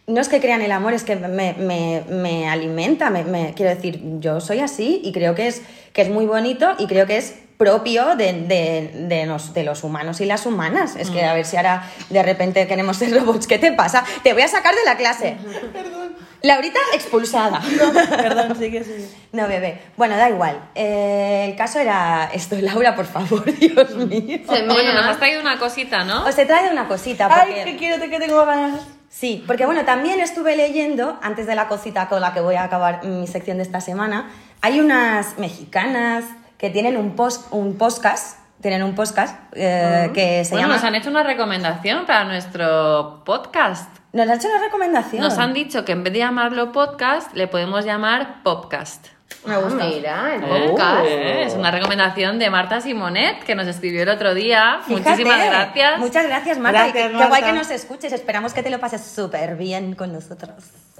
no 0.07 0.19
es 0.21 0.29
que 0.29 0.39
crea 0.39 0.55
en 0.55 0.61
el 0.61 0.71
amor, 0.71 0.93
es 0.93 1.03
que 1.03 1.15
me, 1.17 1.53
me- 1.53 2.03
me 2.09 2.47
alimenta, 2.49 3.09
me, 3.09 3.23
me- 3.25 3.53
quiero 3.53 3.73
decir, 3.75 3.99
yo 4.19 4.39
soy 4.41 4.59
así 4.59 5.01
y 5.03 5.11
creo 5.11 5.35
que 5.35 5.47
es, 5.47 5.63
que 5.93 6.01
es 6.01 6.09
muy 6.09 6.25
bonito 6.25 6.73
y 6.79 6.87
creo 6.87 7.05
que 7.07 7.17
es 7.17 7.39
propio 7.63 8.15
de, 8.15 8.33
de- 8.33 8.91
de 9.07 9.25
los, 9.25 9.53
de 9.53 9.63
los 9.63 9.83
humanos 9.83 10.19
y 10.21 10.25
las 10.25 10.45
humanas. 10.45 10.95
Es 10.97 11.09
Mm. 11.09 11.13
que 11.13 11.23
a 11.23 11.33
ver 11.33 11.45
si 11.45 11.55
ahora 11.57 11.83
de 12.09 12.21
repente 12.23 12.67
queremos 12.67 12.97
ser 12.97 13.13
robots, 13.13 13.47
¿qué 13.47 13.57
te 13.57 13.71
pasa? 13.71 14.03
Te 14.23 14.33
voy 14.33 14.41
a 14.41 14.47
sacar 14.47 14.73
de 14.75 14.83
la 14.85 14.97
clase. 14.97 15.37
Laurita 16.41 16.79
expulsada. 16.93 17.61
Perdón, 18.17 18.57
sí 18.59 18.69
que 18.69 18.83
sí. 18.83 19.09
No, 19.31 19.47
bebé. 19.47 19.81
Bueno, 19.95 20.17
da 20.17 20.29
igual. 20.29 20.59
Eh, 20.75 21.45
el 21.49 21.55
caso 21.55 21.79
era 21.79 22.29
esto. 22.33 22.57
Laura, 22.59 22.95
por 22.95 23.05
favor, 23.05 23.45
Dios 23.45 23.95
mío. 23.95 24.39
Se 24.49 24.63
Bueno, 24.65 24.93
nos 24.93 25.05
has 25.05 25.17
traído 25.19 25.39
una 25.39 25.57
cosita, 25.57 26.03
¿no? 26.03 26.25
Os 26.25 26.37
he 26.37 26.45
traído 26.45 26.71
una 26.71 26.87
cosita. 26.89 27.29
Ay, 27.31 27.53
Porque... 27.55 27.63
que 27.71 27.77
quiero, 27.77 28.09
que 28.09 28.19
tengo 28.19 28.45
ganas. 28.45 28.81
Sí, 29.09 29.43
porque 29.45 29.65
bueno, 29.67 29.85
también 29.85 30.19
estuve 30.19 30.55
leyendo, 30.55 31.19
antes 31.21 31.45
de 31.47 31.53
la 31.55 31.67
cosita 31.67 32.09
con 32.09 32.19
la 32.19 32.33
que 32.33 32.39
voy 32.41 32.55
a 32.55 32.63
acabar 32.63 33.05
mi 33.05 33.27
sección 33.27 33.57
de 33.57 33.63
esta 33.63 33.79
semana, 33.79 34.31
hay 34.61 34.79
unas 34.79 35.37
mexicanas 35.37 36.25
que 36.63 36.69
tienen 36.69 36.95
un, 36.95 37.17
post, 37.17 37.51
un 37.51 37.77
podcast, 37.77 38.39
tienen 38.61 38.83
un 38.83 38.95
podcast 38.95 39.37
eh, 39.51 40.11
que 40.13 40.45
se 40.45 40.51
bueno, 40.51 40.67
llama... 40.67 40.75
nos 40.75 40.85
han 40.85 40.95
hecho 40.95 41.09
una 41.09 41.21
recomendación 41.21 42.05
para 42.05 42.23
nuestro 42.23 43.21
podcast. 43.25 43.93
Nos 44.13 44.29
han 44.29 44.37
hecho 44.37 44.47
una 44.47 44.63
recomendación. 44.63 45.21
Nos 45.21 45.37
han 45.39 45.53
dicho 45.53 45.83
que 45.83 45.91
en 45.91 46.05
vez 46.05 46.13
de 46.13 46.19
llamarlo 46.19 46.71
podcast, 46.71 47.33
le 47.33 47.49
podemos 47.49 47.83
llamar 47.83 48.43
popcast. 48.43 49.07
Me 49.45 49.57
gusta. 49.57 49.83
Mira, 49.85 50.35
el 50.35 50.43
¿Eh? 50.43 50.69
podcast. 50.69 51.05
Eh, 51.05 51.43
Es 51.45 51.53
una 51.53 51.69
recomendación 51.71 52.39
de 52.39 52.49
Marta 52.49 52.79
Simonet 52.79 53.43
que 53.43 53.55
nos 53.55 53.67
escribió 53.67 54.03
el 54.03 54.09
otro 54.09 54.33
día. 54.33 54.79
Fíjate. 54.87 55.09
Muchísimas 55.09 55.45
gracias. 55.45 55.99
Muchas 55.99 56.25
gracias, 56.27 56.57
Marta. 56.59 56.83
Gracias, 56.87 57.11
qué- 57.11 57.17
qué 57.17 57.25
guay 57.25 57.43
que 57.43 57.51
nos 57.53 57.69
escuches. 57.69 58.13
Esperamos 58.13 58.53
que 58.53 58.63
te 58.63 58.69
lo 58.69 58.79
pases 58.79 59.01
súper 59.01 59.55
bien 59.57 59.95
con 59.95 60.13
nosotros. 60.13 60.51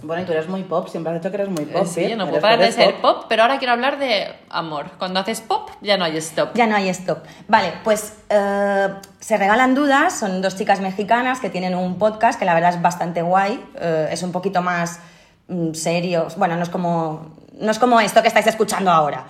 Bueno, 0.02 0.24
y 0.24 0.26
tú 0.26 0.34
eres 0.34 0.50
muy 0.50 0.64
pop, 0.64 0.90
siempre 0.90 1.14
has 1.14 1.20
dicho 1.22 1.30
que 1.32 1.38
eres 1.38 1.50
muy 1.50 1.64
Eh, 1.64 1.68
pop. 1.72 1.86
sí, 1.88 2.10
yo 2.10 2.18
no 2.18 2.28
puedo 2.28 2.42
parar 2.42 2.60
de 2.60 2.72
ser 2.74 2.96
pop, 2.96 3.26
pero 3.30 3.44
ahora 3.44 3.58
quiero 3.58 3.72
hablar 3.72 3.98
de 4.00 4.28
amor. 4.50 4.88
Cuando 4.98 5.22
haces 5.22 5.40
pop, 5.40 5.70
ya 5.80 5.96
no 5.96 6.04
hay 6.04 6.18
stop. 6.18 6.50
Ya 6.56 6.68
no 6.68 6.76
hay 6.76 6.90
stop. 6.90 7.20
Vale, 7.48 7.72
pues 7.86 8.18
eh, 8.30 8.90
se 9.22 9.38
regalan 9.38 9.74
dudas. 9.76 10.20
Son 10.20 10.42
dos 10.42 10.58
chicas 10.58 10.82
mexicanas 10.82 11.40
que 11.40 11.50
tienen 11.50 11.76
un 11.76 11.98
podcast 11.98 12.38
que 12.38 12.44
la 12.44 12.54
verdad 12.54 12.72
es 12.72 12.82
bastante 12.82 13.22
guay. 13.22 13.64
eh, 13.80 14.10
es 14.12 14.22
un 14.24 14.34
poquito 14.34 14.62
más 14.62 15.00
mm, 15.48 15.74
serio. 15.74 16.28
Bueno, 16.36 16.58
no 16.58 16.64
es 16.64 16.70
como 16.70 17.38
no 17.64 17.72
es 17.72 17.80
como 17.80 18.00
esto 18.00 18.22
que 18.22 18.28
estáis 18.28 18.48
escuchando 18.48 18.92
ahora. 18.92 19.26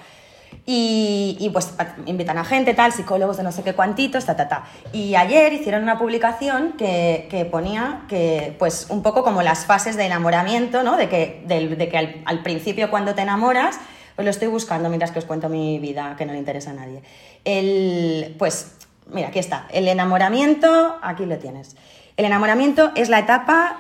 Y, 0.65 1.50
pues 1.52 1.74
invitan 2.06 2.38
a 2.38 2.46
gente, 2.46 2.74
tal, 2.74 2.93
psicólogos 2.93 3.36
de 3.36 3.43
no 3.43 3.52
sé 3.52 3.63
qué 3.63 3.74
cuantitos, 3.74 4.26
ta, 4.26 4.36
ta, 4.36 4.48
ta. 4.48 4.63
Y 4.93 5.15
ayer 5.15 5.52
hicieron 5.52 5.84
una 5.84 5.98
publicación 5.98 6.74
que, 6.78 7.28
que 7.30 7.43
ponía 7.43 8.04
que, 8.08 8.56
pues, 8.60 8.88
un 8.89 9.04
poco 9.04 9.24
como 9.24 9.41
las 9.41 9.65
fases 9.65 9.98
de 9.98 10.06
enamoramiento, 10.06 10.84
¿no? 10.84 10.96
De 10.96 11.10
que, 11.10 11.43
de 11.46 11.89
que 11.89 12.24
al, 12.26 12.43
principio 12.43 12.89
cuando 12.89 13.13
te 13.13 13.24
enamoras, 13.24 13.78
pues 14.15 14.24
lo 14.24 14.32
estoy 14.32 14.48
buscando 14.48 14.88
mientras 14.88 15.12
que 15.12 15.19
os 15.19 15.26
cuento 15.26 15.50
mi 15.50 15.80
vida, 15.80 16.15
que 16.17 16.26
no 16.26 16.32
le 16.32 16.39
interesa 16.39 16.72
a 16.72 16.76
nadie. 16.76 17.02
El, 17.43 18.36
pues, 18.39 18.76
mira, 19.08 19.30
aquí 19.30 19.39
está. 19.39 19.67
El 19.69 19.88
enamoramiento, 19.89 20.98
aquí 21.02 21.26
lo 21.26 21.38
tienes. 21.39 21.76
El 22.15 22.24
enamoramiento 22.26 22.91
es 22.96 23.10
la 23.10 23.19
etapa 23.19 23.80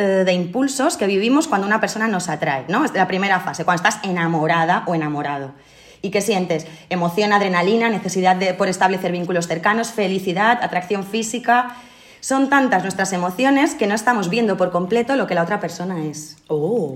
de 0.00 0.32
impulsos 0.32 0.96
que 0.96 1.06
vivimos 1.06 1.46
cuando 1.46 1.66
una 1.66 1.80
persona 1.80 2.08
nos 2.08 2.28
atrae, 2.28 2.64
¿no? 2.68 2.84
Es 2.84 2.92
la 2.94 3.06
primera 3.06 3.40
fase, 3.40 3.64
cuando 3.64 3.86
estás 3.86 4.04
enamorada 4.04 4.84
o 4.86 4.94
enamorado. 4.94 5.52
¿Y 6.04 6.10
qué 6.10 6.20
sientes? 6.20 6.66
Emoción, 6.90 7.32
adrenalina, 7.32 7.88
necesidad 7.88 8.36
de, 8.36 8.52
por 8.52 8.68
establecer 8.68 9.10
vínculos 9.10 9.46
cercanos, 9.46 9.90
felicidad, 9.90 10.58
atracción 10.62 11.02
física. 11.02 11.76
Son 12.20 12.50
tantas 12.50 12.82
nuestras 12.82 13.12
emociones 13.14 13.74
que 13.74 13.86
no 13.86 13.94
estamos 13.94 14.28
viendo 14.28 14.58
por 14.58 14.70
completo 14.70 15.16
lo 15.16 15.26
que 15.26 15.34
la 15.34 15.42
otra 15.42 15.60
persona 15.60 16.04
es. 16.04 16.36
Oh. 16.48 16.94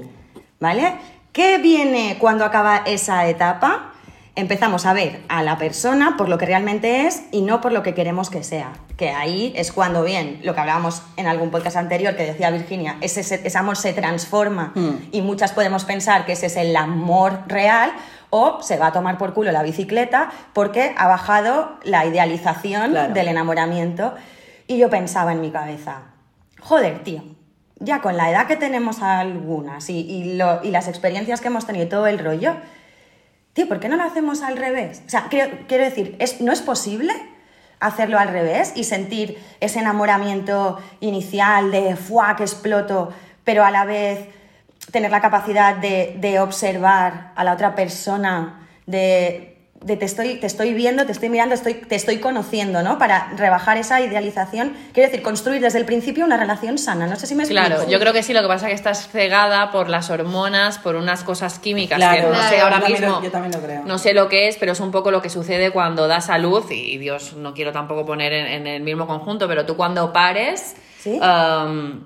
¿Vale? 0.61 0.97
¿Qué 1.33 1.57
viene 1.57 2.19
cuando 2.21 2.45
acaba 2.45 2.83
esa 2.85 3.27
etapa? 3.29 3.93
Empezamos 4.39 4.87
a 4.87 4.93
ver 4.93 5.21
a 5.29 5.43
la 5.43 5.59
persona 5.59 6.15
por 6.17 6.29
lo 6.29 6.39
que 6.39 6.47
realmente 6.47 7.09
es 7.09 7.25
y 7.33 7.41
no 7.43 7.61
por 7.61 7.73
lo 7.73 7.83
que 7.83 7.93
queremos 7.93 8.31
que 8.31 8.45
sea. 8.45 8.73
Que 8.97 9.11
ahí 9.11 9.53
es 9.57 9.73
cuando, 9.73 10.05
bien, 10.05 10.39
lo 10.45 10.55
que 10.55 10.61
hablábamos 10.61 11.03
en 11.17 11.27
algún 11.27 11.51
podcast 11.51 11.77
anterior 11.77 12.15
que 12.15 12.25
decía 12.25 12.49
Virginia, 12.53 12.99
ese, 13.01 13.23
ese- 13.23 13.59
amor 13.59 13.77
se 13.77 13.93
transforma 13.93 14.71
Mm. 14.77 14.91
y 15.11 15.23
muchas 15.23 15.51
podemos 15.53 15.85
pensar 15.85 16.25
que 16.25 16.35
ese 16.35 16.47
es 16.47 16.57
el 16.57 16.77
amor 16.77 17.41
real 17.49 17.91
o 18.31 18.63
se 18.63 18.77
va 18.77 18.87
a 18.87 18.93
tomar 18.93 19.19
por 19.19 19.35
culo 19.35 19.51
la 19.51 19.65
bicicleta 19.65 20.31
porque 20.53 20.95
ha 20.97 21.09
bajado 21.09 21.77
la 21.83 22.07
idealización 22.07 22.93
Claro. 22.93 23.15
del 23.15 23.27
enamoramiento. 23.27 24.15
Y 24.69 24.79
yo 24.79 24.89
pensaba 24.89 25.33
en 25.33 25.41
mi 25.41 25.51
cabeza, 25.51 26.03
joder, 26.61 27.03
tío, 27.03 27.25
ya 27.81 28.01
con 28.03 28.17
la 28.17 28.31
edad 28.31 28.47
que 28.47 28.55
tenemos 28.55 29.03
algunas 29.03 29.91
y, 29.91 29.99
y 29.99 30.37
lo- 30.37 30.63
y 30.63 30.71
las 30.71 30.87
experiencias 30.87 31.41
que 31.41 31.49
hemos 31.49 31.67
tenido 31.67 31.87
y 31.87 31.89
todo 31.89 32.07
el 32.07 32.21
rollo, 32.21 32.55
tío, 33.59 33.67
¿por 33.69 33.81
qué 33.81 33.89
no 33.89 33.97
lo 33.97 34.05
hacemos 34.05 34.43
al 34.43 34.57
revés? 34.57 35.03
O 35.05 35.11
sea, 35.11 35.27
quiero, 35.29 35.85
decir, 35.85 36.15
¿es, 36.21 36.41
¿no 36.41 36.53
es 36.53 36.63
posible 36.63 37.13
hacerlo 37.81 38.17
al 38.17 38.29
revés 38.29 38.73
y 38.77 38.85
sentir 38.85 39.37
ese 39.59 39.81
enamoramiento 39.81 40.81
inicial 41.01 41.73
de 41.73 41.97
¡fuá, 41.97 42.37
que 42.37 42.45
exploto! 42.45 43.13
Pero 43.43 43.65
a 43.65 43.73
la 43.73 43.85
vez 43.85 44.29
tener 44.93 45.11
la 45.11 45.21
capacidad 45.21 45.75
de 45.75 46.39
observar 46.39 47.33
a 47.35 47.43
la 47.43 47.53
otra 47.53 47.75
persona, 47.75 48.69
de, 48.87 49.58
de 49.81 49.97
te 49.97 50.05
estoy, 50.05 50.35
te 50.37 50.47
estoy 50.47 50.75
viendo, 50.75 51.07
te 51.07 51.13
estoy 51.13 51.29
mirando, 51.29 51.55
estoy, 51.55 51.75
te 51.75 51.95
estoy 51.95 52.19
conociendo, 52.19 52.83
¿no? 52.83 52.99
Para 52.99 53.29
rebajar 53.37 53.77
esa 53.79 54.01
idealización. 54.01 54.73
Quiero 54.93 55.09
decir, 55.09 55.23
construir 55.23 55.61
desde 55.61 55.79
el 55.79 55.85
principio 55.85 56.25
una 56.25 56.37
relación 56.37 56.79
sana. 56.79 57.07
No 57.07 57.15
sé 57.17 57.29
si 57.29 57.35
me 57.37 57.45
explico. 57.45 57.65
Claro, 57.65 57.89
yo 57.89 58.01
creo 58.01 58.13
que 58.13 58.25
sí, 58.25 58.33
lo 58.33 58.43
que 58.43 58.49
pasa 58.49 58.67
es 58.67 58.71
que 58.71 58.75
estás 58.75 59.09
cegada 59.09 59.71
por 59.71 59.89
las 59.89 60.11
hormonas, 60.11 60.79
por 60.79 60.97
unas 60.97 61.23
cosas 61.23 61.61
químicas 61.61 61.97
Claro, 61.99 62.17
que 62.17 62.23
no 62.27 62.33
Claro, 62.35 62.49
sé 62.49 62.57
yo 62.59 62.65
ahora 62.65 62.81
también 62.81 63.01
lo- 63.03 63.07
mismo. 63.09 63.23
yo 63.23 63.31
también 63.31 63.53
lo 63.55 63.61
creo. 63.65 63.83
No 63.85 63.99
sé 63.99 64.15
lo 64.15 64.29
que 64.29 64.49
es, 64.49 64.57
pero 64.57 64.73
es 64.73 64.81
un 64.81 64.91
poco 64.91 65.13
lo 65.13 65.23
que 65.23 65.31
sucede 65.31 65.71
cuando 65.71 66.09
das 66.09 66.29
a 66.29 66.39
luz, 66.39 66.67
y 66.73 66.99
Dios, 66.99 67.35
no 67.35 67.55
quiero 67.55 67.71
tampoco 67.73 68.05
poner 68.05 68.33
en, 68.33 68.47
en 68.47 68.67
el 68.67 68.83
mismo 68.83 69.07
conjunto, 69.07 69.47
pero 69.47 69.65
tú 69.65 69.77
cuando 69.77 70.13
pares, 70.13 70.75
¿Sí? 70.99 71.21
um, 71.21 72.01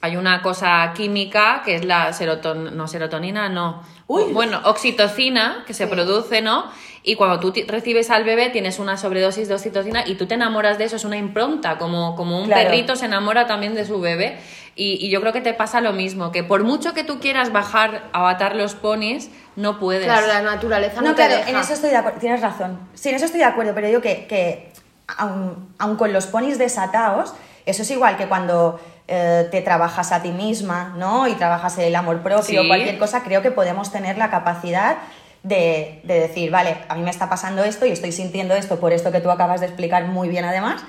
hay 0.00 0.16
una 0.16 0.40
cosa 0.42 0.92
química 0.96 1.62
que 1.64 1.74
es 1.76 1.84
la 1.84 2.12
seroton 2.14 2.74
no, 2.76 2.88
serotonina, 2.88 3.48
no. 3.50 3.82
Uy. 4.08 4.32
Bueno, 4.32 4.60
oxitocina 4.64 5.62
que 5.66 5.74
se 5.74 5.86
produce, 5.86 6.42
¿no? 6.42 6.64
Y 7.04 7.16
cuando 7.16 7.40
tú 7.40 7.52
recibes 7.66 8.10
al 8.10 8.22
bebé 8.24 8.50
tienes 8.50 8.78
una 8.78 8.96
sobredosis 8.96 9.48
de 9.48 9.54
oxitocina 9.54 10.04
y 10.06 10.14
tú 10.14 10.26
te 10.26 10.34
enamoras 10.34 10.78
de 10.78 10.84
eso, 10.84 10.96
es 10.96 11.04
una 11.04 11.16
impronta, 11.16 11.76
como, 11.78 12.14
como 12.14 12.38
un 12.40 12.46
Claro. 12.46 12.62
perrito 12.62 12.94
se 12.94 13.06
enamora 13.06 13.46
también 13.46 13.74
de 13.74 13.84
su 13.84 14.00
bebé. 14.00 14.38
Y, 14.76 15.04
y 15.04 15.10
yo 15.10 15.20
creo 15.20 15.32
que 15.32 15.40
te 15.42 15.52
pasa 15.52 15.80
lo 15.80 15.92
mismo, 15.92 16.30
que 16.32 16.44
por 16.44 16.62
mucho 16.64 16.94
que 16.94 17.04
tú 17.04 17.18
quieras 17.20 17.52
bajar 17.52 18.04
a 18.12 18.28
atar 18.30 18.54
los 18.56 18.74
ponis, 18.74 19.30
no 19.56 19.78
puedes. 19.78 20.04
Claro, 20.04 20.26
la 20.28 20.40
naturaleza 20.42 21.00
no, 21.02 21.08
No, 21.08 21.14
te 21.14 21.26
claro, 21.26 21.36
deja. 21.38 21.50
en 21.50 21.56
eso 21.56 21.74
estoy 21.74 21.90
de 21.90 21.96
acuerdo, 21.96 22.20
tienes 22.20 22.40
razón. 22.40 22.78
Sí, 22.94 23.08
en 23.10 23.16
eso 23.16 23.24
estoy 23.26 23.40
de 23.40 23.46
acuerdo, 23.46 23.74
pero 23.74 23.88
digo 23.88 24.00
que, 24.00 24.26
que 24.26 24.72
aun, 25.18 25.74
aun 25.78 25.96
con 25.96 26.12
los 26.12 26.26
ponis 26.26 26.56
desatados, 26.58 27.34
eso 27.66 27.82
es 27.82 27.90
igual 27.90 28.16
que 28.16 28.28
cuando 28.28 28.80
eh, 29.08 29.46
te 29.50 29.60
trabajas 29.60 30.10
a 30.12 30.22
ti 30.22 30.30
misma, 30.30 30.94
¿no? 30.96 31.28
Y 31.28 31.34
trabajas 31.34 31.76
el 31.78 31.94
amor 31.94 32.20
propio 32.22 32.42
Sí. 32.42 32.56
o 32.56 32.66
cualquier 32.66 32.96
cosa, 32.98 33.22
creo 33.24 33.42
que 33.42 33.50
podemos 33.50 33.92
tener 33.92 34.16
la 34.16 34.30
capacidad 34.30 34.96
de, 35.42 36.00
de 36.04 36.20
decir, 36.20 36.50
vale, 36.50 36.76
a 36.88 36.94
mí 36.94 37.02
me 37.02 37.10
está 37.10 37.28
pasando 37.28 37.64
esto 37.64 37.86
y 37.86 37.90
estoy 37.90 38.12
sintiendo 38.12 38.54
esto 38.54 38.78
por 38.78 38.92
esto 38.92 39.10
que 39.10 39.20
tú 39.20 39.30
acabas 39.30 39.60
de 39.60 39.66
explicar 39.66 40.06
muy 40.06 40.28
bien 40.28 40.44
además, 40.44 40.82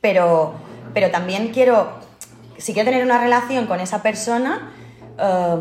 pero, 0.00 0.54
pero 0.94 1.10
también 1.10 1.48
quiero, 1.48 1.92
si 2.56 2.72
quiero 2.72 2.90
tener 2.90 3.04
una 3.04 3.18
relación 3.18 3.66
con 3.66 3.80
esa 3.80 4.02
persona, 4.02 4.72
eh, 5.18 5.56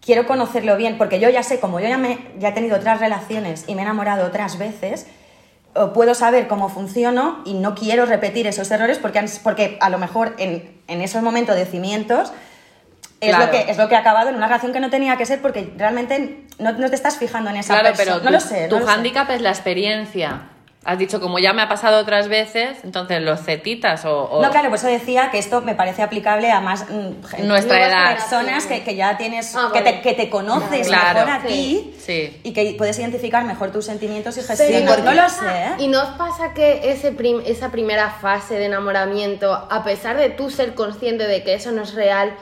quiero 0.00 0.26
conocerlo 0.26 0.76
bien, 0.76 0.98
porque 0.98 1.20
yo 1.20 1.28
ya 1.30 1.42
sé, 1.42 1.60
como 1.60 1.80
yo 1.80 1.88
ya, 1.88 1.98
me, 1.98 2.18
ya 2.38 2.48
he 2.48 2.52
tenido 2.52 2.76
otras 2.76 3.00
relaciones 3.00 3.64
y 3.66 3.74
me 3.74 3.82
he 3.82 3.84
enamorado 3.84 4.26
otras 4.26 4.58
veces, 4.58 5.06
eh, 5.74 5.80
puedo 5.92 6.14
saber 6.14 6.46
cómo 6.48 6.68
funciono 6.68 7.42
y 7.44 7.54
no 7.54 7.74
quiero 7.74 8.06
repetir 8.06 8.46
esos 8.46 8.70
errores 8.70 8.98
porque, 8.98 9.24
porque 9.42 9.78
a 9.80 9.90
lo 9.90 9.98
mejor 9.98 10.34
en, 10.38 10.80
en 10.86 11.00
esos 11.00 11.22
momentos 11.22 11.56
de 11.56 11.66
cimientos 11.66 12.32
es, 13.20 13.30
Claro. 13.30 13.46
lo 13.46 13.50
que, 13.50 13.70
es 13.70 13.76
lo 13.78 13.88
que 13.88 13.96
ha 13.96 14.00
acabado 14.00 14.28
en 14.28 14.36
una 14.36 14.46
relación 14.46 14.72
que 14.72 14.80
no 14.80 14.90
tenía 14.90 15.16
que 15.16 15.26
ser 15.26 15.40
porque 15.42 15.72
realmente 15.76 16.44
no, 16.58 16.72
no 16.72 16.88
te 16.88 16.94
estás 16.94 17.16
fijando 17.18 17.50
en 17.50 17.56
esa 17.56 17.74
Claro, 17.78 17.96
persona. 17.96 18.04
pero 18.04 18.18
no 18.18 18.26
tu, 18.26 18.32
lo 18.32 18.40
sé. 18.40 18.68
tu 18.68 18.78
no 18.80 18.86
hándicap 18.86 19.28
es 19.30 19.40
la 19.40 19.50
experiencia. 19.50 20.42
Has 20.84 20.96
dicho, 20.96 21.20
como 21.20 21.38
ya 21.40 21.52
me 21.52 21.60
ha 21.60 21.68
pasado 21.68 21.98
otras 22.00 22.28
veces, 22.28 22.78
entonces 22.84 23.20
los 23.20 23.40
cetitas 23.42 24.04
o... 24.06 24.22
o- 24.30 24.40
No, 24.42 24.50
claro, 24.50 24.68
por 24.68 24.78
eso 24.78 24.86
decía 24.86 25.28
que 25.30 25.38
esto 25.38 25.60
me 25.60 25.74
parece 25.74 26.02
aplicable 26.02 26.50
a 26.50 26.60
más 26.60 26.86
mm, 26.88 27.46
Nuestra 27.46 27.84
edad. 27.88 28.14
personas 28.16 28.64
que, 28.64 28.84
que 28.84 28.94
ya 28.94 29.18
tienes, 29.18 29.54
Ah, 29.56 29.70
que, 29.72 29.80
vale. 29.80 29.92
te, 29.94 30.00
que 30.02 30.14
te 30.14 30.30
conoces 30.30 30.86
Claro. 30.86 31.26
mejor 31.26 31.30
a 31.30 31.46
ti 31.46 31.94
Sí. 31.98 32.40
y 32.42 32.52
que 32.52 32.74
puedes 32.78 32.98
identificar 32.98 33.44
mejor 33.44 33.70
tus 33.72 33.84
sentimientos 33.84 34.36
y 34.38 34.40
Pero 34.40 34.56
gestionar. 34.56 34.80
¿y 34.80 34.84
no 35.02 35.10
os 35.10 35.16
lo 35.16 35.22
pasa- 35.22 35.40
sé, 35.40 35.64
¿eh? 35.64 35.72
¿Y 35.78 35.88
no 35.88 36.00
os 36.00 36.08
pasa 36.10 36.54
que 36.54 36.90
ese 36.92 37.10
prim- 37.12 37.42
esa 37.44 37.70
primera 37.70 38.08
fase 38.10 38.54
de 38.54 38.66
enamoramiento, 38.66 39.52
a 39.52 39.82
pesar 39.84 40.16
de 40.16 40.30
tú 40.30 40.48
ser 40.48 40.74
consciente 40.74 41.26
de 41.26 41.42
que 41.42 41.54
eso 41.54 41.70
no 41.72 41.82
es 41.82 41.92
real, 41.94 42.32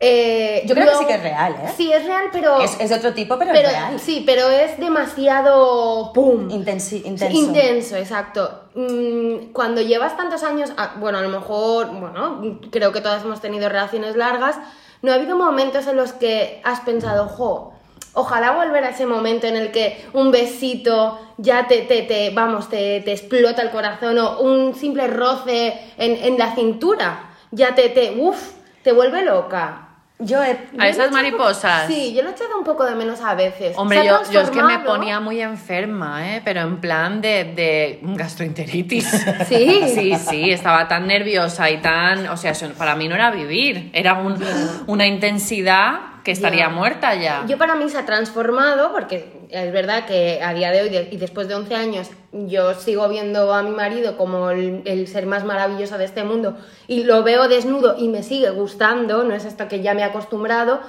eh, 0.00 0.62
Yo 0.66 0.74
creo 0.74 0.88
que 0.90 0.96
sí 0.96 1.04
que 1.06 1.14
es 1.14 1.22
real, 1.22 1.52
¿eh? 1.62 1.68
Sí, 1.76 1.92
es 1.92 2.04
real, 2.06 2.24
pero... 2.32 2.58
Es, 2.60 2.78
es 2.80 2.88
de 2.90 2.96
otro 2.96 3.12
tipo, 3.12 3.38
pero, 3.38 3.52
pero- 3.52 3.68
es 3.68 3.74
real. 3.74 4.00
Sí, 4.00 4.22
pero 4.26 4.48
es 4.48 4.78
demasiado... 4.78 6.12
¡Pum! 6.14 6.48
Intensi- 6.48 7.02
intenso. 7.04 7.36
intenso, 7.38 7.96
exacto. 7.96 8.64
Mm, 8.74 9.52
Cuando 9.52 9.80
llevas 9.82 10.16
tantos 10.16 10.42
años, 10.42 10.72
ah, 10.76 10.94
bueno, 10.98 11.18
a 11.18 11.22
lo 11.22 11.28
mejor, 11.28 11.88
bueno, 11.88 12.58
creo 12.70 12.92
que 12.92 13.00
todas 13.00 13.22
hemos 13.24 13.40
tenido 13.40 13.68
relaciones 13.68 14.16
largas, 14.16 14.56
¿no 15.02 15.12
ha 15.12 15.16
habido 15.16 15.36
momentos 15.36 15.86
en 15.86 15.96
los 15.96 16.12
que 16.12 16.60
has 16.64 16.80
pensado, 16.80 17.28
jo, 17.28 17.72
ojalá 18.14 18.52
volver 18.52 18.84
a 18.84 18.90
ese 18.90 19.06
momento 19.06 19.46
en 19.46 19.56
el 19.56 19.70
que 19.70 20.04
un 20.14 20.30
besito 20.30 21.18
ya 21.36 21.66
te, 21.68 21.82
te, 21.82 22.02
te 22.02 22.30
vamos, 22.30 22.68
te, 22.68 23.00
te 23.02 23.12
explota 23.12 23.62
el 23.62 23.70
corazón 23.70 24.18
o 24.18 24.40
un 24.40 24.74
simple 24.74 25.06
roce 25.06 25.78
en, 25.96 26.16
en 26.24 26.38
la 26.38 26.54
cintura 26.54 27.26
ya 27.52 27.74
te, 27.74 27.88
te, 27.88 28.12
uff, 28.18 28.52
te 28.82 28.92
vuelve 28.92 29.22
loca? 29.22 29.88
Yo 30.20 30.42
he- 30.44 30.58
A 30.78 30.88
esas 30.88 31.08
he 31.08 31.10
mariposas. 31.10 31.86
Sí, 31.86 32.12
yo 32.14 32.22
lo 32.22 32.28
he 32.28 32.32
echado 32.32 32.58
un 32.58 32.64
poco 32.64 32.84
de 32.84 32.94
menos 32.94 33.20
a 33.22 33.34
veces. 33.34 33.74
Hombre, 33.76 34.04
yo, 34.04 34.20
yo 34.30 34.40
es 34.42 34.50
que 34.50 34.62
me 34.62 34.78
ponía 34.80 35.18
muy 35.20 35.40
enferma, 35.40 36.34
¿eh? 36.36 36.42
Pero 36.44 36.60
en 36.60 36.78
plan 36.80 37.20
de, 37.20 37.44
de 37.44 38.00
gastroenteritis. 38.02 39.08
Sí. 39.48 39.80
Sí, 39.94 40.14
sí, 40.16 40.50
estaba 40.50 40.86
tan 40.88 41.06
nerviosa 41.06 41.70
y 41.70 41.78
tan... 41.78 42.28
O 42.28 42.36
sea, 42.36 42.52
para 42.76 42.94
mí 42.96 43.08
no 43.08 43.14
era 43.14 43.30
vivir, 43.30 43.90
era 43.92 44.14
un- 44.14 44.38
una 44.86 45.06
intensidad 45.06 46.00
que 46.22 46.32
estaría 46.32 46.68
muerta 46.68 47.14
ya. 47.14 47.44
Yo 47.48 47.56
para 47.58 47.74
mí 47.74 47.88
se 47.88 47.98
ha 47.98 48.04
transformado 48.06 48.92
porque 48.92 49.39
es 49.52 49.72
verdad 49.72 50.06
que 50.06 50.40
a 50.42 50.54
día 50.54 50.70
de 50.70 50.82
hoy 50.82 51.08
y 51.10 51.16
después 51.16 51.48
de 51.48 51.54
11 51.54 51.74
años 51.74 52.10
yo 52.32 52.74
sigo 52.74 53.08
viendo 53.08 53.52
a 53.52 53.62
mi 53.62 53.70
marido 53.70 54.16
como 54.16 54.50
el, 54.50 54.82
el 54.84 55.06
ser 55.08 55.26
más 55.26 55.44
maravilloso 55.44 55.98
de 55.98 56.04
este 56.04 56.24
mundo 56.24 56.56
y 56.86 57.04
lo 57.04 57.22
veo 57.22 57.48
desnudo 57.48 57.96
y 57.98 58.08
me 58.08 58.22
sigue 58.22 58.50
gustando, 58.50 59.24
no 59.24 59.34
es 59.34 59.44
esto 59.44 59.68
que 59.68 59.82
ya 59.82 59.94
me 59.94 60.02
he 60.02 60.04
acostumbrado, 60.04 60.80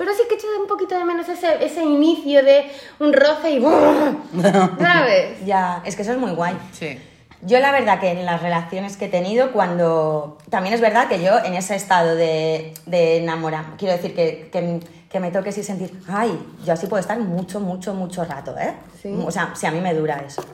pero 0.00 0.12
sí 0.14 0.22
que 0.28 0.36
echo 0.36 0.46
un 0.58 0.66
poquito 0.66 0.96
de 0.96 1.04
menos 1.04 1.28
ese, 1.28 1.62
ese 1.62 1.84
inicio 1.84 2.42
de 2.42 2.64
un 3.00 3.12
roce 3.12 3.50
y 3.50 3.58
¡buah! 3.58 4.14
¿sabes? 4.80 5.44
Ya, 5.44 5.82
es 5.84 5.94
que 5.94 6.00
eso 6.00 6.12
es 6.12 6.18
muy 6.18 6.32
guay. 6.32 6.56
Sí. 6.72 6.98
Yo 7.42 7.58
la 7.58 7.70
verdad 7.70 8.00
que 8.00 8.10
en 8.10 8.24
las 8.24 8.40
relaciones 8.40 8.96
que 8.96 9.06
he 9.06 9.08
tenido, 9.08 9.52
cuando... 9.52 10.38
También 10.48 10.74
es 10.74 10.80
verdad 10.80 11.08
que 11.08 11.22
yo 11.22 11.38
en 11.44 11.52
ese 11.52 11.74
estado 11.74 12.14
de, 12.14 12.72
de 12.86 13.18
enamorar, 13.18 13.64
quiero 13.76 13.94
decir 13.94 14.14
que, 14.14 14.48
que, 14.50 14.80
que 15.10 15.18
me 15.18 15.32
toques 15.32 15.58
y 15.58 15.64
sentir, 15.64 16.00
ay, 16.08 16.40
yo 16.64 16.72
así 16.72 16.86
puedo 16.86 17.00
estar 17.00 17.18
mucho, 17.18 17.58
mucho, 17.58 17.92
mucho 17.94 18.24
rato, 18.24 18.56
¿eh? 18.56 18.74
Sí. 19.02 19.12
O 19.26 19.30
sea, 19.32 19.52
si 19.56 19.66
a 19.66 19.72
mí 19.72 19.80
me 19.80 19.92
dura 19.92 20.22
eso. 20.24 20.44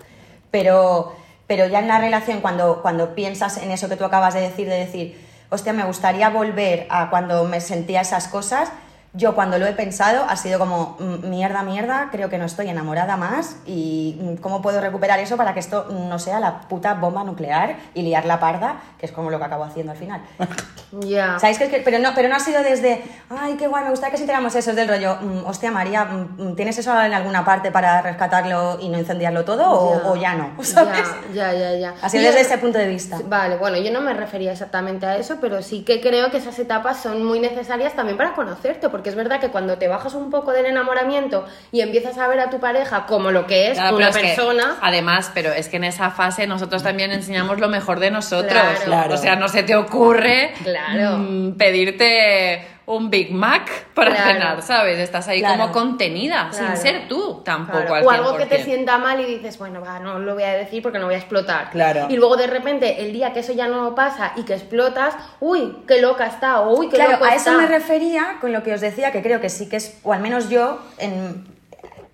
Pero, 0.51 1.14
pero 1.47 1.66
ya 1.66 1.81
en 1.81 1.88
la 1.88 2.01
relación, 2.01 2.40
cuando, 2.40 2.81
cuando 2.81 3.14
piensas 3.14 3.59
en 3.59 3.71
eso 3.71 3.88
que 3.90 3.97
tú 3.97 4.05
acabas 4.07 4.33
de 4.33 4.40
decir, 4.40 4.66
de 4.66 4.79
decir, 4.79 5.21
hostia, 5.51 5.75
me 5.75 5.85
gustaría 5.85 6.31
volver 6.31 6.87
a 6.88 7.11
cuando 7.11 7.45
me 7.45 7.61
sentía 7.61 8.01
esas 8.01 8.29
cosas, 8.29 8.71
yo 9.16 9.35
cuando 9.35 9.59
lo 9.59 9.66
he 9.66 9.72
pensado 9.72 10.24
ha 10.29 10.37
sido 10.37 10.59
como, 10.59 10.96
"Mm, 10.98 11.29
mierda, 11.29 11.62
mierda, 11.62 12.09
creo 12.12 12.29
que 12.29 12.38
no 12.38 12.44
estoy 12.44 12.68
enamorada 12.68 13.16
más 13.16 13.57
y 13.66 14.18
mm, 14.20 14.37
cómo 14.37 14.62
puedo 14.62 14.81
recuperar 14.81 15.18
eso 15.20 15.37
para 15.37 15.55
que 15.55 15.61
esto 15.61 15.87
no 15.90 16.18
sea 16.18 16.38
la 16.40 16.61
puta 16.61 16.94
bomba 16.94 17.24
nuclear 17.24 17.76
y 17.94 18.02
liar 18.02 18.24
la 18.26 18.38
parda, 18.40 18.76
que 18.98 19.07
es 19.07 19.12
como 19.12 19.31
lo 19.31 19.38
que 19.38 19.44
acabo 19.44 19.64
haciendo 19.64 19.92
al 19.92 19.98
final. 19.98 20.20
Ya. 21.00 21.38
¿Sabéis 21.40 21.59
que, 21.59 21.68
que- 21.68 21.81
pero, 21.81 21.98
no, 21.98 22.11
pero 22.14 22.29
no 22.29 22.37
ha 22.37 22.40
sido 22.40 22.62
desde, 22.62 23.02
ay, 23.29 23.57
qué 23.57 23.66
guay, 23.66 23.83
me 23.85 23.90
gustaría 23.90 24.12
que 24.12 24.18
sintiéramos 24.18 24.55
eso, 24.55 24.70
es 24.70 24.76
del 24.76 24.88
rollo, 24.88 25.16
"Mm, 25.20 25.44
hostia 25.44 25.70
María, 25.72 26.05
mm, 26.05 26.55
¿tienes 26.55 26.79
eso 26.79 26.98
en 27.02 27.12
alguna 27.12 27.44
parte 27.44 27.72
para 27.72 28.00
rescatarlo 28.02 28.79
y 28.81 28.88
no 28.88 28.96
incendiarlo 28.96 29.44
todo 29.44 29.68
o, 29.68 30.12
o 30.12 30.16
ya 30.16 30.35
no? 30.35 30.52
¿Sabes? 30.62 31.09
Ya, 31.35 31.52
ya, 31.52 31.74
ya. 31.74 31.94
Ha 32.00 32.09
sido 32.09 32.22
desde 32.22 32.38
yo- 32.40 32.46
ese 32.46 32.59
punto 32.59 32.79
de 32.79 32.87
vista. 32.87 33.18
Vale, 33.26 33.57
bueno, 33.57 33.76
yo 33.79 33.90
no 33.92 34.00
me 34.00 34.14
refería 34.14 34.52
exactamente 34.52 35.05
a 35.07 35.16
eso, 35.16 35.38
pero 35.40 35.61
sí 35.61 35.83
que 35.83 36.00
creo 36.00 36.31
que 36.31 36.37
esas 36.38 36.57
etapas 36.61 36.98
son 37.02 37.24
muy 37.24 37.40
necesarias 37.40 37.92
también 37.94 38.16
para 38.16 38.35
conocerte, 38.35 38.88
porque 38.88 39.06
es 39.09 39.14
verdad 39.14 39.40
que 39.40 39.49
cuando 39.49 39.79
te 39.79 39.88
bajas 39.88 40.14
un 40.14 40.31
poco 40.31 40.53
del 40.53 40.66
enamoramiento 40.66 41.45
y 41.73 41.81
empiezas 41.81 42.19
a 42.19 42.29
ver 42.29 42.40
a 42.40 42.51
tu 42.51 42.61
pareja 42.61 43.07
como 43.07 43.31
lo 43.31 43.47
que 43.47 43.71
es 43.71 43.79
Claro, 43.79 43.97
una 43.97 44.11
pero 44.11 44.19
es 44.19 44.31
que, 44.31 44.37
persona, 44.37 44.77
además, 44.81 45.31
pero 45.35 45.53
es 45.53 45.69
que 45.69 45.77
en 45.77 45.85
esa 45.85 46.11
fase 46.11 46.47
nosotros 46.47 46.83
también 46.83 47.12
enseñamos 47.12 47.59
lo 47.61 47.69
mejor 47.69 48.01
de 48.01 48.11
nosotros. 48.11 48.53
Claro. 48.53 48.81
Claro. 48.85 49.14
O 49.14 49.16
sea, 49.16 49.37
no 49.37 49.49
se 49.49 49.62
te 49.62 49.77
ocurre 49.77 50.53
Claro. 50.62 51.19
mm, 51.19 51.53
pedirte 51.57 52.66
un 52.87 53.11
Big 53.11 53.33
Mac 53.33 53.68
para 53.94 54.12
Claro. 54.14 54.33
cenar, 54.33 54.62
¿sabes? 54.62 54.99
Estás 55.01 55.27
ahí 55.27 55.40
Claro. 55.40 55.61
como 55.61 55.72
contenida, 55.72 56.49
Claro. 56.51 56.66
sin 56.68 56.77
ser 56.77 57.09
tú 57.09 57.42
tampoco. 57.44 57.79
Claro, 57.81 57.94
al 57.96 58.07
o 58.07 58.11
algo 58.11 58.37
que 58.37 58.46
te 58.46 58.59
100%. 58.59 58.64
sienta 58.64 58.99
mal 58.99 59.20
y 59.20 59.25
dices, 59.25 59.59
bueno, 59.59 59.81
va, 59.81 59.99
no 59.99 60.20
lo 60.20 60.35
voy 60.35 60.44
a 60.44 60.53
decir 60.53 60.83
porque 60.83 61.01
no 61.01 61.07
voy 61.07 61.16
a 61.16 61.18
explotar. 61.18 61.70
Claro. 61.70 62.07
Y 62.09 62.16
luego 62.16 62.37
de 62.37 62.46
repente, 62.46 63.03
el 63.05 63.12
día 63.12 63.33
que 63.33 63.40
eso 63.40 63.53
ya 63.53 63.66
no 63.66 63.94
pasa 63.96 64.33
y 64.37 64.44
que 64.44 64.55
explotas, 64.55 65.14
uy, 65.40 65.79
qué 65.88 66.01
loca 66.01 66.27
está, 66.27 66.61
o 66.61 66.79
uy, 66.79 66.88
qué 66.88 66.94
Claro, 66.96 67.12
loco 67.12 67.25
a 67.25 67.35
eso 67.35 67.51
está. 67.51 67.61
me 67.61 67.66
refería 67.66 68.37
con 68.40 68.53
lo 68.53 68.62
que 68.62 68.72
os 68.75 68.81
decía, 68.81 69.11
que 69.11 69.20
creo 69.20 69.40
que 69.40 69.49
sí 69.49 69.68
que 69.68 69.77
es, 69.77 69.99
o 70.05 70.12
al 70.12 70.20
menos 70.20 70.49
yo, 70.49 70.81
en, 70.99 71.44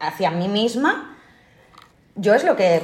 hacia 0.01 0.31
mí 0.31 0.49
misma, 0.49 1.19
yo 2.15 2.35
es 2.35 2.45
lo 2.45 2.57
que, 2.57 2.81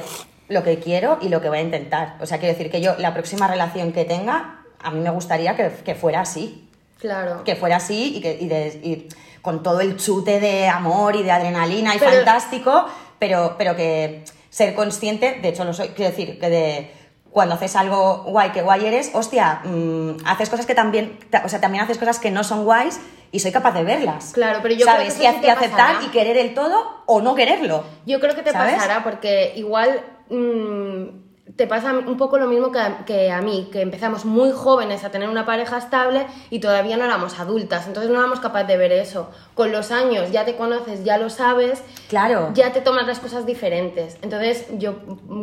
lo 0.47 0.61
que 0.63 0.77
quiero 0.77 1.17
y 1.21 1.29
lo 1.29 1.41
que 1.41 1.49
voy 1.49 1.57
a 1.57 1.61
intentar. 1.61 2.17
O 2.21 2.27
sea, 2.27 2.37
quiero 2.37 2.53
decir 2.53 2.69
que 2.71 2.81
yo, 2.81 2.93
la 2.99 3.15
próxima 3.15 3.47
relación 3.47 3.93
que 3.93 4.05
tenga, 4.05 4.59
a 4.79 4.91
mí 4.91 4.99
me 4.99 5.09
gustaría 5.09 5.55
que, 5.55 5.71
que 5.83 5.95
fuera 5.95 6.21
así. 6.21 6.68
Claro. 6.99 7.43
Que 7.43 7.55
fuera 7.55 7.77
así 7.77 8.17
y, 8.17 8.21
que, 8.21 8.37
y, 8.39 8.47
de- 8.47 8.79
y 8.83 9.07
con 9.41 9.63
todo 9.63 9.79
el 9.81 9.95
chute 9.97 10.39
de 10.39 10.67
amor 10.67 11.15
y 11.15 11.23
de 11.23 11.31
adrenalina 11.31 11.95
y 11.95 11.99
Pero- 11.99 12.11
fantástico, 12.11 12.85
pero, 13.17 13.55
pero 13.57 13.75
que 13.75 14.23
ser 14.49 14.73
consciente, 14.75 15.39
de 15.41 15.49
hecho 15.49 15.63
lo 15.63 15.73
soy, 15.73 15.89
quiero 15.89 16.11
decir, 16.11 16.39
que 16.39 16.49
de 16.49 16.91
cuando 17.31 17.55
haces 17.55 17.75
algo 17.75 18.23
guay, 18.23 18.49
que 18.51 18.61
guay 18.63 18.85
eres, 18.85 19.11
hostia, 19.13 19.61
mm, 19.63 20.17
haces 20.25 20.49
cosas 20.49 20.65
que 20.65 20.73
también, 20.75 21.19
ta- 21.29 21.43
o 21.45 21.49
sea, 21.49 21.61
también 21.61 21.83
haces 21.83 21.97
cosas 21.99 22.19
que 22.19 22.31
no 22.31 22.43
son 22.43 22.65
guays 22.65 22.99
y 23.31 23.39
soy 23.39 23.51
capaz 23.51 23.73
de 23.73 23.83
verlas. 23.83 24.31
Claro, 24.33 24.59
pero 24.63 24.73
yo 24.73 24.81
creo 24.85 24.95
¿sabes? 24.95 25.13
que 25.13 25.19
eso 25.19 25.23
y, 25.23 25.25
sí 25.27 25.37
ac- 25.37 25.41
te 25.41 25.47
y 25.47 25.49
aceptar 25.51 25.87
pasará. 25.93 26.05
y 26.05 26.09
querer 26.09 26.37
el 26.37 26.53
todo 26.55 27.03
o 27.05 27.21
no 27.21 27.35
quererlo. 27.35 27.83
Yo 28.07 28.19
creo 28.19 28.33
que 28.35 28.41
te 28.41 28.51
¿Sabes? 28.51 28.73
pasará 28.75 29.03
porque 29.03 29.53
igual 29.55 30.01
mm, 30.29 31.28
te 31.55 31.67
pasa 31.67 31.93
un 31.93 32.17
poco 32.17 32.37
lo 32.37 32.47
mismo 32.47 32.71
que 32.71 32.79
a, 32.79 33.05
que 33.05 33.31
a 33.31 33.41
mí, 33.41 33.69
que 33.71 33.81
empezamos 33.81 34.23
muy 34.25 34.51
jóvenes 34.51 35.03
a 35.03 35.09
tener 35.11 35.29
una 35.29 35.45
pareja 35.45 35.77
estable 35.77 36.25
y 36.49 36.59
todavía 36.59 36.95
no 36.97 37.05
éramos 37.05 37.39
adultas, 37.39 37.87
entonces 37.87 38.11
no 38.11 38.19
éramos 38.19 38.39
capaces 38.39 38.67
de 38.67 38.77
ver 38.77 38.91
eso. 38.91 39.31
Con 39.55 39.71
los 39.71 39.91
años 39.91 40.31
ya 40.31 40.45
te 40.45 40.55
conoces, 40.55 41.03
ya 41.03 41.17
lo 41.17 41.29
sabes, 41.29 41.81
Claro. 42.07 42.51
ya 42.53 42.71
te 42.71 42.81
tomas 42.81 43.07
las 43.07 43.19
cosas 43.19 43.45
diferentes. 43.45 44.17
Entonces 44.21 44.67
yo 44.77 44.95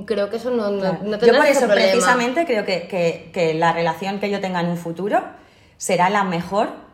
creo 0.06 0.30
que 0.30 0.36
eso 0.36 0.50
no, 0.50 0.70
no, 0.70 0.78
Claro. 0.80 0.98
no 1.02 1.18
yo 1.18 1.34
por 1.36 1.46
eso 1.46 1.66
precisamente 1.66 2.46
creo 2.46 2.64
que, 2.64 2.86
que- 2.86 3.30
que 3.32 3.54
la 3.54 3.72
relación 3.72 4.20
que 4.20 4.30
yo 4.30 4.40
tenga 4.40 4.60
en 4.60 4.68
un 4.68 4.76
futuro 4.76 5.22
será 5.76 6.08
la 6.08 6.24
mejor 6.24 6.85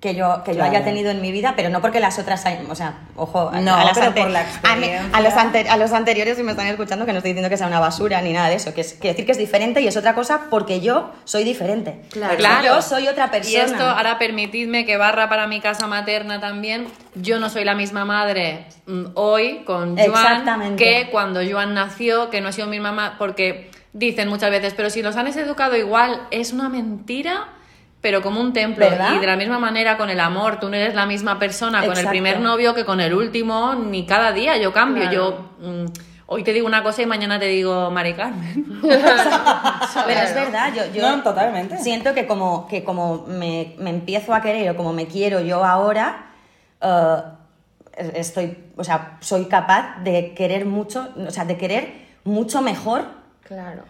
que 0.00 0.14
yo, 0.14 0.42
que 0.44 0.52
yo 0.52 0.58
Claro. 0.58 0.70
haya 0.76 0.84
tenido 0.84 1.10
en 1.10 1.20
mi 1.20 1.32
vida, 1.32 1.54
pero 1.56 1.70
no 1.70 1.80
porque 1.80 1.98
las 1.98 2.20
otras 2.20 2.46
hayan, 2.46 2.70
o 2.70 2.74
sea, 2.76 2.98
ojo, 3.16 3.50
a- 3.52 3.60
No, 3.60 3.74
a, 3.74 3.82
las 3.84 3.98
por 3.98 4.30
la 4.30 4.46
a, 4.62 4.76
mí- 4.76 4.86
a 5.12 5.20
los 5.20 5.34
ante- 5.34 5.68
a 5.68 5.76
los 5.76 5.92
anteriores 5.92 6.36
si 6.36 6.44
me 6.44 6.52
están 6.52 6.68
escuchando 6.68 7.04
que 7.04 7.10
no 7.12 7.18
estoy 7.18 7.32
diciendo 7.32 7.50
que 7.50 7.56
sea 7.56 7.66
una 7.66 7.80
basura 7.80 8.22
ni 8.22 8.32
nada 8.32 8.48
de 8.48 8.54
eso, 8.54 8.72
que 8.74 8.82
es 8.82 8.92
que 8.94 9.08
decir 9.08 9.26
que 9.26 9.32
es 9.32 9.38
diferente 9.38 9.80
y 9.80 9.88
es 9.88 9.96
otra 9.96 10.14
cosa 10.14 10.42
porque 10.50 10.80
yo 10.80 11.10
soy 11.24 11.42
diferente. 11.42 12.00
Claro. 12.12 12.36
Claro. 12.36 12.64
Yo 12.64 12.80
soy 12.82 13.08
otra 13.08 13.32
persona. 13.32 13.52
Y 13.52 13.56
esto, 13.60 13.82
ahora 13.84 14.18
permitidme 14.20 14.86
que 14.86 14.96
barra 14.96 15.28
para 15.28 15.48
mi 15.48 15.60
casa 15.60 15.88
materna 15.88 16.38
también. 16.38 16.86
Yo 17.16 17.40
no 17.40 17.50
soy 17.50 17.64
la 17.64 17.74
misma 17.74 18.04
madre 18.04 18.66
mm, 18.86 19.06
hoy 19.14 19.64
con 19.64 19.96
Joan 19.98 20.76
que 20.76 21.08
cuando 21.10 21.40
Joan 21.48 21.74
nació, 21.74 22.30
que 22.30 22.40
no 22.40 22.50
ha 22.50 22.52
sido 22.52 22.68
mi 22.68 22.78
mamá, 22.78 23.16
porque 23.18 23.68
dicen 23.92 24.28
muchas 24.28 24.52
veces, 24.52 24.74
pero 24.76 24.90
si 24.90 25.02
los 25.02 25.16
han 25.16 25.26
educado 25.26 25.74
igual, 25.74 26.20
es 26.30 26.52
una 26.52 26.68
mentira. 26.68 27.48
Pero 28.00 28.22
como 28.22 28.40
un 28.40 28.52
templo. 28.52 28.88
¿Verdad? 28.88 29.14
Y 29.14 29.18
de 29.18 29.26
la 29.26 29.36
misma 29.36 29.58
manera 29.58 29.96
con 29.96 30.08
el 30.08 30.20
amor, 30.20 30.60
tú 30.60 30.68
no 30.68 30.76
eres 30.76 30.94
la 30.94 31.04
misma 31.06 31.38
persona 31.38 31.84
con 31.84 31.96
el 31.98 32.06
primer 32.06 32.40
novio 32.40 32.74
que 32.74 32.84
con 32.84 33.00
el 33.00 33.12
último, 33.12 33.74
ni 33.74 34.06
cada 34.06 34.32
día 34.32 34.56
yo 34.56 34.72
cambio. 34.72 35.02
Claro. 35.10 35.50
Yo 35.60 35.68
mm, 35.68 35.84
hoy 36.26 36.44
te 36.44 36.52
digo 36.52 36.66
una 36.66 36.82
cosa 36.84 37.02
y 37.02 37.06
mañana 37.06 37.40
te 37.40 37.46
digo 37.46 37.90
Mari 37.90 38.14
Carmen. 38.14 38.80
Pero 38.82 40.20
es 40.20 40.34
verdad, 40.34 40.72
yo, 40.74 40.82
yo 40.94 41.02
No, 41.16 41.22
totalmente. 41.24 41.76
siento 41.78 42.14
que 42.14 42.26
como, 42.26 42.68
que 42.68 42.84
como 42.84 43.24
me, 43.26 43.74
me 43.78 43.90
empiezo 43.90 44.32
a 44.32 44.40
querer 44.42 44.70
o 44.70 44.76
como 44.76 44.92
me 44.92 45.06
quiero 45.06 45.40
yo 45.40 45.64
ahora, 45.64 46.26
eh, 46.80 48.12
estoy, 48.14 48.56
o 48.76 48.84
sea, 48.84 49.16
soy 49.20 49.46
capaz 49.46 49.96
de 50.04 50.34
querer 50.34 50.66
mucho, 50.66 51.08
o 51.26 51.30
sea, 51.32 51.44
de 51.44 51.56
querer 51.56 51.92
mucho 52.24 52.62
mejor 52.62 53.04
Claro. 53.42 53.82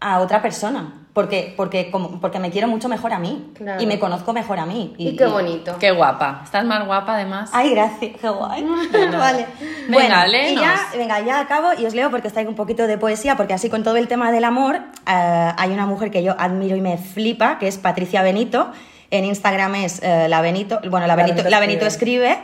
a 0.00 0.20
otra 0.20 0.40
persona. 0.40 0.94
Porque, 1.12 1.52
porque, 1.58 1.90
como, 1.90 2.20
porque 2.20 2.38
me 2.38 2.50
quiero 2.50 2.68
mucho 2.68 2.88
mejor 2.88 3.12
a 3.12 3.18
mí. 3.18 3.50
Claro. 3.54 3.82
Y 3.82 3.86
me 3.86 3.98
conozco 3.98 4.32
mejor 4.32 4.58
a 4.58 4.64
mí. 4.64 4.94
Y, 4.96 5.14
qué 5.14 5.26
bonito. 5.26 5.76
Qué 5.78 5.90
guapa. 5.90 6.40
Estás 6.42 6.64
más 6.64 6.86
guapa 6.86 7.14
además. 7.14 7.50
Ay, 7.52 7.70
gracias, 7.72 8.16
qué 8.18 8.28
guay. 8.28 8.64
vale. 9.12 9.46
Venga, 9.88 10.24
bueno, 10.26 10.48
y 10.48 10.54
ya, 10.54 10.88
venga, 10.96 11.20
ya 11.20 11.40
acabo 11.40 11.68
y 11.78 11.84
os 11.84 11.94
leo 11.94 12.10
porque 12.10 12.28
está 12.28 12.40
ahí 12.40 12.46
un 12.46 12.54
poquito 12.54 12.86
de 12.86 12.96
poesía, 12.96 13.36
porque 13.36 13.52
así 13.52 13.68
con 13.68 13.82
todo 13.82 13.96
el 13.96 14.08
tema 14.08 14.32
del 14.32 14.44
amor, 14.44 14.76
eh, 14.76 15.52
hay 15.56 15.70
una 15.70 15.84
mujer 15.84 16.10
que 16.10 16.22
yo 16.22 16.34
admiro 16.38 16.76
y 16.76 16.80
me 16.80 16.96
flipa, 16.96 17.58
que 17.58 17.68
es 17.68 17.76
Patricia 17.76 18.22
Benito. 18.22 18.72
En 19.10 19.26
Instagram 19.26 19.74
es 19.74 20.02
eh, 20.02 20.28
la 20.30 20.40
Benito, 20.40 20.80
bueno, 20.88 21.06
la 21.06 21.08
La 21.08 21.16
Benito, 21.16 21.36
Benito 21.36 21.50
la 21.50 21.60
Benito 21.60 21.84
escribe. 21.86 22.38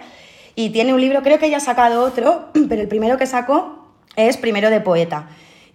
Y 0.55 0.71
tiene 0.71 0.93
un 0.93 1.01
libro, 1.01 1.23
creo 1.23 1.39
que 1.39 1.49
ya 1.49 1.57
ha 1.57 1.61
sacado 1.61 2.05
otro, 2.05 2.49
pero 2.69 2.83
el 2.83 2.89
primero 2.89 3.16
que 3.16 3.25
sacó 3.25 3.89
es 4.16 4.37
Primero 4.37 4.69
de 4.69 4.81
Poeta. 4.81 5.29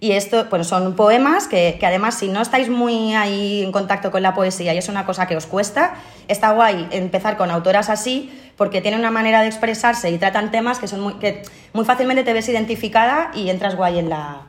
Y 0.04 0.12
esto, 0.12 0.48
bueno, 0.50 0.66
son 0.66 0.98
poemas 0.98 1.48
que, 1.48 1.78
que 1.80 1.86
además 1.86 2.16
si 2.16 2.28
no 2.28 2.42
estáis 2.42 2.68
muy 2.68 3.14
ahí 3.14 3.64
en 3.64 3.72
contacto 3.72 4.12
con 4.12 4.22
la 4.22 4.34
poesía 4.34 4.74
y 4.74 4.78
es 4.78 4.90
una 4.90 5.06
cosa 5.06 5.28
que 5.28 5.38
os 5.38 5.46
cuesta, 5.46 5.94
está 6.28 6.52
guay 6.52 6.90
empezar 6.92 7.38
con 7.38 7.50
autoras 7.50 7.90
así 7.90 8.30
porque 8.58 8.82
tienen 8.82 9.00
una 9.00 9.12
manera 9.12 9.40
de 9.40 9.48
expresarse 9.48 10.12
y 10.12 10.18
tratan 10.18 10.52
temas 10.52 10.80
que 10.80 10.90
son 10.90 11.00
muy, 11.00 11.14
que 11.20 11.44
muy 11.72 11.86
fácilmente 11.86 12.26
te 12.26 12.34
ves 12.34 12.50
identificada 12.50 13.32
y 13.34 13.50
entras 13.50 13.78
guay 13.78 13.98
en 13.98 14.10
la, 14.10 14.42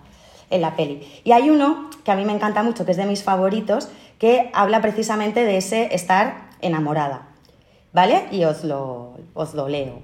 en 0.50 0.60
la 0.60 0.74
peli. 0.74 1.06
Y 1.22 1.30
hay 1.30 1.50
uno 1.50 1.88
que 2.04 2.10
a 2.10 2.16
mí 2.16 2.24
me 2.24 2.32
encanta 2.32 2.64
mucho, 2.64 2.84
que 2.84 2.90
es 2.90 2.96
de 2.96 3.06
mis 3.06 3.22
favoritos, 3.22 3.90
que 4.18 4.50
habla 4.54 4.82
precisamente 4.82 5.44
de 5.44 5.58
ese 5.58 5.94
estar 5.94 6.48
enamorada. 6.62 7.28
¿Vale? 7.92 8.26
Y 8.32 8.42
os 8.42 8.64
lo, 8.64 9.12
os 9.34 9.54
lo 9.54 9.68
leo. 9.68 10.02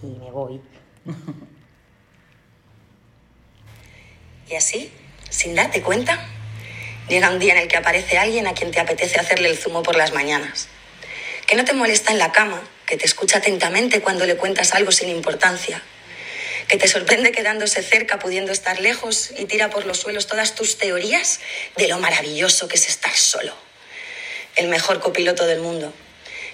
Y 0.00 0.16
me 0.20 0.30
voy. 0.30 0.60
Y 4.50 4.56
así, 4.56 4.90
sin 5.28 5.54
darte 5.54 5.82
cuenta, 5.82 6.26
llega 7.08 7.28
un 7.28 7.38
día 7.38 7.52
en 7.52 7.60
el 7.60 7.68
que 7.68 7.76
aparece 7.76 8.16
alguien 8.16 8.46
a 8.46 8.54
quien 8.54 8.70
te 8.70 8.80
apetece 8.80 9.20
hacerle 9.20 9.50
el 9.50 9.58
zumo 9.58 9.82
por 9.82 9.94
las 9.94 10.14
mañanas. 10.14 10.68
Que 11.46 11.54
no 11.54 11.64
te 11.64 11.74
molesta 11.74 12.12
en 12.12 12.18
la 12.18 12.32
cama, 12.32 12.62
que 12.86 12.96
te 12.96 13.04
escucha 13.04 13.38
atentamente 13.38 14.00
cuando 14.00 14.24
le 14.24 14.36
cuentas 14.36 14.72
algo 14.72 14.90
sin 14.90 15.10
importancia. 15.10 15.82
Que 16.66 16.78
te 16.78 16.88
sorprende 16.88 17.30
quedándose 17.30 17.82
cerca, 17.82 18.18
pudiendo 18.18 18.50
estar 18.52 18.80
lejos 18.80 19.32
y 19.36 19.44
tira 19.44 19.68
por 19.68 19.84
los 19.84 19.98
suelos 19.98 20.26
todas 20.26 20.54
tus 20.54 20.78
teorías 20.78 21.40
de 21.76 21.88
lo 21.88 21.98
maravilloso 21.98 22.68
que 22.68 22.76
es 22.76 22.88
estar 22.88 23.14
solo. 23.14 23.54
El 24.56 24.68
mejor 24.68 25.00
copiloto 25.00 25.46
del 25.46 25.60
mundo. 25.60 25.92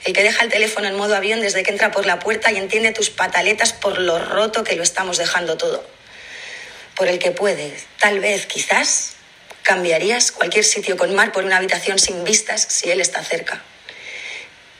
El 0.04 0.12
que 0.12 0.22
deja 0.22 0.42
el 0.42 0.50
teléfono 0.50 0.88
en 0.88 0.96
modo 0.96 1.14
avión 1.14 1.40
desde 1.40 1.62
que 1.62 1.70
entra 1.70 1.92
por 1.92 2.06
la 2.06 2.18
puerta 2.18 2.50
y 2.50 2.56
entiende 2.56 2.92
tus 2.92 3.10
pataletas 3.10 3.72
por 3.72 3.98
lo 4.00 4.18
roto 4.18 4.64
que 4.64 4.76
lo 4.76 4.82
estamos 4.82 5.16
dejando 5.16 5.56
todo 5.56 5.93
por 6.96 7.08
el 7.08 7.18
que 7.18 7.32
puedes, 7.32 7.86
tal 7.98 8.20
vez, 8.20 8.46
quizás, 8.46 9.14
cambiarías 9.62 10.30
cualquier 10.30 10.64
sitio 10.64 10.96
con 10.96 11.14
mar 11.14 11.32
por 11.32 11.44
una 11.44 11.56
habitación 11.56 11.98
sin 11.98 12.22
vistas 12.22 12.66
si 12.68 12.90
él 12.90 13.00
está 13.00 13.22
cerca. 13.24 13.62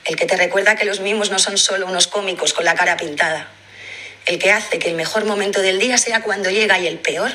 El 0.05 0.15
que 0.15 0.25
te 0.25 0.37
recuerda 0.37 0.75
que 0.75 0.85
los 0.85 0.99
mimos 0.99 1.31
no 1.31 1.39
son 1.39 1.57
solo 1.57 1.87
unos 1.87 2.07
cómicos 2.07 2.53
con 2.53 2.63
la 2.63 2.75
cara 2.75 2.95
pintada. 2.95 3.49
El 4.25 4.39
que 4.39 4.51
hace 4.51 4.79
que 4.79 4.89
el 4.89 4.95
mejor 4.95 5.25
momento 5.25 5.61
del 5.61 5.79
día 5.79 5.97
sea 5.97 6.21
cuando 6.21 6.49
llega 6.51 6.79
y 6.79 6.87
el 6.87 6.99
peor, 6.99 7.31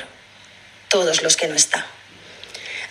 todos 0.87 1.21
los 1.21 1.35
que 1.35 1.47
no 1.47 1.55
está. 1.55 1.85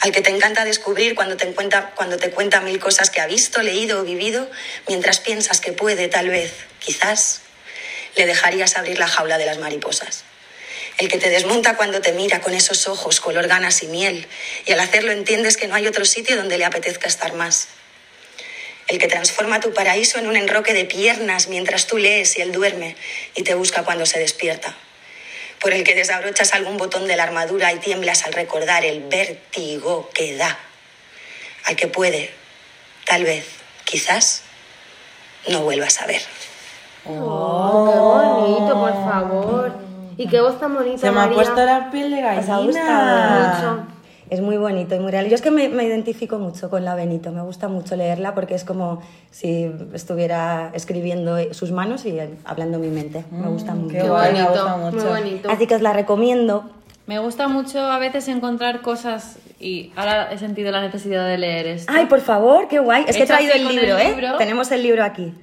Al 0.01 0.13
que 0.13 0.23
te 0.23 0.31
encanta 0.31 0.65
descubrir 0.65 1.15
cuando 1.15 1.37
te, 1.37 1.47
cuenta, 1.53 1.93
cuando 1.95 2.19
te 2.19 2.31
cuenta 2.31 2.61
mil 2.61 2.79
cosas 2.79 3.11
que 3.11 3.21
ha 3.21 3.27
visto, 3.27 3.63
leído 3.63 4.01
o 4.01 4.05
vivido, 4.05 4.51
mientras 4.87 5.21
piensas 5.21 5.61
que 5.61 5.73
puede, 5.73 6.09
tal 6.09 6.29
vez, 6.29 6.53
quizás, 6.79 7.41
le 8.17 8.27
dejarías 8.27 8.77
abrir 8.77 8.99
la 8.99 9.09
jaula 9.09 9.39
de 9.39 9.47
las 9.47 9.59
mariposas 9.59 10.25
el 11.01 11.09
que 11.09 11.17
te 11.17 11.31
desmonta 11.31 11.77
cuando 11.77 12.03
te 12.03 12.13
mira 12.13 12.43
con 12.43 12.53
esos 12.53 12.87
ojos 12.87 13.21
color 13.21 13.49
ganas 13.49 13.83
y 13.83 13.87
miel, 13.87 14.29
y 14.67 14.73
al 14.73 14.81
hacerlo 14.81 15.13
entiendes 15.13 15.57
que 15.57 15.67
no 15.67 15.75
hay 15.75 15.87
otro 15.87 16.05
sitio 16.05 16.37
donde 16.37 16.59
le 16.59 16.67
apetezca 16.67 17.09
estar 17.09 17.33
más. 17.33 17.69
El 18.87 18.99
que 18.99 19.09
transforma 19.09 19.61
tu 19.61 19.73
paraíso 19.73 20.19
en 20.19 20.27
un 20.27 20.37
enroque 20.37 20.75
de 20.75 20.85
piernas 20.85 21.49
mientras 21.49 21.87
tú 21.87 21.97
lees 21.97 22.37
y 22.37 22.43
él 22.43 22.53
duerme 22.53 22.97
y 23.35 23.45
te 23.45 23.55
busca 23.55 23.83
cuando 23.83 24.05
se 24.05 24.19
despierta. 24.19 24.77
Por 25.59 25.73
el 25.73 25.85
que 25.85 25.95
desabrochas 25.95 26.53
algún 26.53 26.77
botón 26.77 27.07
de 27.07 27.17
la 27.17 27.23
armadura 27.23 27.73
y 27.73 27.79
tiemblas 27.79 28.27
al 28.27 28.35
recordar 28.35 28.85
el 28.85 29.01
vértigo 29.01 30.11
que 30.13 30.37
da. 30.37 30.59
Al 31.65 31.77
que 31.77 31.87
puede, 31.87 32.31
tal 33.07 33.25
vez, 33.25 33.47
quizás, 33.85 34.43
no 35.49 35.63
vuelvas 35.63 35.99
a 36.03 36.07
ver. 36.07 36.21
Oh, 37.07 37.89
qué 37.91 37.99
bonito, 37.99 38.75
por 38.79 38.93
favor. 38.93 39.90
Y 40.23 40.27
qué 40.29 40.41
voz 40.41 40.59
tan 40.61 40.75
bonita, 40.75 40.99
Se 40.99 41.11
me 41.11 41.19
ha 41.19 41.23
María. 41.23 41.35
puesto 41.37 41.65
la 41.65 41.91
piel 41.91 42.11
de 42.11 42.19
¿Os 42.19 42.25
ha 42.25 42.33
gallina. 42.59 42.59
gustado? 42.67 43.73
Mucho. 43.77 43.87
Es 44.29 44.41
muy 44.41 44.57
bonito 44.59 44.95
y 44.95 44.99
muy 45.01 45.11
real. 45.11 45.29
Yo 45.29 45.35
es 45.35 45.43
que 45.43 45.51
me, 45.51 45.69
me 45.71 45.83
identifico 45.85 46.39
mucho 46.39 46.71
con 46.71 46.85
la 46.85 46.95
Benito, 46.95 47.33
me 47.33 47.43
gusta 47.43 47.67
mucho 47.69 47.97
leerla 47.97 48.33
porque 48.35 48.55
es 48.55 48.63
como 48.65 49.03
si 49.33 49.69
estuviera 49.93 50.71
escribiendo 50.73 51.37
sus 51.53 51.73
manos 51.73 52.05
y 52.07 52.17
hablando 52.45 52.79
mi 52.79 52.89
mente. 52.89 53.25
Me 53.33 53.49
gusta 53.49 53.75
mucho. 53.75 53.95
qué 53.97 54.03
guay, 54.09 54.33
me 54.35 54.43
bonito, 54.45 54.53
gusta 54.63 54.77
muy 54.77 54.93
mucho. 54.93 55.09
bonito. 55.09 55.51
Así 55.51 55.67
que 55.67 55.75
os 55.75 55.83
la 55.83 55.93
recomiendo. 55.95 56.65
Me 57.07 57.19
gusta 57.19 57.49
mucho 57.49 57.81
a 57.81 57.99
veces 57.99 58.29
encontrar 58.29 58.83
cosas 58.83 59.39
y 59.59 59.91
ahora 59.97 60.31
he 60.31 60.39
sentido 60.39 60.71
la 60.71 60.81
necesidad 60.81 61.27
de 61.27 61.37
leer 61.39 61.67
esto. 61.67 61.93
Ay, 61.93 62.07
por 62.07 62.21
favor, 62.21 62.69
qué 62.69 62.79
guay. 62.79 63.05
Es 63.09 63.17
que 63.17 63.25
he 63.25 63.27
traído 63.27 63.53
el 63.55 63.67
libro, 63.67 63.97
el 63.99 64.07
¿eh? 64.07 64.11
libro. 64.11 64.37
Tenemos 64.39 64.71
el 64.71 64.83
libro 64.85 65.03
aquí. 65.03 65.35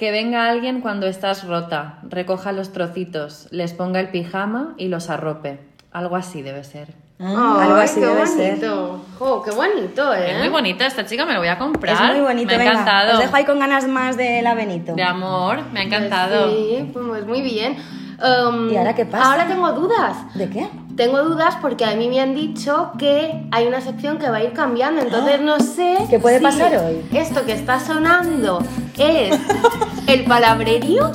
Que 0.00 0.12
venga 0.12 0.48
alguien 0.48 0.80
cuando 0.80 1.06
estás 1.06 1.46
rota, 1.46 1.98
recoja 2.08 2.52
los 2.52 2.72
trocitos, 2.72 3.48
les 3.50 3.74
ponga 3.74 4.00
el 4.00 4.08
pijama 4.08 4.72
y 4.78 4.88
los 4.88 5.10
arrope. 5.10 5.60
Algo 5.92 6.16
así 6.16 6.40
debe 6.40 6.64
ser. 6.64 6.94
Algo 7.18 7.74
así 7.74 8.00
qué 8.00 8.06
debe 8.06 8.26
ser. 8.26 8.52
bonito. 8.52 9.04
Jo, 9.18 9.42
qué 9.42 9.50
bonito, 9.50 10.14
¿eh? 10.14 10.32
Es 10.32 10.38
muy 10.38 10.48
bonita 10.48 10.86
esta 10.86 11.04
chica, 11.04 11.26
me 11.26 11.34
lo 11.34 11.40
voy 11.40 11.48
a 11.48 11.58
comprar. 11.58 11.94
Es 11.94 12.16
muy 12.16 12.20
bonito. 12.22 12.46
Me 12.46 12.54
ha 12.54 12.58
venga. 12.60 12.70
encantado. 12.70 13.12
Os 13.12 13.18
dejo 13.18 13.36
ahí 13.36 13.44
con 13.44 13.58
ganas 13.58 13.86
más 13.88 14.16
de 14.16 14.40
la 14.40 14.54
Benito. 14.54 14.94
De 14.94 15.02
amor, 15.02 15.64
me 15.70 15.80
ha 15.80 15.82
encantado. 15.82 16.48
Sí, 16.48 16.90
pues 16.94 17.26
muy 17.26 17.42
bien. 17.42 17.76
Um, 18.20 18.70
¿Y 18.70 18.78
ahora 18.78 18.94
qué 18.94 19.04
pasa? 19.04 19.32
Ahora 19.32 19.46
tengo 19.48 19.70
dudas. 19.72 20.34
¿De 20.34 20.48
qué? 20.48 20.66
Tengo 21.00 21.22
dudas 21.22 21.56
porque 21.62 21.86
a 21.86 21.96
mí 21.96 22.10
me 22.10 22.20
han 22.20 22.34
dicho 22.34 22.92
que 22.98 23.46
hay 23.52 23.66
una 23.66 23.80
sección 23.80 24.18
que 24.18 24.28
va 24.28 24.36
a 24.36 24.44
ir 24.44 24.52
cambiando, 24.52 25.00
entonces 25.00 25.40
no 25.40 25.58
sé 25.58 25.96
¿Qué 26.10 26.18
puede 26.18 26.36
si 26.36 26.44
pasar 26.44 26.76
hoy? 26.76 27.02
Esto 27.14 27.46
que 27.46 27.52
está 27.54 27.80
sonando 27.80 28.62
es 28.98 29.34
el 30.06 30.24
palabrerío 30.24 31.10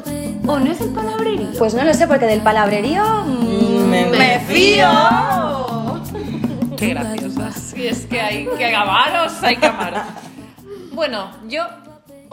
o 0.48 0.58
no 0.58 0.72
es 0.72 0.82
el 0.82 0.90
palabrerío. 0.90 1.50
Pues 1.60 1.76
no 1.76 1.84
lo 1.84 1.94
sé, 1.94 2.08
porque 2.08 2.26
del 2.26 2.42
palabrerío. 2.42 3.04
mm, 3.28 3.88
Me, 3.88 4.08
me 4.08 4.40
fío. 4.40 4.88
Qué 6.78 6.88
graciosas. 6.88 7.76
Y 7.78 7.86
es 7.86 8.08
que 8.08 8.20
hay 8.20 8.48
que 8.58 8.74
amaros, 8.74 9.34
hay 9.44 9.56
que 9.56 9.68
amaros. 9.68 10.02
Bueno, 10.94 11.30
yo 11.48 11.64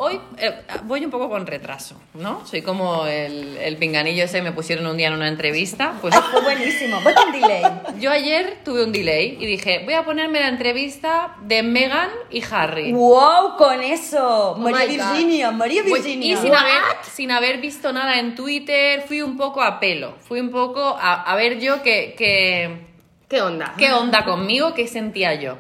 hoy 0.03 0.21
eh, 0.39 0.63
voy 0.85 1.05
un 1.05 1.11
poco 1.11 1.29
con 1.29 1.47
retraso, 1.47 1.95
¿no? 2.15 2.45
Soy 2.47 2.63
como 2.63 3.07
el, 3.07 3.57
el 3.59 3.77
pinganillo 3.77 4.25
ese, 4.25 4.43
me 4.43 4.53
pusieron 4.53 4.87
un 4.87 4.97
día 4.97 5.09
en 5.09 5.15
una 5.15 5.29
entrevista. 5.29 5.95
Pues 6.01 6.15
Ay, 6.15 6.23
fue 6.31 6.41
buenísimo. 6.43 7.01
Voy 7.03 7.15
con 7.15 7.31
delay. 7.33 7.63
yo 8.01 8.11
ayer 8.11 8.59
tuve 8.65 8.85
un 8.85 8.93
delay 8.93 9.37
y 9.41 9.47
dije, 9.47 9.83
voy 9.85 9.95
a 9.95 10.05
ponerme 10.05 10.41
la 10.41 10.49
entrevista 10.49 11.37
de 11.43 11.63
Meghan 11.63 12.11
y 12.31 12.43
Harry. 12.51 12.93
¡Wow! 12.93 13.57
Con 13.57 13.81
eso. 13.83 14.57
María 14.59 14.87
my 14.89 14.97
God. 14.97 15.13
Virginia, 15.13 15.51
María 15.53 15.83
Pues, 15.89 16.03
Virginia. 16.05 16.33
y 16.35 16.37
sin 16.37 16.55
haber, 16.55 16.83
sin 17.03 17.31
haber 17.31 17.59
visto 17.61 17.93
nada 17.93 18.19
en 18.19 18.35
Twitter, 18.35 19.03
fui 19.07 19.23
un 19.23 19.37
poco 19.37 19.63
a 19.63 19.79
pelo. 19.79 20.15
Fui 20.27 20.41
un 20.41 20.51
poco 20.51 20.81
a, 21.01 21.23
a 21.23 21.37
ver 21.37 21.61
yo 21.61 21.83
qué, 21.83 22.15
qué, 22.19 22.87
¿Qué 23.29 23.41
onda? 23.41 23.75
qué 23.79 23.93
onda 23.93 24.25
conmigo, 24.25 24.75
qué 24.75 24.89
sentía 24.89 25.35
yo. 25.35 25.59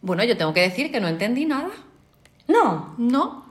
Bueno, 0.00 0.24
yo 0.24 0.36
tengo 0.36 0.54
que 0.54 0.60
decir 0.60 0.90
que 0.90 1.00
no 1.00 1.08
entendí 1.08 1.44
nada. 1.44 1.68
No, 2.48 2.94
No. 2.96 3.45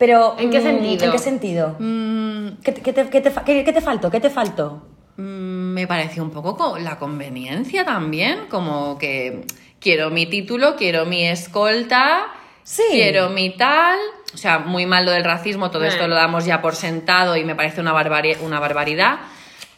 Pero... 0.00 0.34
¿En 0.38 0.50
qué 0.50 0.58
mm, 0.60 0.62
sentido? 0.62 1.04
¿En 1.04 1.12
qué 1.12 1.18
sentido? 1.18 1.76
Mm, 1.78 2.48
¿Qué, 2.64 2.72
te- 2.72 2.80
qué 2.80 2.92
te, 2.92 3.08
qué 3.10 3.20
te 3.20 3.30
qué- 3.44 3.72
te 3.72 3.80
faltó? 3.82 4.10
¿Qué 4.10 4.18
te 4.18 4.30
faltó? 4.30 4.82
Mm, 5.18 5.74
Me 5.74 5.86
pareció 5.86 6.22
un 6.24 6.30
poco 6.30 6.56
co- 6.56 6.78
la 6.78 6.98
conveniencia 6.98 7.84
también, 7.84 8.46
como 8.50 8.96
que 8.98 9.44
quiero 9.78 10.08
mi 10.10 10.24
título, 10.26 10.74
quiero 10.76 11.04
mi 11.04 11.24
escolta, 11.26 12.26
Sí. 12.64 12.82
quiero 12.90 13.28
mi 13.28 13.50
tal. 13.56 13.98
O 14.34 14.36
sea, 14.38 14.58
muy 14.60 14.86
mal 14.86 15.04
lo 15.04 15.10
del 15.10 15.24
racismo, 15.24 15.70
todo 15.70 15.84
Eh. 15.84 15.88
esto 15.88 16.08
lo 16.08 16.14
damos 16.14 16.44
ya 16.46 16.62
por 16.62 16.74
sentado 16.76 17.36
y 17.36 17.44
me 17.44 17.54
parece 17.54 17.80
una, 17.82 17.92
barbari- 17.92 18.38
una 18.40 18.58
barbaridad. 18.58 19.18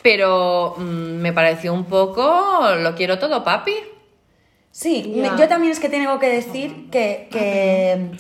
Pero 0.03 0.75
mm, 0.79 0.83
me 1.21 1.33
pareció 1.33 1.73
un 1.75 1.85
poco, 1.85 2.75
lo 2.79 2.95
quiero 2.95 3.19
todo, 3.19 3.43
papi. 3.45 3.75
Sí, 4.71 5.13
me- 5.17 5.31
yo 5.39 5.49
también 5.49 5.73
es 5.73 5.81
que 5.81 5.89
tengo 5.89 6.19
que 6.19 6.29
decir 6.29 6.89
que, 6.91 7.29
que, 7.31 8.11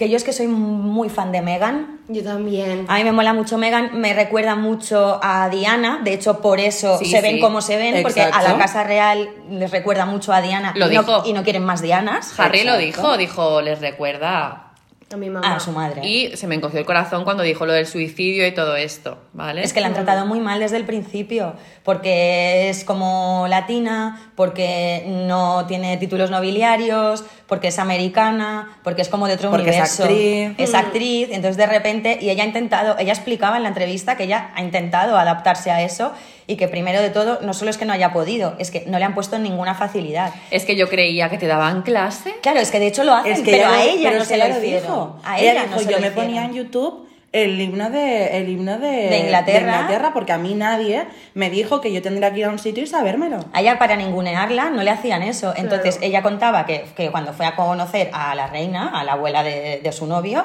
que 0.00 0.08
yo 0.08 0.16
es 0.16 0.24
que 0.24 0.32
soy 0.32 0.46
muy 0.46 1.10
fan 1.10 1.30
de 1.30 1.42
Megan. 1.42 2.00
Yo 2.08 2.24
también. 2.24 2.86
A 2.88 2.96
mí 2.96 3.04
me 3.04 3.12
mola 3.12 3.34
mucho 3.34 3.58
Megan, 3.58 4.00
me 4.00 4.14
recuerda 4.14 4.56
mucho 4.56 5.20
a 5.22 5.50
Diana, 5.50 6.00
de 6.02 6.14
hecho 6.14 6.40
por 6.40 6.58
eso 6.58 6.96
Sí, 6.98 7.04
se 7.04 7.20
ven 7.20 7.38
como 7.38 7.60
se 7.60 7.76
ven, 7.76 8.02
porque 8.02 8.22
a 8.22 8.42
la 8.42 8.56
Casa 8.56 8.82
Real 8.82 9.28
les 9.50 9.70
recuerda 9.70 10.06
mucho 10.06 10.32
a 10.32 10.40
Diana 10.40 10.72
Lo 10.74 10.90
y, 10.90 10.94
no, 10.94 11.02
dijo. 11.02 11.22
y 11.26 11.34
no 11.34 11.42
quieren 11.42 11.64
más 11.64 11.82
Dianas. 11.82 12.32
Harry 12.40 12.64
lo 12.64 12.78
dijo, 12.78 13.18
dijo, 13.18 13.60
les 13.60 13.82
recuerda. 13.82 14.69
A 15.12 15.16
mi 15.16 15.28
mamá. 15.28 15.56
A 15.56 15.58
su 15.58 15.72
madre. 15.72 16.06
Y 16.06 16.36
se 16.36 16.46
me 16.46 16.54
encogió 16.54 16.78
el 16.78 16.86
corazón 16.86 17.24
cuando 17.24 17.42
dijo 17.42 17.66
lo 17.66 17.72
del 17.72 17.86
suicidio 17.86 18.46
y 18.46 18.52
todo 18.52 18.76
esto, 18.76 19.18
¿vale? 19.32 19.64
Es 19.64 19.72
que 19.72 19.80
la 19.80 19.88
han 19.88 19.94
tratado 19.94 20.24
muy 20.24 20.38
mal 20.38 20.60
desde 20.60 20.76
el 20.76 20.84
principio, 20.84 21.54
porque 21.82 22.70
es 22.70 22.84
como 22.84 23.46
latina, 23.48 24.30
porque 24.36 25.04
no 25.08 25.66
tiene 25.66 25.96
títulos 25.96 26.30
nobiliarios, 26.30 27.24
porque 27.48 27.68
es 27.68 27.80
americana, 27.80 28.78
porque 28.84 29.02
es 29.02 29.08
como 29.08 29.26
de 29.26 29.34
otro 29.34 29.50
Porque 29.50 29.70
es 29.70 29.76
universo. 29.76 30.04
actriz. 30.04 30.54
Es 30.58 30.74
actriz, 30.74 31.28
entonces 31.32 31.56
de 31.56 31.66
repente, 31.66 32.18
y 32.20 32.30
ella 32.30 32.44
ha 32.44 32.46
intentado, 32.46 32.96
ella 33.00 33.12
explicaba 33.12 33.56
en 33.56 33.64
la 33.64 33.70
entrevista 33.70 34.16
que 34.16 34.24
ella 34.24 34.52
ha 34.54 34.62
intentado 34.62 35.18
adaptarse 35.18 35.72
a 35.72 35.82
eso 35.82 36.12
y 36.50 36.56
que 36.56 36.68
primero 36.68 37.00
de 37.00 37.10
todo, 37.10 37.38
no 37.42 37.54
solo 37.54 37.70
es 37.70 37.78
que 37.78 37.84
no 37.84 37.92
haya 37.92 38.12
podido, 38.12 38.54
es 38.58 38.70
que 38.70 38.84
no 38.86 38.98
le 38.98 39.04
han 39.04 39.14
puesto 39.14 39.38
ninguna 39.38 39.74
facilidad. 39.74 40.32
Es 40.50 40.64
que 40.64 40.74
yo 40.76 40.88
creía 40.88 41.28
que 41.30 41.38
te 41.38 41.46
daban 41.46 41.82
clase. 41.82 42.34
Claro, 42.42 42.60
es 42.60 42.70
que 42.70 42.78
de 42.80 42.88
hecho 42.88 43.04
lo 43.04 43.14
hacen, 43.14 43.32
Es 43.32 43.40
que 43.40 43.52
pero 43.52 43.64
ella 43.68 43.78
a 43.78 43.84
ella 43.84 44.08
pero 44.10 44.18
no 44.18 44.24
se 44.24 44.34
que 44.38 44.48
lo 44.48 44.60
dijo. 44.60 45.16
A 45.24 45.38
ella 45.40 45.52
ella 45.52 45.62
dijo, 45.62 45.74
no 45.74 45.78
se 45.78 45.84
yo 45.84 45.90
lo 45.92 46.00
me 46.00 46.08
hicieron. 46.08 46.24
ponía 46.26 46.44
en 46.44 46.54
YouTube 46.54 47.06
el 47.32 47.60
himno 47.60 47.90
de 47.90 48.38
el 48.38 48.48
himno 48.48 48.78
de, 48.80 48.88
De 49.08 49.18
Inglaterra. 49.18 49.60
Inglaterra, 49.60 50.10
porque 50.12 50.32
a 50.32 50.38
mí 50.38 50.54
nadie 50.54 51.04
me 51.34 51.48
dijo 51.48 51.80
que 51.80 51.92
yo 51.92 52.02
tendría 52.02 52.32
que 52.32 52.40
ir 52.40 52.46
a 52.46 52.50
un 52.50 52.58
sitio 52.58 52.82
y 52.82 52.88
sabérmelo. 52.88 53.38
A 53.52 53.60
ella 53.60 53.78
para 53.78 53.94
ningunearla 53.94 54.70
no 54.70 54.82
le 54.82 54.90
hacían 54.90 55.22
eso. 55.22 55.54
Entonces 55.56 55.94
Claro. 55.98 56.06
ella 56.08 56.22
contaba 56.22 56.66
que, 56.66 56.86
que 56.96 57.10
cuando 57.12 57.32
fue 57.32 57.46
a 57.46 57.54
conocer 57.54 58.10
a 58.12 58.34
la 58.34 58.48
reina, 58.48 58.88
a 58.98 59.04
la 59.04 59.12
abuela 59.12 59.44
de, 59.44 59.80
de 59.80 59.92
su 59.92 60.06
novio, 60.08 60.44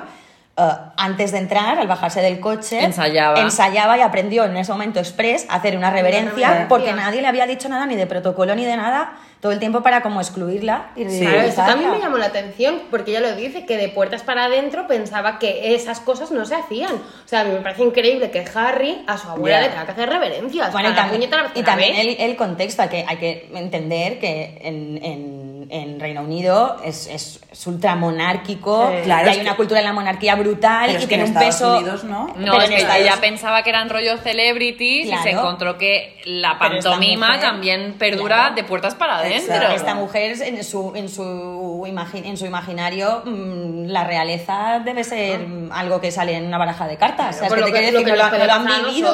eh, 0.57 0.63
antes 0.97 1.31
de 1.31 1.37
entrar, 1.39 1.77
al 1.79 1.87
bajarse 1.87 2.21
del 2.21 2.39
coche, 2.39 2.83
Ensayaba. 2.83 3.39
ensayaba 3.41 3.97
y 3.97 4.01
aprendió 4.01 4.45
en 4.45 4.55
ese 4.57 4.71
momento 4.71 4.99
express 4.99 5.45
a 5.49 5.55
hacer 5.55 5.75
una 5.77 5.89
reverencia, 5.91 6.31
reverencia. 6.47 6.67
porque 6.69 6.93
nadie 6.93 7.21
le 7.21 7.27
había 7.27 7.45
dicho 7.45 7.67
nada 7.69 7.85
ni 7.85 7.95
de 7.95 8.07
protocolo 8.07 8.55
ni 8.55 8.63
de 8.65 8.77
nada 8.77 9.13
todo 9.41 9.51
el 9.51 9.59
tiempo 9.59 9.83
para 9.83 10.01
como 10.01 10.21
excluirla 10.21 10.87
y 10.95 11.05
Claro, 11.19 11.41
eso 11.41 11.61
también 11.63 11.91
me 11.91 11.99
llamó 11.99 12.17
la 12.17 12.25
atención, 12.27 12.81
porque 12.89 13.11
ella 13.11 13.19
lo 13.19 13.35
dice, 13.35 13.65
que 13.67 13.77
de 13.77 13.89
puertas 13.89 14.23
para 14.23 14.45
adentro 14.45 14.87
pensaba 14.87 15.37
que 15.37 15.75
esas 15.75 15.99
cosas 15.99 16.31
no 16.31 16.45
se 16.45 16.55
hacían. 16.55 16.95
O 16.95 17.27
sea, 17.27 17.41
a 17.41 17.43
mí 17.43 17.51
me 17.51 17.59
parece 17.59 17.83
increíble 17.83 18.31
que 18.31 18.43
Harry 18.55 19.03
a 19.05 19.19
su 19.19 19.29
abuela 19.29 19.57
Ya. 19.59 19.63
le 19.65 19.69
tenga 19.69 19.85
que 19.85 19.91
hacer 19.91 20.09
reverencias. 20.09 20.71
Bueno, 20.71 20.89
y 20.89 20.93
también, 20.95 21.29
vez 21.29 21.51
que 21.53 21.59
y 21.59 21.61
la 21.61 21.65
también 21.67 21.95
el, 21.95 22.15
el 22.21 22.35
contexto, 22.37 22.81
hay 22.81 22.89
que, 22.89 23.05
hay 23.07 23.17
que 23.17 23.49
entender 23.53 24.19
que 24.19 24.57
en, 24.63 24.99
en- 25.03 25.44
en 25.69 25.99
Reino 25.99 26.21
Unido 26.21 26.77
es, 26.83 27.07
es, 27.07 27.39
es 27.51 27.67
ultramonárquico, 27.67 28.89
Sí. 28.95 29.03
Claro, 29.05 29.27
y 29.27 29.31
hay 29.31 29.39
una 29.41 29.55
cultura 29.55 29.79
en 29.79 29.85
la 29.85 29.93
monarquía 29.93 30.35
brutal 30.35 30.85
Pero 30.87 30.93
y 30.93 30.95
es 30.95 31.01
que 31.01 31.07
tiene 31.07 31.23
en 31.25 31.29
un 31.31 31.35
Estados 31.37 31.55
peso... 31.55 31.77
Unidos, 31.77 32.03
¿no? 32.03 32.27
No, 32.27 32.33
Pero 32.35 32.57
es 32.57 32.63
en 32.65 32.69
que 32.69 32.75
Estados- 32.81 33.01
ella 33.01 33.15
pensaba 33.21 33.63
que 33.63 33.69
eran 33.69 33.89
rollo 33.89 34.17
celebrities 34.17 35.07
y 35.07 35.17
se 35.23 35.29
encontró 35.31 35.77
que 35.77 36.19
la 36.25 36.57
pantomima 36.59 37.27
mujer- 37.27 37.41
también 37.41 37.93
perdura 37.97 38.35
Claro. 38.35 38.55
de 38.55 38.63
puertas 38.63 38.95
para 38.95 39.17
adentro. 39.17 39.55
Esta 39.69 39.95
mujer, 39.95 40.35
en 40.41 40.63
su, 40.63 40.93
en 40.95 41.09
su, 41.09 41.83
imagi- 41.87 42.25
en 42.25 42.37
su 42.37 42.45
imaginario, 42.45 43.21
mm, 43.25 43.85
la 43.87 44.03
realeza 44.03 44.81
debe 44.83 45.03
ser 45.03 45.39
mm, 45.47 45.71
algo 45.71 46.01
que 46.01 46.11
sale 46.11 46.35
en 46.35 46.45
una 46.47 46.57
baraja 46.57 46.87
de 46.87 46.97
cartas. 46.97 47.37
Claro, 47.37 47.37
o 47.37 47.39
sea, 47.39 47.47
es 47.47 47.53
que 47.53 47.59
lo 47.59 47.65
te 47.65 47.71
lo 47.71 47.77
decir, 47.77 48.05
que 48.05 48.11
no 48.11 48.15
lo, 48.45 48.53
han 48.53 48.65
vivido, 48.85 49.13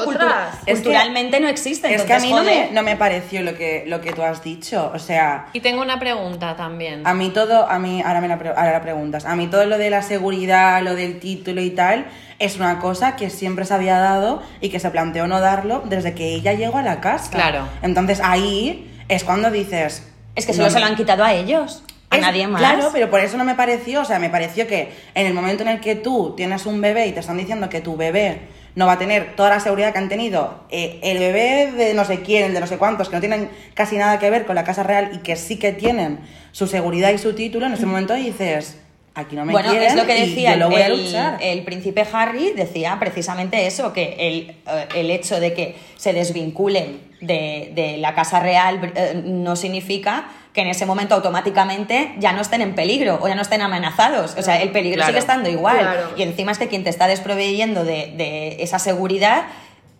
que- 0.65 0.71
culturalmente 0.73 1.39
no 1.39 1.47
existe. 1.47 1.93
Es 1.93 2.03
que 2.03 2.13
a 2.13 2.17
entonces, 2.17 2.23
mí 2.29 2.33
no 2.35 2.43
me, 2.43 2.71
no 2.71 2.83
me 2.83 2.95
pareció 2.95 3.41
lo 3.41 3.55
que, 3.55 3.83
lo 3.87 4.01
que 4.01 4.13
tú 4.13 4.23
has 4.23 4.43
dicho. 4.43 4.91
O 4.93 4.99
sea, 4.99 5.47
Y 5.53 5.59
tengo 5.59 5.81
una 5.81 5.99
pregunta 5.99 6.40
también. 6.55 7.05
a 7.05 7.13
mí 7.13 7.29
todo, 7.29 7.69
a 7.69 7.79
mí, 7.79 8.01
ahora 8.05 8.21
me 8.21 8.27
la, 8.27 8.35
ahora 8.35 8.71
la 8.71 8.81
preguntas, 8.81 9.25
a 9.25 9.35
mí 9.35 9.47
todo 9.47 9.65
lo 9.65 9.77
de 9.77 9.89
la 9.89 10.01
seguridad, 10.01 10.81
lo 10.81 10.95
del 10.95 11.19
título 11.19 11.61
y 11.61 11.69
tal, 11.71 12.05
es 12.39 12.57
una 12.57 12.79
cosa 12.79 13.15
que 13.15 13.29
siempre 13.29 13.65
se 13.65 13.73
había 13.73 13.97
dado 13.99 14.41
y 14.61 14.69
que 14.69 14.79
se 14.79 14.89
planteó 14.89 15.27
no 15.27 15.39
darlo 15.39 15.83
desde 15.85 16.13
que 16.13 16.33
ella 16.33 16.53
llegó 16.53 16.77
a 16.79 16.81
la 16.81 16.99
casa. 16.99 17.31
Claro. 17.31 17.67
Entonces 17.81 18.19
ahí 18.23 18.91
es 19.07 19.23
cuando 19.23 19.51
dices... 19.51 20.07
Es 20.35 20.45
que 20.45 20.53
solo 20.53 20.65
no, 20.67 20.71
se 20.71 20.79
lo 20.79 20.85
han 20.85 20.95
quitado 20.95 21.23
a 21.23 21.33
ellos, 21.33 21.83
a 22.09 22.15
Es- 22.17 22.21
nadie 22.21 22.47
más. 22.47 22.59
Claro, 22.61 22.89
pero 22.91 23.09
por 23.09 23.19
eso 23.19 23.37
no 23.37 23.43
me 23.43 23.55
pareció, 23.55 24.01
o 24.01 24.05
sea, 24.05 24.17
me 24.17 24.29
pareció 24.29 24.65
que 24.67 24.91
en 25.13 25.27
el 25.27 25.33
momento 25.33 25.63
en 25.63 25.69
el 25.69 25.79
que 25.81 25.95
tú 25.95 26.33
tienes 26.35 26.65
un 26.65 26.81
bebé 26.81 27.07
y 27.07 27.11
te 27.11 27.19
están 27.19 27.37
diciendo 27.37 27.69
que 27.69 27.81
tu 27.81 27.95
bebé 27.97 28.41
no 28.75 28.85
va 28.85 28.93
a 28.93 28.97
tener 28.97 29.35
toda 29.35 29.49
la 29.49 29.59
seguridad 29.59 29.91
que 29.91 29.99
han 29.99 30.09
tenido 30.09 30.63
eh, 30.69 30.99
el 31.03 31.19
bebé 31.19 31.71
de 31.71 31.93
no 31.93 32.05
sé 32.05 32.21
quién, 32.21 32.45
el 32.45 32.53
de 32.53 32.59
no 32.59 32.67
sé 32.67 32.77
cuántos, 32.77 33.09
que 33.09 33.15
no 33.15 33.19
tienen 33.19 33.49
casi 33.73 33.97
nada 33.97 34.19
que 34.19 34.29
ver 34.29 34.45
con 34.45 34.55
la 34.55 34.63
Casa 34.63 34.83
Real 34.83 35.11
y 35.13 35.17
que 35.19 35.35
sí 35.35 35.57
que 35.57 35.73
tienen 35.73 36.19
su 36.51 36.67
seguridad 36.67 37.11
y 37.11 37.17
su 37.17 37.33
título, 37.33 37.65
en 37.65 37.73
ese 37.73 37.85
momento 37.85 38.13
dices, 38.13 38.77
aquí 39.13 39.35
no 39.35 39.45
me 39.45 39.51
bueno, 39.51 39.69
quieren 39.69 39.89
es 39.89 39.95
lo 39.95 40.05
que 40.05 40.13
decía 40.13 40.53
yo 40.53 40.59
lo 40.59 40.69
voy 40.69 40.81
a 40.81 40.87
el, 40.87 41.03
luchar. 41.03 41.37
el 41.41 41.63
príncipe 41.63 42.05
Harry, 42.11 42.53
decía 42.53 42.97
precisamente 42.99 43.67
eso, 43.67 43.93
que 43.93 44.15
el, 44.19 44.55
eh, 44.67 44.87
el 44.95 45.11
hecho 45.11 45.39
de 45.39 45.53
que 45.53 45.75
se 45.97 46.13
desvinculen 46.13 47.01
de, 47.19 47.71
de 47.75 47.97
la 47.97 48.15
Casa 48.15 48.39
Real 48.39 48.91
eh, 48.95 49.21
no 49.23 49.55
significa 49.55 50.29
que 50.53 50.61
en 50.61 50.67
ese 50.67 50.85
momento 50.85 51.15
automáticamente 51.15 52.13
ya 52.19 52.33
no 52.33 52.41
estén 52.41 52.61
en 52.61 52.75
peligro 52.75 53.19
o 53.21 53.27
ya 53.27 53.35
no 53.35 53.41
estén 53.41 53.61
amenazados. 53.61 54.35
O 54.37 54.41
sea, 54.41 54.61
el 54.61 54.71
peligro 54.71 54.97
Claro. 54.97 55.07
sigue 55.09 55.19
estando 55.19 55.49
igual. 55.49 55.79
Claro. 55.79 56.09
Y 56.17 56.23
encima 56.23 56.51
es 56.51 56.57
que 56.59 56.67
quien 56.67 56.83
te 56.83 56.89
está 56.89 57.07
desproveyendo 57.07 57.83
de, 57.85 58.13
de 58.17 58.61
esa 58.61 58.77
seguridad 58.79 59.43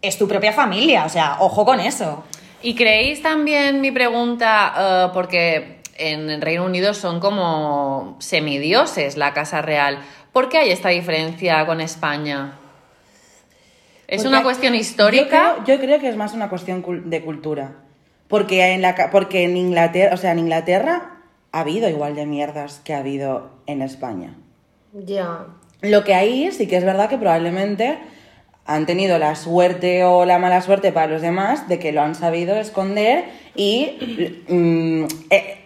es 0.02 0.18
tu 0.18 0.28
propia 0.28 0.52
familia. 0.52 1.06
O 1.06 1.10
sea, 1.10 1.38
ojo 1.40 1.64
con 1.64 1.80
eso. 1.80 2.24
¿Y 2.62 2.76
creéis 2.76 3.22
también 3.22 3.80
mi 3.82 3.92
pregunta, 3.92 4.74
eh, 4.78 5.12
porque 5.14 5.80
en 5.98 6.30
el 6.30 6.42
Reino 6.42 6.66
Unido 6.66 6.94
son 6.94 7.20
como 7.20 8.18
semidioses 8.20 9.16
la 9.18 9.34
Casa 9.34 9.62
Real, 9.62 10.00
¿por 10.34 10.50
qué 10.50 10.58
hay 10.58 10.72
esta 10.72 10.90
diferencia 10.90 11.66
con 11.66 11.80
España? 11.82 12.58
¿Es 14.08 14.18
Porque 14.24 14.28
una 14.28 14.44
cuestión 14.44 14.76
histórica? 14.76 15.56
Yo 15.60 15.64
creo, 15.64 15.78
yo 15.78 15.82
creo 15.86 16.00
que 16.00 16.10
es 16.10 16.16
más 16.18 16.34
una 16.34 16.50
cuestión 16.50 16.84
cul- 16.84 17.04
de 17.04 17.22
cultura. 17.22 17.76
Porque 18.32 18.74
en, 18.74 18.82
la, 18.82 18.96
porque 19.12 19.44
en 19.44 19.56
Inglaterra, 19.58 20.16
o 20.16 20.18
sea, 20.18 20.32
en 20.32 20.40
Inglaterra 20.40 21.18
ha 21.52 21.60
habido 21.60 21.88
igual 21.90 22.16
de 22.16 22.26
mierdas 22.26 22.82
que 22.84 22.96
ha 22.96 22.98
habido 23.00 23.52
en 23.68 23.84
España. 23.84 24.36
Ya. 24.94 25.46
Lo 25.82 26.04
que 26.04 26.16
hay 26.16 26.52
sí 26.52 26.68
que 26.68 26.78
es 26.78 26.84
verdad 26.86 27.10
que 27.10 27.18
probablemente 27.20 28.00
han 28.66 28.86
tenido 28.86 29.18
la 29.20 29.36
suerte 29.36 30.04
o 30.06 30.26
la 30.26 30.40
mala 30.40 30.62
suerte 30.62 30.92
para 30.92 31.08
los 31.08 31.22
demás 31.22 31.68
de 31.68 31.78
que 31.78 31.92
lo 31.92 32.02
han 32.02 32.16
sabido 32.16 32.56
esconder 32.56 33.26
y 33.56 34.38
mm, 34.48 35.06
eh, 35.30 35.58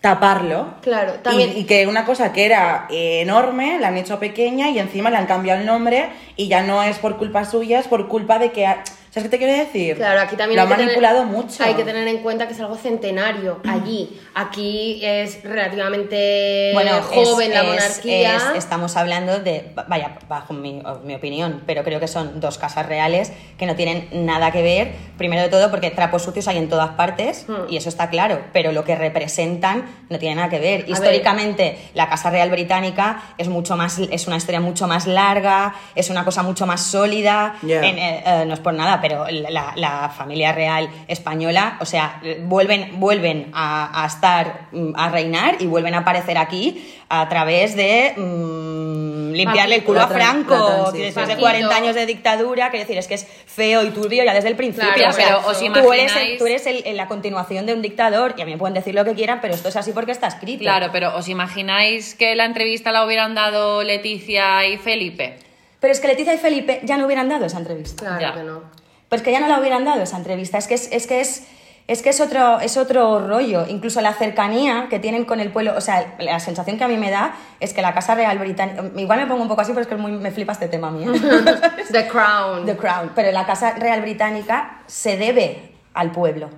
taparlo. 0.00 0.74
Claro, 0.80 1.14
Y- 1.16 1.22
también- 1.22 1.52
Y, 1.56 1.64
que 1.64 1.86
una 1.86 2.04
cosa 2.04 2.32
que 2.32 2.46
era 2.46 2.86
eh, 2.90 3.20
enorme 3.22 3.78
la 3.80 3.88
han 3.88 3.96
hecho 3.96 4.18
pequeña 4.18 4.70
y 4.70 4.78
encima 4.78 5.10
le 5.10 5.16
han 5.16 5.26
cambiado 5.26 5.60
el 5.60 5.66
nombre 5.66 6.06
y 6.36 6.48
ya 6.48 6.62
no 6.62 6.82
es 6.82 6.98
por 6.98 7.18
culpa 7.18 7.44
suya, 7.44 7.80
es 7.80 7.88
por 7.88 8.08
culpa 8.08 8.38
de 8.38 8.52
que 8.52 8.66
ha- 8.66 8.82
¿Sabes 9.10 9.24
qué 9.24 9.28
te 9.30 9.38
quiero 9.38 9.52
decir? 9.54 9.96
Claro, 9.96 10.20
aquí 10.20 10.36
también 10.36 10.56
Lo 10.56 10.62
hay 10.62 10.66
ha 10.66 10.70
que 10.70 10.74
tener- 10.82 10.86
manipulado 10.96 11.24
mucho. 11.24 11.64
Hay 11.64 11.74
que 11.74 11.84
tener 11.84 12.06
en 12.06 12.18
cuenta 12.18 12.46
que 12.46 12.52
es 12.52 12.60
algo 12.60 12.76
centenario 12.76 13.58
allí. 13.66 14.20
Aquí 14.34 15.00
es 15.02 15.42
relativamente 15.42 16.70
Bueno, 16.74 17.02
joven 17.02 17.50
es- 17.50 17.56
la 17.56 17.62
monarquía. 17.62 18.36
es- 18.36 18.42
estamos 18.56 18.96
hablando 18.96 19.38
de, 19.40 19.72
vaya, 19.88 20.18
bajo 20.28 20.52
mi, 20.52 20.82
mi 21.04 21.14
opinión, 21.14 21.62
pero 21.66 21.82
creo 21.84 22.00
que 22.00 22.08
son 22.08 22.38
dos 22.40 22.58
casas 22.58 22.86
reales 22.86 23.32
que 23.56 23.66
no 23.66 23.74
tienen 23.76 24.08
nada 24.12 24.50
que 24.50 24.62
ver, 24.62 24.92
primero 25.16 25.40
de 25.42 25.48
todo 25.48 25.70
porque 25.70 25.90
trapos 25.90 26.22
sucios 26.22 26.46
hay 26.48 26.58
en 26.58 26.68
todas 26.68 26.90
partes, 26.90 27.46
Hmm. 27.48 27.70
y 27.70 27.76
eso 27.78 27.88
está 27.88 28.10
claro, 28.10 28.40
pero 28.52 28.72
lo 28.72 28.84
que 28.84 28.94
representan 28.94 29.86
no 30.10 30.18
tiene 30.18 30.36
nada 30.36 30.48
que 30.50 30.58
ver. 30.58 30.82
ver. 30.82 30.90
Históricamente, 30.90 31.78
la 31.94 32.08
Casa 32.10 32.28
Real 32.30 32.50
Británica 32.50 33.22
es, 33.38 33.48
mucho 33.48 33.74
más, 33.76 33.98
es 33.98 34.26
una 34.26 34.36
historia 34.36 34.60
mucho 34.60 34.86
más 34.86 35.06
larga, 35.06 35.74
es 35.94 36.10
una 36.10 36.24
cosa 36.26 36.42
mucho 36.42 36.66
más 36.66 36.82
sólida, 36.82 37.54
en, 37.62 37.98
eh, 37.98 38.22
eh, 38.26 38.44
no 38.46 38.52
es 38.54 38.60
por 38.60 38.74
nada, 38.74 39.00
pero 39.00 39.07
la, 39.08 39.72
la 39.76 40.08
familia 40.16 40.52
real 40.52 40.88
española, 41.08 41.76
o 41.80 41.84
sea, 41.86 42.20
vuelven, 42.42 43.00
vuelven 43.00 43.50
a, 43.54 44.02
a 44.04 44.06
estar, 44.06 44.68
mm, 44.72 44.92
a 44.96 45.08
reinar 45.10 45.56
y 45.60 45.66
vuelven 45.66 45.94
a 45.94 45.98
aparecer 45.98 46.38
aquí 46.38 46.94
a 47.08 47.28
través 47.28 47.74
de 47.74 48.12
mm, 48.16 49.32
limpiarle 49.32 49.76
el 49.76 49.84
culo 49.84 50.02
a 50.02 50.08
Franco, 50.08 50.92
después 50.92 51.14
de 51.26 51.34
Paquito. 51.34 51.40
40 51.40 51.76
años 51.76 51.94
de 51.94 52.06
dictadura, 52.06 52.70
que 52.70 52.78
decir, 52.78 52.98
es 52.98 53.06
que 53.06 53.14
es 53.14 53.26
feo 53.46 53.82
y 53.84 53.90
turbio 53.90 54.24
ya 54.24 54.34
desde 54.34 54.48
el 54.48 54.56
principio. 54.56 54.90
Claro, 54.94 55.10
o 55.10 55.12
sea, 55.12 55.26
pero 55.26 55.48
os 55.48 55.58
tú 55.84 55.92
eres, 55.92 56.16
el- 56.16 56.38
tú 56.38 56.46
eres 56.46 56.66
el- 56.66 56.96
la 56.96 57.06
continuación 57.08 57.66
de 57.66 57.74
un 57.74 57.82
dictador 57.82 58.34
y 58.36 58.42
a 58.42 58.44
mí 58.44 58.52
me 58.52 58.58
pueden 58.58 58.74
decir 58.74 58.94
lo 58.94 59.04
que 59.04 59.14
quieran, 59.14 59.40
pero 59.40 59.54
esto 59.54 59.68
es 59.68 59.76
así 59.76 59.92
porque 59.92 60.12
está 60.12 60.26
escrito. 60.26 60.62
Claro, 60.62 60.88
pero 60.92 61.16
¿os 61.16 61.28
imagináis 61.28 62.14
que 62.14 62.34
la 62.34 62.44
entrevista 62.44 62.92
la 62.92 63.04
hubieran 63.04 63.34
dado 63.34 63.82
Leticia 63.82 64.66
y 64.66 64.76
Felipe? 64.76 65.36
Pero 65.80 65.92
es 65.92 66.00
que 66.00 66.08
Leticia 66.08 66.34
y 66.34 66.38
Felipe 66.38 66.80
ya 66.82 66.96
no 66.96 67.06
hubieran 67.06 67.28
dado 67.28 67.46
esa 67.46 67.58
entrevista. 67.58 68.02
Claro 68.04 68.20
Ya. 68.20 68.34
que 68.34 68.42
no. 68.42 68.62
Pues 69.08 69.22
que 69.22 69.32
ya 69.32 69.40
no 69.40 69.48
la 69.48 69.58
hubieran 69.60 69.84
dado 69.84 70.02
esa 70.02 70.16
entrevista. 70.16 70.58
Es 70.58 70.66
que 70.66 70.74
es, 70.74 70.90
es 70.92 71.06
que 71.06 71.20
es. 71.20 71.46
Es 71.86 72.02
que 72.02 72.10
es 72.10 72.20
otro, 72.20 72.60
es 72.60 72.76
otro 72.76 73.26
rollo. 73.26 73.64
Incluso 73.66 74.02
la 74.02 74.12
cercanía 74.12 74.88
que 74.90 74.98
tienen 74.98 75.24
con 75.24 75.40
el 75.40 75.50
pueblo. 75.50 75.72
O 75.74 75.80
sea, 75.80 76.16
la 76.18 76.38
sensación 76.38 76.76
que 76.76 76.84
a 76.84 76.88
mí 76.88 76.98
me 76.98 77.10
da 77.10 77.34
es 77.60 77.72
que 77.72 77.80
la 77.80 77.94
Casa 77.94 78.14
Real 78.14 78.38
Británica. 78.38 78.84
Igual 78.94 79.20
me 79.20 79.26
pongo 79.26 79.40
un 79.40 79.48
poco 79.48 79.62
así, 79.62 79.72
pero 79.72 79.80
es 79.80 79.86
que 79.88 79.96
muy- 79.96 80.12
me 80.12 80.30
flipa 80.30 80.52
este 80.52 80.68
tema 80.68 80.90
mío. 80.90 81.10
The 81.90 82.06
Crown. 82.08 82.66
The 82.66 82.76
Crown. 82.76 83.12
Pero 83.14 83.32
la 83.32 83.46
Casa 83.46 83.72
Real 83.78 84.02
Británica 84.02 84.82
se 84.86 85.16
debe 85.16 85.72
al 85.94 86.10
pueblo. 86.12 86.50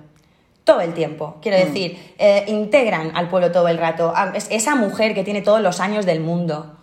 Todo 0.65 0.81
el 0.81 0.93
tiempo. 0.93 1.37
Quiero 1.41 1.57
decir, 1.57 2.13
eh, 2.17 2.43
integran 2.49 3.13
al 3.15 3.29
pueblo 3.29 3.53
todo 3.53 3.69
el 3.69 3.77
rato. 3.77 4.11
A- 4.13 4.33
es- 4.35 4.47
esa 4.51 4.75
mujer 4.75 5.13
que 5.13 5.23
tiene 5.23 5.41
todos 5.41 5.61
los 5.61 5.79
años 5.79 6.05
del 6.05 6.19
mundo. 6.19 6.75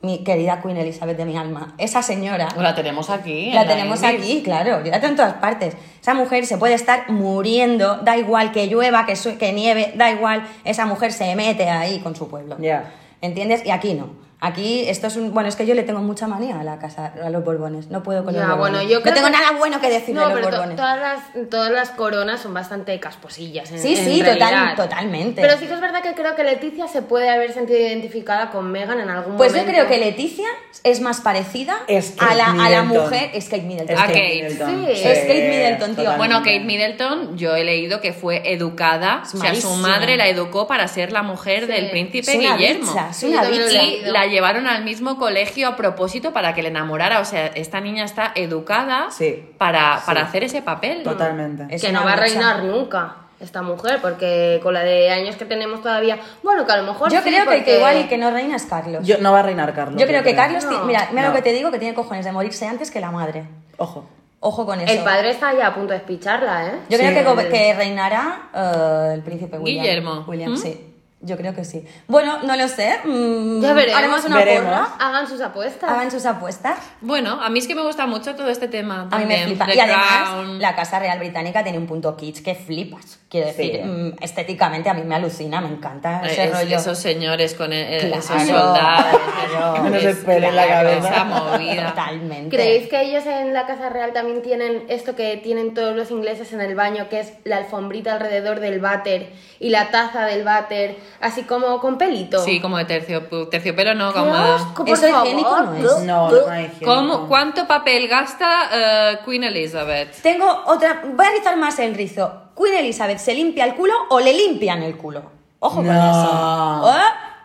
Mi 0.00 0.22
querida 0.22 0.60
Queen 0.62 0.76
Elizabeth 0.76 1.16
de 1.16 1.24
mi 1.24 1.36
alma. 1.36 1.74
Esa 1.76 2.02
señora. 2.02 2.48
La 2.56 2.74
tenemos 2.74 3.10
aquí. 3.10 3.48
en 3.48 3.54
La 3.54 3.66
tenemos 3.66 4.02
aquí, 4.04 4.42
claro, 4.44 4.80
la 4.84 5.00
tengo 5.00 5.08
en 5.08 5.16
todas 5.16 5.34
partes. 5.34 5.76
Esa 6.00 6.14
mujer 6.14 6.46
se 6.46 6.56
puede 6.56 6.74
estar 6.74 7.10
muriendo, 7.10 7.96
da 7.96 8.16
igual 8.16 8.52
que 8.52 8.68
llueva, 8.68 9.06
que, 9.06 9.14
que 9.38 9.52
nieve, 9.52 9.92
da 9.96 10.10
igual, 10.10 10.46
esa 10.64 10.86
mujer 10.86 11.12
se 11.12 11.34
mete 11.34 11.68
ahí 11.68 11.98
con 11.98 12.14
su 12.14 12.28
pueblo. 12.28 12.56
Ya. 12.60 12.92
¿Entiendes? 13.20 13.66
Y 13.66 13.70
aquí 13.70 13.94
no. 13.94 14.27
Aquí 14.40 14.88
esto 14.88 15.08
es 15.08 15.16
un... 15.16 15.34
Bueno, 15.34 15.48
es 15.48 15.56
que 15.56 15.66
yo 15.66 15.74
le 15.74 15.82
tengo 15.82 15.98
mucha 16.00 16.28
manía 16.28 16.60
a 16.60 16.62
la 16.64 16.78
casa, 16.78 17.12
a 17.24 17.28
los 17.28 17.44
Borbones. 17.44 17.88
No 17.88 18.04
puedo 18.04 18.22
con 18.24 18.32
Ya, 18.32 18.40
los 18.42 18.50
Borbones. 18.50 18.72
bueno, 18.84 18.88
yo 18.88 19.00
no 19.00 19.12
tengo 19.12 19.26
que- 19.26 19.32
nada 19.32 19.50
bueno 19.58 19.80
que 19.80 19.90
decirle 19.90 20.14
No, 20.20 20.26
a 20.26 20.28
los 20.28 20.34
pero 20.36 20.50
to- 20.50 20.56
Borbones. 20.58 20.76
todas 20.76 20.98
las, 21.00 21.50
todas 21.50 21.70
las 21.72 21.90
coronas 21.90 22.40
son 22.40 22.54
bastante 22.54 23.00
casposillas. 23.00 23.72
En, 23.72 23.80
Sí, 23.80 23.96
en 23.96 24.04
sí, 24.04 24.22
total- 24.22 24.76
totalmente. 24.76 25.40
Pero 25.42 25.58
sí 25.58 25.66
que 25.66 25.74
es 25.74 25.80
verdad 25.80 26.02
que 26.02 26.14
creo 26.14 26.36
que 26.36 26.44
Leticia 26.44 26.86
se 26.86 27.02
puede 27.02 27.30
haber 27.30 27.52
sentido 27.52 27.80
identificada 27.80 28.50
con 28.50 28.70
Megan 28.70 29.00
en 29.00 29.10
algún 29.10 29.36
Pues 29.36 29.52
yo 29.52 29.58
momento. 29.58 29.72
creo 29.76 29.88
que 29.88 29.98
Leticia 30.04 30.46
es 30.84 31.00
más 31.00 31.20
parecida 31.20 31.76
Es 31.88 32.14
a, 32.18 32.36
la, 32.36 32.46
a 32.64 32.70
la 32.70 32.84
mujer... 32.84 33.30
Es 33.34 33.46
Kate 33.48 33.62
Middleton. 33.62 33.96
Es 33.96 34.00
A 34.00 34.06
Kate 34.06 34.12
Kate. 34.20 34.34
Middleton. 34.44 34.68
Sí. 34.86 34.92
Es 35.02 35.18
Kate 35.20 35.48
Middleton, 35.50 35.78
tío. 35.96 36.04
totalmente. 36.04 36.16
Bueno, 36.16 36.38
Kate 36.38 36.60
Middleton, 36.60 37.36
yo 37.36 37.56
he 37.56 37.64
leído 37.64 38.00
que 38.00 38.12
fue 38.12 38.52
educada, 38.52 39.22
Es 39.24 39.34
o 39.34 39.38
sea, 39.38 39.52
su 39.56 39.74
madre 39.76 40.16
la 40.16 40.28
educó 40.28 40.68
para 40.68 40.86
ser 40.86 41.10
la 41.10 41.22
mujer 41.24 41.66
Sí. 41.66 41.72
del 41.72 41.90
príncipe 41.90 42.30
Es 42.30 42.38
una 42.38 42.56
Guillermo. 42.56 42.92
bicha, 42.92 43.08
es 43.10 43.16
Sí, 43.16 43.26
una 43.26 43.42
bicha. 43.48 43.82
Y 43.82 44.00
la 44.02 44.27
llevaron 44.28 44.66
al 44.68 44.84
mismo 44.84 45.18
colegio 45.18 45.68
a 45.68 45.76
propósito 45.76 46.32
para 46.32 46.54
que 46.54 46.62
le 46.62 46.68
enamorara. 46.68 47.20
O 47.20 47.24
sea, 47.24 47.46
esta 47.48 47.80
niña 47.80 48.04
está 48.04 48.32
educada 48.34 49.08
Sí. 49.10 49.44
para, 49.58 50.00
para 50.06 50.22
hacer 50.22 50.44
ese 50.44 50.62
papel. 50.62 51.02
Totalmente. 51.02 51.66
Es 51.74 51.82
que 51.82 51.90
no 51.92 52.04
va 52.04 52.12
a 52.12 52.16
reinar 52.16 52.62
nunca 52.64 53.16
esta 53.40 53.62
mujer, 53.62 54.00
porque 54.02 54.58
con 54.64 54.74
la 54.74 54.82
de 54.82 55.10
años 55.10 55.36
que 55.36 55.44
tenemos 55.44 55.80
todavía. 55.80 56.18
Bueno, 56.42 56.66
que 56.66 56.72
a 56.72 56.76
lo 56.78 56.82
mejor. 56.92 57.10
Yo 57.12 57.18
sí, 57.22 57.28
creo 57.28 57.40
que, 57.44 57.50
porque- 57.50 57.64
que 57.64 57.76
igual 57.76 57.96
el 57.96 58.08
que 58.08 58.18
no 58.18 58.30
reina 58.30 58.56
es 58.56 58.64
Carlos. 58.66 59.06
Yo, 59.06 59.18
no 59.18 59.32
va 59.32 59.40
a 59.40 59.42
reinar 59.42 59.72
Carlos. 59.74 60.00
Yo 60.00 60.06
creo 60.08 60.22
que 60.24 60.34
Carlos, 60.34 60.64
No. 60.64 60.84
mira, 60.84 61.08
mira 61.10 61.22
No. 61.22 61.28
lo 61.28 61.34
que 61.34 61.42
te 61.42 61.52
digo, 61.52 61.70
que 61.70 61.78
tiene 61.78 61.94
cojones 61.94 62.24
de 62.24 62.32
morirse 62.32 62.66
antes 62.66 62.90
que 62.90 63.00
la 63.00 63.10
madre. 63.10 63.44
Ojo. 63.76 64.08
Ojo 64.40 64.66
con 64.66 64.80
eso. 64.80 64.92
El 64.92 65.00
padre 65.04 65.30
está 65.30 65.52
ya 65.52 65.66
a 65.68 65.74
punto 65.74 65.92
de 65.92 65.98
despicharla, 65.98 66.66
¿eh? 66.66 66.72
Yo 66.88 66.96
Sí, 66.98 67.04
creo 67.04 67.34
que, 67.36 67.42
el- 67.42 67.48
que 67.50 67.74
reinará 67.74 68.42
eh, 68.54 69.10
el 69.14 69.22
príncipe 69.22 69.58
William. 69.58 69.84
Guillermo. 69.84 70.24
William, 70.28 70.52
¿Mm? 70.52 70.56
sí. 70.56 70.87
Yo 71.20 71.36
creo 71.36 71.52
que 71.52 71.64
sí. 71.64 71.84
Bueno, 72.06 72.38
no 72.44 72.54
lo 72.54 72.68
sé. 72.68 73.00
mm, 73.04 73.60
Ya 73.60 73.72
veremos. 73.72 73.98
Haremos 73.98 74.24
una 74.24 74.36
Veremos. 74.36 74.64
porra. 74.66 74.88
Hagan 75.00 75.26
sus 75.26 75.40
apuestas. 75.40 75.90
Hagan 75.90 76.10
sus 76.12 76.24
apuestas. 76.24 76.78
Bueno, 77.00 77.40
a 77.42 77.50
mí 77.50 77.58
es 77.58 77.66
que 77.66 77.74
me 77.74 77.82
gusta 77.82 78.06
mucho 78.06 78.36
todo 78.36 78.48
este 78.48 78.68
tema. 78.68 79.08
A 79.10 79.18
mí 79.18 79.24
me 79.24 79.34
también. 79.34 79.44
flipa. 79.46 79.66
The 79.66 79.74
Y 79.74 79.80
además, 79.80 80.28
Crown. 80.30 80.60
la 80.60 80.76
Casa 80.76 81.00
Real 81.00 81.18
Británica 81.18 81.64
tiene 81.64 81.78
un 81.78 81.88
punto 81.88 82.16
kitsch 82.16 82.44
que 82.44 82.54
flipas. 82.54 83.18
Quiero 83.28 83.50
Sí. 83.50 83.56
decir, 83.56 83.84
mm, 83.84 84.12
estéticamente 84.22 84.88
a 84.90 84.94
mí 84.94 85.02
me 85.02 85.16
alucina, 85.16 85.60
me 85.60 85.68
encanta 85.68 86.22
Eh, 86.24 86.28
ese 86.30 86.44
es- 86.44 86.52
rollo. 86.52 86.76
esos 86.76 86.98
señores 86.98 87.54
con 87.54 87.72
el- 87.72 87.94
el- 87.94 88.00
Claro, 88.00 88.18
esos 88.20 88.42
soldados. 88.42 89.06
claro. 89.50 89.82
Pelo 90.24 90.46
en 90.48 90.56
la 90.56 90.66
cabeza. 90.68 91.08
Esa 91.10 91.24
movida. 91.24 91.88
Totalmente. 91.88 92.56
¿Creéis 92.56 92.88
que 92.88 93.02
ellos 93.02 93.26
en 93.26 93.52
la 93.52 93.66
Casa 93.66 93.88
Real 93.88 94.12
también 94.12 94.40
tienen 94.42 94.84
esto 94.88 95.16
que 95.16 95.36
tienen 95.38 95.74
todos 95.74 95.96
los 95.96 96.10
ingleses 96.12 96.52
en 96.52 96.60
el 96.60 96.76
baño, 96.76 97.08
que 97.08 97.18
es 97.20 97.32
la 97.44 97.56
alfombrita 97.56 98.12
alrededor 98.14 98.60
del 98.60 98.78
váter 98.80 99.32
y 99.58 99.70
la 99.70 99.90
taza 99.90 100.24
del 100.24 100.44
váter, 100.44 100.96
así 101.20 101.42
como 101.42 101.80
con 101.80 101.98
pelito? 101.98 102.38
Sí, 102.44 102.60
como 102.60 102.76
de 102.78 102.84
tercio, 102.84 103.24
terciopelo, 103.50 103.94
no, 103.94 104.12
¡Qué 104.12 104.18
como... 104.18 104.74
por 104.76 104.88
Eso 104.88 105.08
higiénico 105.08 105.60
no 105.60 105.74
es. 105.74 105.98
No, 106.04 106.30
no 106.30 106.48
hay 106.50 106.64
higiénico. 106.66 106.84
¿Cómo, 106.94 107.28
¿Cuánto 107.28 107.66
papel 107.66 108.08
gasta 108.08 108.70
eh, 108.72 109.18
Queen 109.24 109.44
Elizabeth? 109.44 110.20
Tengo 110.22 110.46
otra. 110.66 111.02
Voy 111.14 111.26
a 111.26 111.30
rizar 111.30 111.56
más 111.56 111.78
el 111.78 111.94
rizo. 111.94 112.42
¿Queen 112.56 112.76
Elizabeth 112.76 113.18
se 113.18 113.34
limpia 113.34 113.64
el 113.64 113.74
culo 113.74 113.94
o 114.10 114.20
le 114.20 114.32
limpian 114.32 114.82
el 114.82 114.96
culo? 114.96 115.22
Ojo 115.60 115.76
con 115.76 115.86
No. 115.86 115.92
eso. 115.92 116.96
¿Eh? 116.98 117.02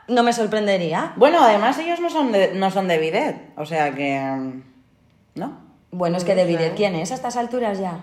No 0.09 0.21
me 0.23 0.33
sorprendería. 0.33 1.13
Bueno, 1.15 1.41
además 1.41 1.77
ellos 1.79 1.99
no 1.99 2.09
son 2.09 2.31
de, 2.31 2.53
no 2.53 2.69
son 2.71 2.87
de 2.87 2.97
bidet. 2.97 3.37
O 3.57 3.65
sea 3.65 3.93
que. 3.95 4.19
mm, 4.19 4.63
¿No? 5.35 5.57
Bueno, 5.91 6.17
es 6.17 6.23
que 6.23 6.35
de 6.35 6.45
bidet, 6.45 6.75
¿quién 6.75 6.95
es 6.95 7.11
a 7.11 7.15
estas 7.15 7.37
alturas 7.37 7.79
ya? 7.79 7.99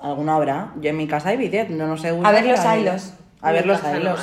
Alguno 0.00 0.32
habrá. 0.32 0.72
Yo 0.80 0.90
en 0.90 0.96
mi 0.96 1.08
casa 1.08 1.30
hay 1.30 1.36
bidet, 1.36 1.68
no, 1.68 1.86
no 1.88 1.96
sé. 1.96 2.08
A 2.22 2.30
ver 2.30 2.46
los 2.46 2.60
hilos. 2.60 3.12
A 3.42 3.50
ver 3.52 3.66
los 3.66 3.80
hilos. 3.82 4.20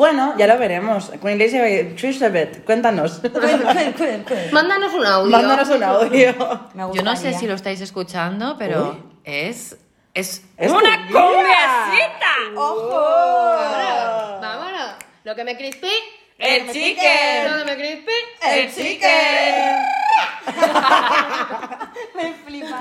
Bueno, 0.00 0.34
ya 0.38 0.46
lo 0.46 0.56
veremos. 0.56 1.10
Queen 1.20 1.38
Elizabeth, 1.38 2.02
Elizabeth, 2.02 2.64
cuéntanos. 2.64 3.20
Mándanos 4.50 4.94
un 4.94 5.04
audio. 5.04 5.30
Mándanos 5.30 5.68
un 5.68 5.82
audio. 5.84 6.34
Yo 6.94 7.02
no 7.02 7.14
sé 7.16 7.34
si 7.34 7.46
lo 7.46 7.52
estáis 7.52 7.82
escuchando, 7.82 8.56
pero 8.58 8.92
Uy. 8.92 9.02
es... 9.24 9.76
Es, 10.14 10.42
Es 10.56 10.72
una 10.72 10.96
día. 10.96 11.12
conversita. 11.12 12.32
Vámonos, 12.54 14.40
vámonos. 14.40 14.90
Lo 15.24 15.34
que 15.36 15.44
me 15.44 15.54
crispí. 15.58 15.92
El 16.38 16.72
chicken. 16.72 17.52
Lo 17.52 17.58
que 17.58 17.64
me 17.66 17.76
crispí. 17.76 18.12
El 18.42 18.74
chicken. 18.74 19.76
Me 22.16 22.32
flipa. 22.46 22.80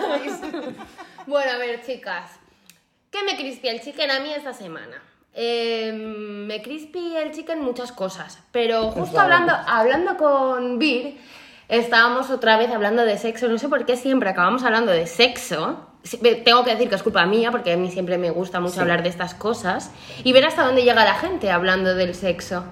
Bueno, 1.28 1.52
a 1.52 1.58
ver, 1.58 1.86
chicas. 1.86 2.32
¿Qué 3.12 3.24
me 3.24 3.36
crispy 3.36 3.68
el 3.68 3.82
chicken 3.82 4.10
a 4.10 4.22
mí 4.22 4.34
esta 4.34 4.54
semana? 4.54 5.04
Eh, 5.42 5.94
me 5.94 6.62
crispy 6.62 7.16
el 7.16 7.32
chicken 7.32 7.62
muchas 7.62 7.94
cosas, 7.94 8.40
pero 8.52 8.92
justo 8.92 9.12
claro. 9.12 9.36
hablando, 9.36 9.54
hablando 9.68 10.18
con 10.18 10.80
Bir, 10.80 11.18
estábamos 11.70 12.30
otra 12.30 12.58
vez 12.58 12.70
hablando 12.72 13.06
de 13.06 13.18
sexo. 13.18 13.48
No 13.48 13.58
sé 13.58 13.70
por 13.70 13.86
qué 13.86 13.96
siempre 13.96 14.28
acabamos 14.28 14.64
hablando 14.64 14.92
de 14.92 15.08
sexo. 15.08 15.80
Tengo 16.44 16.66
que 16.66 16.72
decir 16.72 16.90
que 16.90 16.96
es 16.96 17.04
culpa 17.04 17.26
mía, 17.26 17.52
porque 17.52 17.72
a 17.72 17.78
mí 17.78 17.90
siempre 17.90 18.18
me 18.18 18.32
gusta 18.32 18.60
mucho 18.60 18.82
hablar 18.82 19.02
de 19.02 19.08
estas 19.08 19.34
cosas 19.34 19.92
y 20.26 20.34
ver 20.34 20.44
hasta 20.44 20.66
dónde 20.66 20.84
llega 20.84 21.06
la 21.06 21.14
gente 21.14 21.52
hablando 21.52 21.96
del 21.96 22.16
sexo. 22.16 22.66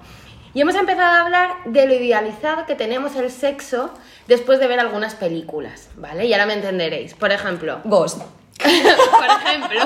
Y 0.52 0.60
hemos 0.60 0.74
empezado 0.74 1.10
a 1.10 1.20
hablar 1.22 1.50
de 1.64 1.86
lo 1.86 1.94
idealizado 1.94 2.66
que 2.66 2.74
tenemos 2.74 3.16
el 3.16 3.30
sexo 3.30 3.94
después 4.26 4.60
de 4.60 4.66
ver 4.66 4.78
algunas 4.78 5.14
películas, 5.14 5.88
¿vale? 5.96 6.26
Y 6.26 6.34
ahora 6.34 6.44
me 6.44 6.52
entenderéis. 6.52 7.14
Por 7.14 7.32
ejemplo, 7.32 7.80
Ghost. 7.84 8.20
por 8.58 9.46
ejemplo, 9.46 9.80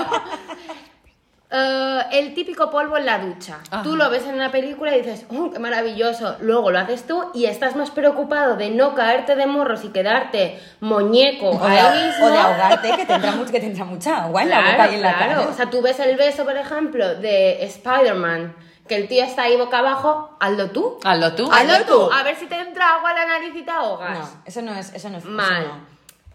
eh, 1.52 2.00
el 2.12 2.34
típico 2.34 2.70
polvo 2.70 2.96
en 2.96 3.06
la 3.06 3.18
ducha. 3.18 3.58
Ajá. 3.70 3.82
Tú 3.82 3.94
lo 3.96 4.08
ves 4.10 4.24
en 4.26 4.34
una 4.34 4.50
película 4.50 4.96
y 4.96 5.02
dices, 5.02 5.26
¡oh, 5.28 5.50
qué 5.52 5.58
maravilloso! 5.58 6.36
Luego 6.40 6.70
lo 6.70 6.78
haces 6.78 7.06
tú 7.06 7.30
y 7.34 7.44
estás 7.44 7.76
más 7.76 7.90
preocupado 7.90 8.56
de 8.56 8.70
no 8.70 8.94
caerte 8.94 9.36
de 9.36 9.46
morros 9.46 9.84
y 9.84 9.88
quedarte 9.88 10.58
muñeco 10.80 11.50
O 11.50 11.68
de, 11.68 11.78
ahí 11.78 12.06
mismo. 12.08 12.26
o 12.26 12.30
de 12.30 12.38
ahogarte, 12.38 12.96
que 12.96 13.06
tendrá, 13.06 13.32
mucho, 13.32 13.52
que 13.52 13.60
tendrá 13.60 13.84
mucha 13.84 14.24
agua 14.24 14.42
en 14.42 14.50
la 14.50 14.60
boca 14.72 14.90
y 14.90 14.94
en 14.94 15.02
la 15.02 15.16
claro. 15.16 15.34
cara. 15.42 15.48
O 15.50 15.52
sea, 15.54 15.68
tú 15.70 15.82
ves 15.82 16.00
el 16.00 16.16
beso, 16.16 16.44
por 16.44 16.56
ejemplo, 16.56 17.14
de 17.16 17.62
Spider-Man, 17.64 18.54
que 18.88 18.96
el 18.96 19.08
tío 19.08 19.22
está 19.22 19.42
ahí 19.42 19.56
boca 19.56 19.78
abajo, 19.78 20.36
hazlo 20.40 20.70
tú. 20.70 20.98
Hazlo 21.04 21.34
tú. 21.34 21.50
Hazlo 21.52 21.84
tú. 21.86 22.10
A 22.12 22.22
ver 22.22 22.36
si 22.36 22.46
te 22.46 22.58
entra 22.58 22.96
agua 22.96 23.10
a 23.10 23.14
la 23.14 23.26
nariz 23.26 23.54
y 23.54 23.62
te 23.62 23.70
ahogas. 23.70 24.18
No, 24.18 24.42
eso 24.44 24.62
no 24.62 24.74
es. 24.74 24.92
Eso 24.94 25.08
no 25.10 25.18
es 25.18 25.24
eso 25.24 25.32
Mal. 25.32 25.66
no. 25.68 25.91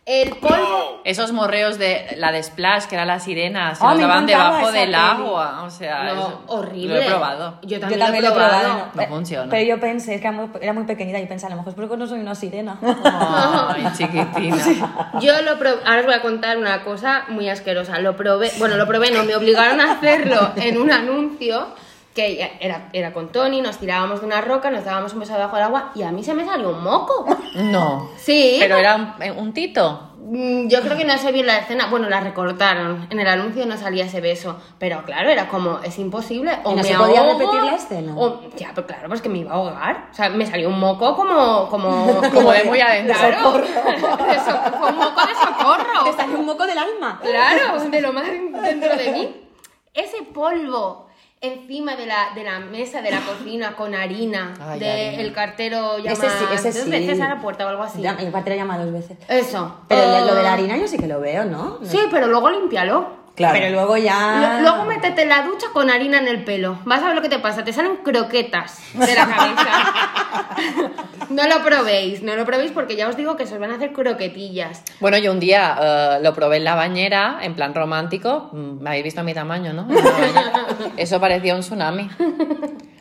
El 0.07 0.37
polvo. 0.37 1.01
Esos 1.03 1.33
morreos 1.33 1.77
de 1.77 2.15
la 2.15 2.31
de 2.31 2.41
Splash, 2.41 2.85
que 2.85 2.95
era 2.95 3.03
la 3.03 3.19
sirena, 3.19 3.75
se 3.75 3.83
nos 3.83 3.95
me 3.95 4.01
daban 4.03 4.23
encantaba 4.23 4.43
debajo 4.57 4.69
esa 4.69 4.77
del 4.79 4.91
peli. 4.91 4.95
agua. 4.95 5.63
O 5.63 5.69
sea, 5.69 6.03
No, 6.05 6.11
eso- 6.13 6.41
horrible. 6.47 6.95
Lo 6.95 7.01
he 7.01 7.05
probado. 7.07 7.59
Yo 7.63 7.67
Yo 7.67 7.79
también, 7.81 7.99
lo 8.23 8.29
he 8.29 8.31
probado. 8.31 8.73
No 8.77 8.85
Pero- 8.95 9.09
funciona. 9.09 9.49
Pero 9.51 9.67
yo 9.67 9.79
pensé, 9.81 10.15
es 10.15 10.21
que 10.21 10.27
era 10.27 10.35
muy, 10.37 10.49
era 10.61 10.71
muy 10.71 10.85
pequeñita 10.85 11.19
y 11.19 11.25
pensé, 11.25 11.47
a 11.47 11.49
lo 11.49 11.57
mejor 11.57 11.71
es 11.71 11.75
porque 11.75 11.97
no 11.97 12.07
soy 12.07 12.21
una 12.21 12.35
sirena. 12.35 12.77
Ay, 13.03 13.85
chiquitina. 13.97 15.11
Yo 15.19 15.41
lo 15.41 15.59
probé, 15.59 15.77
ahora 15.85 15.99
os 15.99 16.05
voy 16.05 16.15
a 16.15 16.21
contar 16.21 16.57
una 16.57 16.83
cosa 16.85 17.25
muy 17.27 17.49
asquerosa. 17.49 17.99
Lo 17.99 18.15
probé, 18.15 18.49
bueno, 18.59 18.77
lo 18.77 18.87
probé, 18.87 19.11
no, 19.11 19.25
me 19.25 19.35
obligaron 19.35 19.81
a 19.81 19.91
hacerlo 19.91 20.51
en 20.55 20.77
un 20.77 20.89
anuncio 20.89 21.67
que 22.17 22.51
era, 22.59 22.89
era 22.93 23.13
con 23.13 23.31
Tony, 23.31 23.61
nos 23.61 23.77
tirábamos 23.77 24.21
de 24.21 24.25
una 24.25 24.41
roca, 24.41 24.71
nos 24.71 24.83
dábamos 24.83 25.13
un 25.13 25.19
beso 25.19 25.33
debajo 25.33 25.55
del 25.55 25.65
agua 25.65 25.91
y 25.93 26.01
a 26.01 26.11
mí 26.11 26.23
se 26.23 26.33
me 26.33 26.43
salió 26.45 26.69
un 26.71 26.83
moco. 26.83 27.25
No. 27.55 28.09
Sí. 28.17 28.57
Pero 28.59 28.75
era 28.77 28.95
un, 28.95 29.13
eh, 29.21 29.31
un 29.31 29.53
tito. 29.53 30.03
Mm, 30.19 30.67
Yo 30.67 30.81
creo 30.81 30.97
que 30.97 31.05
no 31.05 31.17
sé 31.17 31.31
bien 31.31 31.45
la 31.45 31.59
escena, 31.59 31.87
bueno, 31.91 32.09
la 32.09 32.19
recortaron. 32.19 33.07
En 33.11 33.19
el 33.19 33.27
anuncio 33.27 33.65
no 33.67 33.77
salía 33.77 34.05
ese 34.05 34.19
beso, 34.19 34.57
pero 34.79 35.03
claro, 35.05 35.29
era 35.29 35.47
como, 35.47 35.79
es 35.83 35.97
imposible. 35.99 36.57
O 36.63 36.71
¿Y 36.71 36.75
no 36.75 36.81
me 36.81 36.87
se 36.87 36.95
podía 36.95 37.19
ahogo, 37.21 37.39
repetir 37.39 37.61
la 37.63 37.75
escena? 37.75 38.13
O, 38.17 38.41
ya, 38.57 38.71
pero 38.75 38.87
claro, 38.87 39.07
pues 39.09 39.21
que 39.21 39.29
me 39.29 39.37
iba 39.37 39.51
a 39.51 39.55
ahogar. 39.55 40.07
O 40.11 40.13
sea, 40.13 40.29
me 40.29 40.45
salió 40.47 40.69
un 40.69 40.79
moco 40.79 41.15
como. 41.15 41.69
Como, 41.69 42.19
Como 42.33 42.51
de 42.51 42.63
muy 42.63 42.81
adentro. 42.81 43.15
Claro. 43.15 43.53
De 43.59 43.67
so- 44.39 44.77
fue 44.79 44.89
un 44.89 44.97
moco 44.97 45.21
de 45.21 45.33
socorro. 45.35 46.03
Te 46.03 46.13
salió 46.13 46.39
un 46.39 46.45
moco 46.47 46.65
del 46.65 46.77
alma. 46.79 47.19
Claro, 47.21 47.79
de 47.89 48.01
lo 48.01 48.11
más 48.11 48.25
dentro 48.25 48.95
de 48.97 49.11
mí. 49.11 49.35
Ese 49.93 50.23
polvo 50.33 51.06
encima 51.41 51.95
de 51.95 52.05
la, 52.07 52.29
de 52.35 52.43
la 52.43 52.59
mesa 52.59 53.01
de 53.01 53.11
la 53.11 53.19
cocina 53.21 53.75
con 53.75 53.93
harina, 53.93 54.53
Ay, 54.59 54.79
de 54.79 55.31
cartero 55.33 55.97
llama 55.99 56.11
Ese 56.11 56.29
sí, 56.29 56.45
ese 56.53 56.71
dos 56.71 56.83
sí. 56.85 56.89
veces 56.89 57.21
a 57.21 57.27
la 57.29 57.39
puerta 57.41 57.65
o 57.65 57.69
algo 57.69 57.83
así. 57.83 58.01
Ya, 58.01 58.11
el 58.19 58.31
cartero 58.31 58.55
llama 58.55 58.77
dos 58.77 58.91
veces. 58.91 59.17
Eso. 59.27 59.81
Pero 59.87 60.01
Oh. 60.01 60.25
lo 60.25 60.35
de 60.35 60.43
la 60.43 60.53
harina 60.53 60.77
yo 60.77 60.87
sí 60.87 60.97
que 60.97 61.07
lo 61.07 61.19
veo, 61.19 61.45
¿no? 61.45 61.79
Sí, 61.83 61.99
pero 62.09 62.27
luego 62.27 62.49
límpialo. 62.49 63.26
Claro. 63.37 63.53
Pero 63.59 63.69
luego 63.75 63.95
ya... 63.97 64.57
Lo- 64.59 64.61
Luego 64.71 64.85
métete 64.85 65.21
en 65.21 65.29
la 65.29 65.43
ducha 65.43 65.67
con 65.71 65.89
harina 65.91 66.17
en 66.17 66.27
el 66.27 66.43
pelo. 66.43 66.79
Vas 66.85 67.01
a 67.03 67.05
ver 67.07 67.15
lo 67.15 67.21
que 67.21 67.29
te 67.29 67.37
pasa. 67.37 67.63
Te 67.63 67.71
salen 67.71 67.97
croquetas 67.97 68.81
de 68.93 69.13
la 69.13 69.27
cabeza. 69.27 69.69
no 71.29 71.43
lo 71.47 71.63
probéis, 71.63 72.23
no 72.23 72.35
lo 72.35 72.45
probéis 72.45 72.71
porque 72.71 72.95
ya 72.95 73.07
os 73.07 73.15
digo 73.15 73.35
que 73.35 73.45
se 73.45 73.53
os 73.53 73.59
van 73.59 73.71
a 73.71 73.75
hacer 73.75 73.93
croquetillas. 73.93 74.81
Bueno, 74.99 75.17
yo 75.17 75.31
un 75.31 75.39
día 75.39 75.77
eh, 75.79 76.19
lo 76.23 76.33
probé 76.33 76.57
en 76.57 76.63
la 76.63 76.73
bañera, 76.75 77.37
en 77.41 77.53
plan 77.53 77.73
romántico. 77.75 78.49
Mm, 78.53 78.81
Me 78.81 78.89
habéis 78.89 79.03
visto 79.03 79.23
mi 79.23 79.33
tamaño, 79.33 79.71
¿no? 79.71 79.87
Eso 80.97 81.19
parecía 81.19 81.53
un 81.55 81.61
tsunami. 81.61 82.09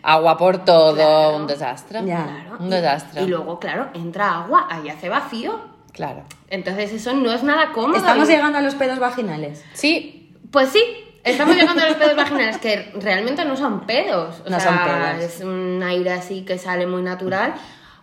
Agua 0.03 0.37
por 0.37 0.65
todo, 0.65 1.35
un 1.37 1.47
desastre. 1.47 2.01
Ya. 2.05 2.47
Un 2.61 2.71
desastre. 2.71 3.23
Y 3.23 3.27
luego, 3.27 3.59
claro, 3.59 3.89
entra 3.95 4.43
agua, 4.43 4.67
ahí 4.71 4.89
hace 4.89 5.09
vacío. 5.09 5.75
Claro. 5.93 6.25
Entonces 6.51 6.93
eso 6.93 7.15
no 7.15 7.33
es 7.33 7.43
nada 7.43 7.73
cómodo. 7.73 7.97
Estamos 7.97 8.29
Y- 8.29 8.33
llegando 8.33 8.59
a 8.59 8.61
los 8.61 8.75
pedos 8.75 8.99
vaginales. 8.99 9.65
Sí, 9.73 10.26
Pues 10.57 10.71
sí, 10.71 10.83
estamos 11.23 11.55
llegando 11.55 11.83
a 11.83 11.89
los 11.89 11.97
pedos 11.99 12.17
vaginales 12.17 12.57
que 12.57 12.91
realmente 12.99 13.45
no 13.45 13.59
son 13.59 13.81
pedos. 13.81 14.37
O 14.47 14.49
No 14.49 14.59
sea, 14.59 14.71
son 14.71 14.85
pedos. 14.85 15.23
Es 15.35 15.41
un 15.43 15.83
aire 15.83 16.13
así 16.15 16.47
que 16.47 16.57
sale 16.57 16.87
muy 16.87 17.03
natural. 17.03 17.53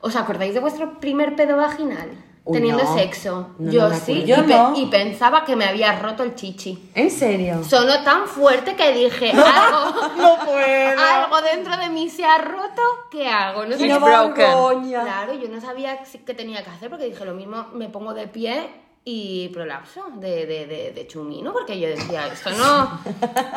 ¿Os 0.01 0.15
acordáis 0.15 0.53
de 0.53 0.59
vuestro 0.59 0.99
primer 0.99 1.35
pedo 1.35 1.57
vaginal? 1.57 2.11
Uy, 2.45 2.53
Teniendo 2.59 2.83
no. 2.83 2.93
sexo. 2.95 3.55
No, 3.57 3.71
yo 3.71 3.89
no 3.89 3.95
sí. 3.95 4.21
acuerdo. 4.21 4.23
y, 4.23 4.25
Yo 4.27 4.37
no. 4.43 4.73
y 4.79 4.85
pensaba 4.85 5.43
que 5.45 5.55
me 5.55 5.65
había 5.65 5.97
roto 5.97 6.21
el 6.21 6.35
chichi. 6.35 6.91
¿En 6.93 7.09
serio? 7.09 7.63
Sonó 7.63 8.03
tan 8.03 8.27
fuerte 8.27 8.75
que 8.75 8.91
dije, 8.93 9.31
algo, 9.35 10.37
puedo. 10.45 11.01
algo 11.01 11.41
dentro 11.41 11.75
de 11.75 11.89
mí 11.89 12.07
se 12.07 12.23
ha 12.23 12.37
roto, 12.37 12.83
¿qué 13.09 13.29
hago? 13.29 13.65
No 13.65 13.71
sé 13.75 13.87
qué-. 13.87 13.87
Claro, 13.97 15.33
yo 15.33 15.49
no 15.49 15.59
sabía 15.59 15.97
qué 16.23 16.33
tenía 16.35 16.63
que 16.63 16.69
hacer 16.69 16.91
porque 16.91 17.05
dije 17.05 17.25
lo 17.25 17.33
mismo, 17.33 17.65
me 17.73 17.89
pongo 17.89 18.13
de 18.13 18.27
pie 18.27 18.69
y 19.05 19.49
prolapso 19.49 20.05
de, 20.15 20.45
de, 20.45 20.65
de, 20.65 20.91
de 20.93 21.07
chumino 21.07 21.51
porque 21.51 21.77
yo 21.79 21.89
decía, 21.89 22.27
esto 22.27 22.51
no, 22.51 22.99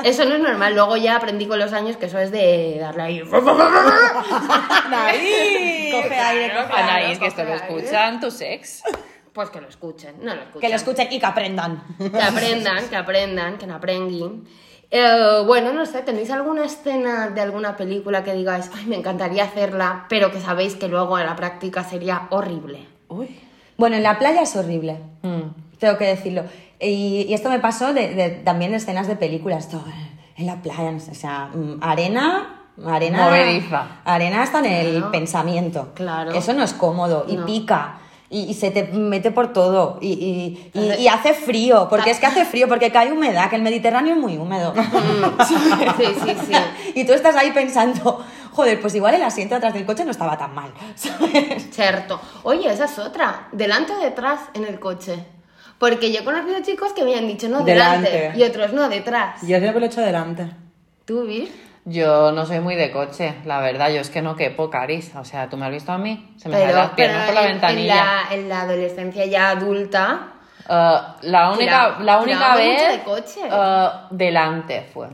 eso 0.04 0.24
no 0.24 0.34
es 0.34 0.40
normal. 0.40 0.74
Luego 0.74 0.96
ya 0.96 1.16
aprendí 1.16 1.46
con 1.46 1.58
los 1.58 1.72
años 1.72 1.96
que 1.96 2.06
eso 2.06 2.18
es 2.18 2.30
de 2.32 2.78
darle 2.80 3.02
ahí. 3.02 3.22
Nariz. 4.90 5.92
Coge 5.94 6.18
aire, 6.18 6.54
coge 6.54 6.72
Anaís, 6.80 7.06
aire. 7.06 7.18
que 7.20 7.26
esto 7.26 7.44
lo 7.44 7.54
escuchan 7.54 8.20
tus 8.20 8.40
ex. 8.40 8.82
Pues 9.32 9.50
que 9.50 9.60
lo 9.60 9.68
escuchen, 9.68 10.16
no 10.22 10.34
lo 10.34 10.40
escuchen. 10.42 10.60
Que 10.60 10.68
lo 10.68 10.76
escuchen 10.76 11.08
y 11.10 11.18
que 11.20 11.26
aprendan. 11.26 11.82
Que 11.98 12.22
aprendan, 12.22 12.88
que 12.88 12.96
aprendan, 12.96 13.58
que 13.58 13.66
no 13.66 13.74
aprendan. 13.74 14.44
Eh, 14.90 15.42
bueno, 15.44 15.72
no 15.72 15.84
sé, 15.84 16.02
¿tenéis 16.02 16.30
alguna 16.30 16.64
escena 16.64 17.28
de 17.28 17.40
alguna 17.40 17.76
película 17.76 18.24
que 18.24 18.32
digáis, 18.32 18.70
ay, 18.74 18.86
me 18.86 18.96
encantaría 18.96 19.44
hacerla, 19.44 20.06
pero 20.08 20.30
que 20.30 20.40
sabéis 20.40 20.76
que 20.76 20.88
luego 20.88 21.18
en 21.18 21.26
la 21.26 21.36
práctica 21.36 21.84
sería 21.84 22.28
horrible? 22.30 22.86
Uy. 23.08 23.40
Bueno, 23.78 23.96
en 23.96 24.02
la 24.02 24.18
playa 24.18 24.42
es 24.42 24.54
horrible. 24.56 24.98
Mm. 25.22 25.78
Tengo 25.78 25.98
que 25.98 26.06
decirlo. 26.06 26.42
Y, 26.80 27.26
y 27.28 27.34
esto 27.34 27.48
me 27.50 27.58
pasó 27.58 27.92
de, 27.92 28.14
de- 28.14 28.30
también 28.30 28.70
de 28.70 28.78
escenas 28.78 29.08
de 29.08 29.16
películas. 29.16 29.68
Todo 29.68 29.84
en 30.36 30.46
la 30.46 30.56
playa, 30.62 30.92
o 31.10 31.14
sea, 31.14 31.50
mm, 31.54 31.78
arena. 31.82 32.52
Arena, 32.86 33.24
Movediza. 33.24 33.86
arena 34.04 34.42
hasta 34.42 34.58
en 34.58 34.66
el 34.66 34.90
Claro. 34.96 35.10
pensamiento. 35.10 35.88
Claro. 35.94 36.32
Eso 36.32 36.52
no 36.52 36.62
es 36.62 36.74
cómodo 36.74 37.24
y 37.26 37.36
No. 37.36 37.46
pica. 37.46 38.00
Y, 38.28 38.40
y 38.42 38.54
se 38.54 38.70
te 38.70 38.82
mete 38.92 39.30
por 39.30 39.52
todo. 39.54 39.98
Y, 40.02 40.08
y- 40.12 40.70
y- 40.78 40.92
y 41.04 41.08
hace 41.08 41.32
frío. 41.32 41.86
Porque 41.88 42.10
es 42.10 42.18
que 42.20 42.26
hace 42.26 42.44
frío, 42.44 42.68
porque 42.68 42.90
cae 42.92 43.12
humedad, 43.12 43.48
que 43.48 43.56
el 43.56 43.62
Mediterráneo 43.62 44.14
es 44.14 44.20
muy 44.20 44.36
húmedo. 44.36 44.74
Sí, 45.48 45.54
sí, 45.96 46.36
sí. 46.46 46.52
y 47.00 47.04
tú 47.06 47.12
estás 47.14 47.34
ahí 47.36 47.52
pensando, 47.52 48.22
joder, 48.56 48.80
pues 48.80 48.94
igual 48.94 49.14
el 49.14 49.22
asiento 49.22 49.54
atrás 49.54 49.74
del 49.74 49.84
coche 49.86 50.04
no 50.04 50.10
estaba 50.10 50.36
tan 50.36 50.54
mal. 50.54 50.72
¿sabes? 50.96 51.68
Cierto. 51.70 52.20
Oye, 52.42 52.68
esa 52.72 52.86
es 52.86 52.98
otra. 52.98 53.48
¿Delante 53.52 53.92
o 53.92 53.98
detrás 53.98 54.40
en 54.54 54.64
el 54.64 54.80
coche? 54.80 55.24
Porque 55.78 56.10
yo 56.10 56.20
he 56.20 56.24
conocido 56.24 56.60
chicos 56.62 56.92
que 56.94 57.04
me 57.04 57.14
han 57.14 57.28
dicho 57.28 57.48
no, 57.48 57.60
delante. 57.62 58.10
Delante. 58.10 58.38
Y 58.38 58.42
otros 58.44 58.72
no, 58.72 58.88
detrás. 58.88 59.42
Yo 59.42 59.58
siempre 59.58 59.78
lo 59.78 59.84
he 59.86 59.88
hecho 59.88 60.00
delante. 60.00 60.48
¿Tú, 61.04 61.24
Vir? 61.26 61.52
Yo 61.84 62.32
no 62.32 62.46
soy 62.46 62.58
muy 62.60 62.74
de 62.74 62.90
coche, 62.90 63.34
la 63.44 63.60
verdad. 63.60 63.90
Yo 63.90 64.00
es 64.00 64.10
que 64.10 64.20
no 64.22 64.34
quepo, 64.34 64.70
Caris. 64.70 65.14
O 65.14 65.24
sea, 65.24 65.48
¿tú 65.48 65.56
me 65.56 65.66
has 65.66 65.72
visto 65.72 65.92
a 65.92 65.98
mí? 65.98 66.34
Se 66.38 66.48
me 66.48 66.58
salen 66.58 66.74
las 66.74 66.90
piernas 66.90 67.26
por 67.26 67.34
la 67.34 67.42
en- 67.42 67.48
ventanilla. 67.52 67.94
En 67.94 67.98
la, 68.28 68.34
en 68.34 68.48
la 68.48 68.60
adolescencia 68.62 69.24
ya 69.26 69.50
adulta. 69.50 70.28
Eh, 70.68 70.96
la 71.22 71.50
única, 71.52 71.58
Tiraba- 71.96 72.00
la 72.04 72.18
única 72.18 72.56
vez. 72.56 72.72
mucho 72.82 72.90
de 72.92 73.02
coche. 73.04 73.40
eh, 73.48 73.88
delante 74.10 74.88
fue. 74.92 75.08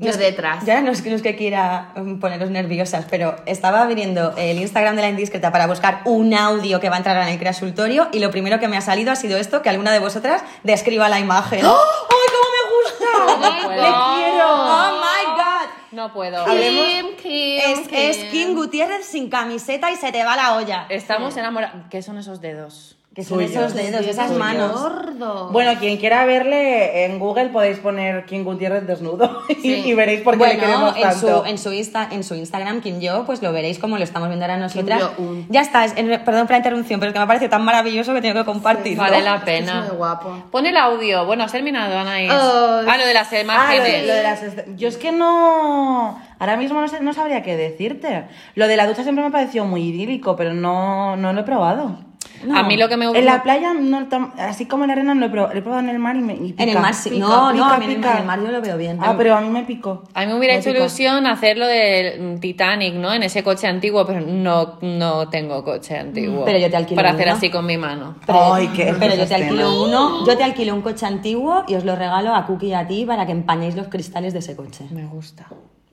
Yo 0.00 0.16
detrás. 0.16 0.64
Ya 0.64 0.80
no 0.80 0.92
es 0.92 1.02
que, 1.02 1.10
no 1.10 1.16
es 1.16 1.22
que 1.22 1.34
quiera 1.34 1.90
mm, 1.96 2.20
poneros 2.20 2.50
nerviosas, 2.50 3.06
pero 3.10 3.34
estaba 3.46 3.84
viniendo 3.86 4.32
el 4.36 4.60
Instagram 4.60 4.94
de 4.94 5.02
la 5.02 5.08
indiscreta 5.08 5.50
para 5.50 5.66
buscar 5.66 6.02
un 6.04 6.32
audio 6.34 6.78
que 6.78 6.88
va 6.88 6.94
a 6.94 6.98
entrar 6.98 7.16
en 7.16 7.28
el 7.28 7.42
consultorio 7.42 8.08
y 8.12 8.20
lo 8.20 8.30
primero 8.30 8.60
que 8.60 8.68
me 8.68 8.76
ha 8.76 8.80
salido 8.80 9.10
ha 9.10 9.16
sido 9.16 9.38
esto, 9.38 9.60
que 9.60 9.70
alguna 9.70 9.92
de 9.92 9.98
vosotras 9.98 10.44
describa 10.62 11.08
la 11.08 11.18
imagen. 11.18 11.64
¡Oh! 11.66 11.76
¡Ay, 12.10 12.28
cómo 12.32 12.48
me 12.54 12.62
gusta! 12.76 13.08
No 13.40 13.70
¡Le 13.70 13.76
quiero! 13.76 14.46
¡Oh, 14.48 15.00
my 15.00 15.34
God! 15.34 15.68
No 15.90 16.12
puedo. 16.12 16.44
Kim, 16.44 17.16
Kim, 17.20 17.60
Es, 17.64 17.78
es 17.90 18.16
Kim. 18.18 18.30
Kim 18.30 18.54
Gutiérrez 18.54 19.04
sin 19.04 19.28
camiseta 19.28 19.90
y 19.90 19.96
se 19.96 20.12
te 20.12 20.22
va 20.22 20.36
la 20.36 20.54
olla. 20.54 20.86
Estamos 20.90 21.36
enamorados. 21.36 21.82
¿Qué 21.90 22.02
son 22.02 22.18
esos 22.18 22.40
dedos? 22.40 22.97
Que 23.18 23.24
son 23.24 23.38
Suyos. 23.40 23.50
esos 23.50 23.74
dedos, 23.74 24.06
esas 24.06 24.26
Suyos. 24.28 24.38
manos. 24.38 24.80
Gordo. 24.80 25.48
Bueno, 25.50 25.72
quien 25.80 25.96
quiera 25.96 26.24
verle 26.24 27.04
en 27.04 27.18
Google 27.18 27.46
podéis 27.48 27.78
poner 27.80 28.24
King 28.26 28.44
Gutiérrez 28.44 28.86
desnudo 28.86 29.42
y, 29.48 29.54
Sí. 29.56 29.82
y 29.86 29.92
veréis 29.94 30.20
por 30.20 30.34
qué 30.34 30.38
le 30.38 30.44
Bueno, 30.54 30.60
queremos 30.60 30.96
en 30.96 31.02
tanto. 31.02 31.42
su, 31.44 31.50
en, 31.50 31.58
su 31.58 31.72
Insta, 31.72 32.06
en 32.12 32.22
su 32.22 32.36
Instagram, 32.36 32.80
Kim 32.80 33.00
Yo, 33.00 33.24
pues 33.26 33.42
lo 33.42 33.52
veréis 33.52 33.80
como 33.80 33.98
lo 33.98 34.04
estamos 34.04 34.28
viendo 34.28 34.44
ahora 34.44 34.56
nosotras. 34.56 35.02
Kim. 35.16 35.46
Ya 35.48 35.62
está, 35.62 35.84
es- 35.84 35.96
en- 35.96 36.06
perdón 36.24 36.42
por 36.42 36.52
la 36.52 36.56
interrupción, 36.58 37.00
pero 37.00 37.10
es 37.10 37.12
que 37.14 37.18
me 37.18 37.26
parece 37.26 37.48
tan 37.48 37.64
maravilloso 37.64 38.14
que 38.14 38.20
tengo 38.20 38.36
que 38.38 38.44
compartirlo. 38.44 39.02
Vale 39.02 39.20
la 39.20 39.34
Es 39.34 39.42
pena. 39.42 39.80
muy 39.88 39.96
guapo. 39.96 40.44
Pon 40.52 40.66
el 40.66 40.76
audio. 40.76 41.26
Bueno, 41.26 41.42
has 41.42 41.50
terminado, 41.50 41.98
Anaís. 41.98 42.30
Oh, 42.32 42.82
ah, 42.86 42.96
lo 42.96 43.04
de 43.04 43.14
las 43.14 43.26
Ah, 43.26 43.30
lo 43.32 43.36
de, 43.38 43.42
imágenes. 43.42 44.06
lo 44.06 44.14
de 44.14 44.22
las 44.22 44.40
Yo 44.76 44.86
es 44.86 44.96
que 44.96 45.10
no. 45.10 46.20
Ahora 46.38 46.56
mismo 46.56 46.80
no, 46.80 46.86
sé- 46.86 47.00
no 47.00 47.12
sabría 47.12 47.42
qué 47.42 47.56
decirte. 47.56 48.26
Lo 48.54 48.68
de 48.68 48.76
la 48.76 48.86
ducha 48.86 49.02
siempre 49.02 49.22
me 49.22 49.28
ha 49.30 49.32
parecido 49.32 49.64
muy 49.64 49.82
idílico, 49.82 50.36
pero 50.36 50.54
no, 50.54 51.16
no 51.16 51.32
lo 51.32 51.40
he 51.40 51.44
probado. 51.44 52.06
A 52.54 52.62
mí 52.62 52.76
lo 52.76 52.88
que 52.88 52.96
me 52.96 53.06
gusta. 53.06 53.18
En 53.18 53.24
la 53.26 53.42
playa, 53.42 53.74
no, 53.74 54.06
así 54.38 54.66
como 54.66 54.84
en 54.84 54.88
la 54.88 54.92
arena, 54.94 55.14
no 55.14 55.20
lo 55.20 55.26
he 55.26 55.30
probado. 55.30 55.54
He 55.54 55.62
probado 55.62 55.82
en 55.82 55.88
el 55.88 55.98
mar 55.98 56.16
y 56.16 56.20
me 56.20 56.34
y 56.34 56.36
En 56.36 56.60
el 56.60 56.68
pica. 56.68 56.80
mar 56.80 56.94
sí. 56.94 57.10
Pica, 57.10 57.20
No, 57.26 57.52
no, 57.52 57.64
pica, 57.64 57.74
a 57.74 57.78
mí 57.78 57.84
en 57.86 57.90
el- 57.90 57.96
pica. 57.96 58.12
en 58.12 58.18
el 58.18 58.24
mar 58.24 58.40
yo 58.42 58.50
lo 58.52 58.60
veo 58.60 58.76
bien. 58.76 58.98
Ah, 59.00 59.14
pero 59.16 59.34
a 59.36 59.40
mí 59.40 59.48
me 59.48 59.64
picó. 59.64 60.04
A 60.14 60.20
mí 60.20 60.26
me 60.28 60.34
hubiera 60.38 60.54
Me 60.54 60.60
hecho 60.60 60.70
picó. 60.70 60.80
ilusión 60.82 61.26
hacerlo 61.26 61.66
del 61.66 62.38
Titanic, 62.40 62.94
¿no? 62.94 63.12
En 63.12 63.22
ese 63.22 63.42
coche 63.42 63.66
antiguo, 63.66 64.06
pero 64.06 64.20
no, 64.20 64.78
no 64.82 65.28
tengo 65.28 65.64
coche 65.64 65.98
antiguo. 65.98 66.44
Pero 66.44 66.58
yo 66.58 66.70
te 66.70 66.76
alquilo 66.76 66.96
Para 66.96 67.10
hacer 67.10 67.28
así 67.28 67.50
con 67.50 67.66
mi 67.66 67.76
mano. 67.76 68.16
Pero, 68.26 68.54
Ay, 68.54 68.68
qué 68.68 68.94
pero 68.98 69.14
yo 69.14 69.18
te 69.26 69.34
escenas. 69.34 69.42
alquilo 69.50 69.82
uno, 69.84 70.26
yo 70.26 70.36
te 70.36 70.44
alquilo 70.44 70.74
un 70.74 70.82
coche 70.82 71.06
antiguo 71.06 71.64
y 71.68 71.74
os 71.74 71.84
lo 71.84 71.96
regalo 71.96 72.34
a 72.34 72.46
Cookie 72.46 72.68
y 72.68 72.74
a 72.74 72.86
ti 72.86 73.04
para 73.04 73.26
que 73.26 73.32
empañéis 73.32 73.74
los 73.74 73.88
cristales 73.88 74.32
de 74.32 74.38
ese 74.40 74.54
coche. 74.56 74.86
Me 74.90 75.06
gusta. 75.06 75.46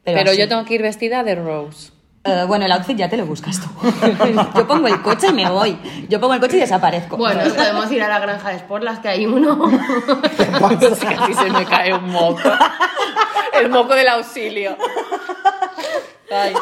Pero 0.04 0.34
yo 0.34 0.48
tengo 0.48 0.64
que 0.66 0.76
ir 0.76 0.84
vestida 0.84 1.24
de 1.24 1.34
Rose. 1.34 1.92
Eh, 2.28 2.44
bueno, 2.48 2.66
el 2.66 2.72
outfit 2.72 2.98
ya 2.98 3.08
te 3.08 3.18
lo 3.18 3.26
buscas 3.28 3.62
tú. 3.62 3.70
yo 4.56 4.68
pongo 4.68 4.88
el 4.88 5.00
coche 5.04 5.28
y 5.28 5.34
me 5.34 5.48
voy. 5.48 5.78
Yo 6.10 6.20
pongo 6.20 6.34
el 6.34 6.40
coche 6.40 6.58
y 6.58 6.62
desaparezco. 6.62 7.18
Bueno, 7.18 7.42
podemos 7.56 7.92
ir 7.92 8.02
a 8.02 8.08
la 8.08 8.18
granja 8.18 8.50
de 8.50 8.60
Sportlas, 8.60 8.98
que 9.00 9.10
hay 9.10 9.28
uno. 9.28 9.70
Es 10.82 11.00
que 11.00 11.08
así 11.08 11.34
se 11.36 11.52
me 11.52 11.66
cae 11.66 11.94
un 11.94 12.10
moco. 12.10 12.50
El 13.54 13.70
moco 13.70 13.94
del 13.94 14.08
auxilio. 14.08 14.76
Ay. 16.32 16.54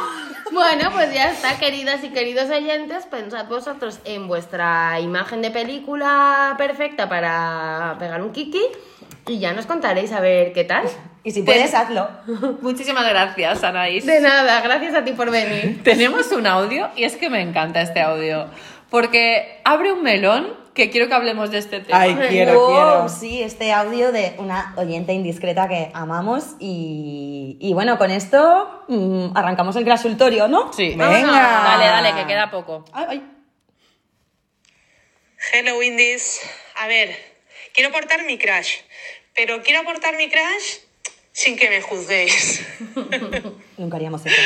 Bueno, 0.51 0.91
pues 0.91 1.13
ya 1.13 1.31
está, 1.31 1.57
queridas 1.57 2.03
y 2.03 2.09
queridos 2.09 2.49
oyentes, 2.49 3.05
pensad 3.05 3.47
vosotros 3.47 3.99
en 4.03 4.27
vuestra 4.27 4.99
imagen 4.99 5.41
de 5.41 5.49
película 5.49 6.55
perfecta 6.57 7.07
para 7.07 7.95
pegar 7.97 8.21
un 8.21 8.33
kiki 8.33 8.61
y 9.27 9.39
ya 9.39 9.53
nos 9.53 9.65
contaréis 9.65 10.11
a 10.11 10.19
ver 10.19 10.53
qué 10.53 10.63
tal. 10.63 10.85
Y 11.23 11.31
si 11.31 11.43
puedes, 11.43 11.73
hazlo. 11.73 12.09
Muchísimas 12.61 13.07
gracias, 13.07 13.63
Anaís. 13.63 14.05
De 14.05 14.19
nada, 14.19 14.61
gracias 14.61 14.93
a 14.95 15.03
ti 15.03 15.13
por 15.13 15.31
venir. 15.31 15.81
Tenemos 15.83 16.31
un 16.31 16.47
audio 16.47 16.89
y 16.95 17.05
es 17.05 17.15
que 17.15 17.29
me 17.29 17.41
encanta 17.41 17.81
este 17.81 18.01
audio. 18.01 18.47
Porque 18.89 19.61
abre 19.63 19.93
un 19.93 20.03
melón 20.03 20.61
que 20.73 20.89
quiero 20.89 21.07
que 21.07 21.13
hablemos 21.13 21.51
de 21.51 21.59
este 21.59 21.79
tema. 21.79 21.99
Ay, 21.99 22.15
quiero, 22.27 22.59
Wow, 22.59 22.67
quiero. 22.67 23.09
Sí, 23.09 23.41
este 23.41 23.71
audio 23.71 24.11
de 24.11 24.35
una 24.37 24.73
oyente 24.75 25.13
indiscreta 25.13 25.67
que 25.67 25.91
amamos 25.93 26.55
y, 26.59 27.57
y 27.59 27.73
bueno, 27.73 27.97
con 27.97 28.11
esto 28.11 28.83
mm, 28.87 29.37
arrancamos 29.37 29.75
el 29.75 29.85
consultorio, 29.85 30.47
¿no? 30.47 30.73
Sí. 30.73 30.89
Venga. 30.89 31.31
Dale, 31.31 31.85
dale, 31.85 32.13
que 32.15 32.27
queda 32.27 32.51
poco. 32.51 32.85
Ay, 32.91 33.05
ay. 33.09 33.23
Hello 35.53 35.81
Indies. 35.81 36.41
A 36.77 36.87
ver, 36.87 37.15
quiero 37.73 37.89
aportar 37.89 38.23
mi 38.25 38.37
crash, 38.37 38.77
pero 39.35 39.61
quiero 39.63 39.81
aportar 39.81 40.15
mi 40.17 40.29
crash 40.29 40.77
sin 41.31 41.57
que 41.57 41.69
me 41.69 41.81
juzguéis. 41.81 42.61
Nunca 43.77 43.97
haríamos 43.97 44.25
eso. 44.25 44.41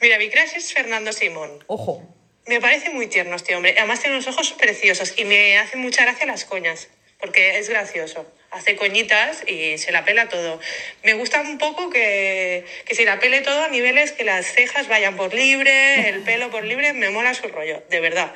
Mira, 0.00 0.18
mi 0.18 0.30
crash 0.30 0.54
es 0.56 0.72
Fernando 0.72 1.12
Simón. 1.12 1.62
Ojo. 1.66 2.02
Me 2.46 2.60
parece 2.60 2.90
muy 2.90 3.06
tierno 3.06 3.36
este 3.36 3.54
hombre. 3.54 3.74
Además 3.78 4.00
tiene 4.00 4.16
unos 4.16 4.28
ojos 4.28 4.52
preciosos 4.52 5.14
y 5.16 5.24
me 5.24 5.58
hace 5.58 5.76
mucha 5.76 6.02
gracia 6.02 6.26
las 6.26 6.44
coñas, 6.44 6.88
porque 7.18 7.58
es 7.58 7.68
gracioso. 7.68 8.26
Hace 8.50 8.76
coñitas 8.76 9.44
y 9.46 9.78
se 9.78 9.92
la 9.92 10.04
pela 10.04 10.28
todo. 10.28 10.60
Me 11.02 11.14
gusta 11.14 11.40
un 11.40 11.58
poco 11.58 11.90
que, 11.90 12.64
que 12.84 12.94
se 12.94 13.04
la 13.04 13.18
pele 13.18 13.40
todo 13.40 13.64
a 13.64 13.68
niveles 13.68 14.12
que 14.12 14.24
las 14.24 14.46
cejas 14.46 14.88
vayan 14.88 15.16
por 15.16 15.32
libre, 15.34 16.08
el 16.08 16.20
pelo 16.20 16.50
por 16.50 16.64
libre. 16.64 16.92
Me 16.92 17.10
mola 17.10 17.34
su 17.34 17.48
rollo, 17.48 17.82
de 17.88 18.00
verdad. 18.00 18.34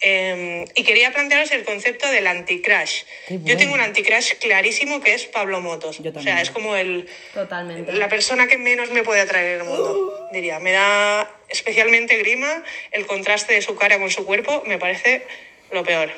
Eh, 0.00 0.64
y 0.76 0.84
quería 0.84 1.12
plantearos 1.12 1.50
el 1.50 1.64
concepto 1.64 2.08
del 2.08 2.26
anti-crash. 2.26 3.02
Yo 3.30 3.56
tengo 3.56 3.74
un 3.74 3.80
anti-crash 3.80 4.34
clarísimo 4.34 5.00
que 5.00 5.14
es 5.14 5.24
Pablo 5.24 5.60
Motos. 5.60 5.98
Yo 5.98 6.12
o 6.14 6.22
sea, 6.22 6.40
es 6.40 6.50
como 6.50 6.76
el, 6.76 7.08
Totalmente. 7.34 7.92
la 7.92 8.08
persona 8.08 8.46
que 8.46 8.58
menos 8.58 8.90
me 8.90 9.02
puede 9.02 9.20
atraer 9.20 9.54
en 9.54 9.60
el 9.62 9.66
mundo, 9.66 10.28
diría. 10.32 10.60
Me 10.60 10.72
da 10.72 11.28
especialmente 11.48 12.16
grima 12.18 12.62
el 12.92 13.06
contraste 13.06 13.54
de 13.54 13.62
su 13.62 13.74
cara 13.74 13.98
con 13.98 14.10
su 14.10 14.24
cuerpo, 14.24 14.62
me 14.66 14.78
parece 14.78 15.26
lo 15.72 15.82
peor. 15.84 16.10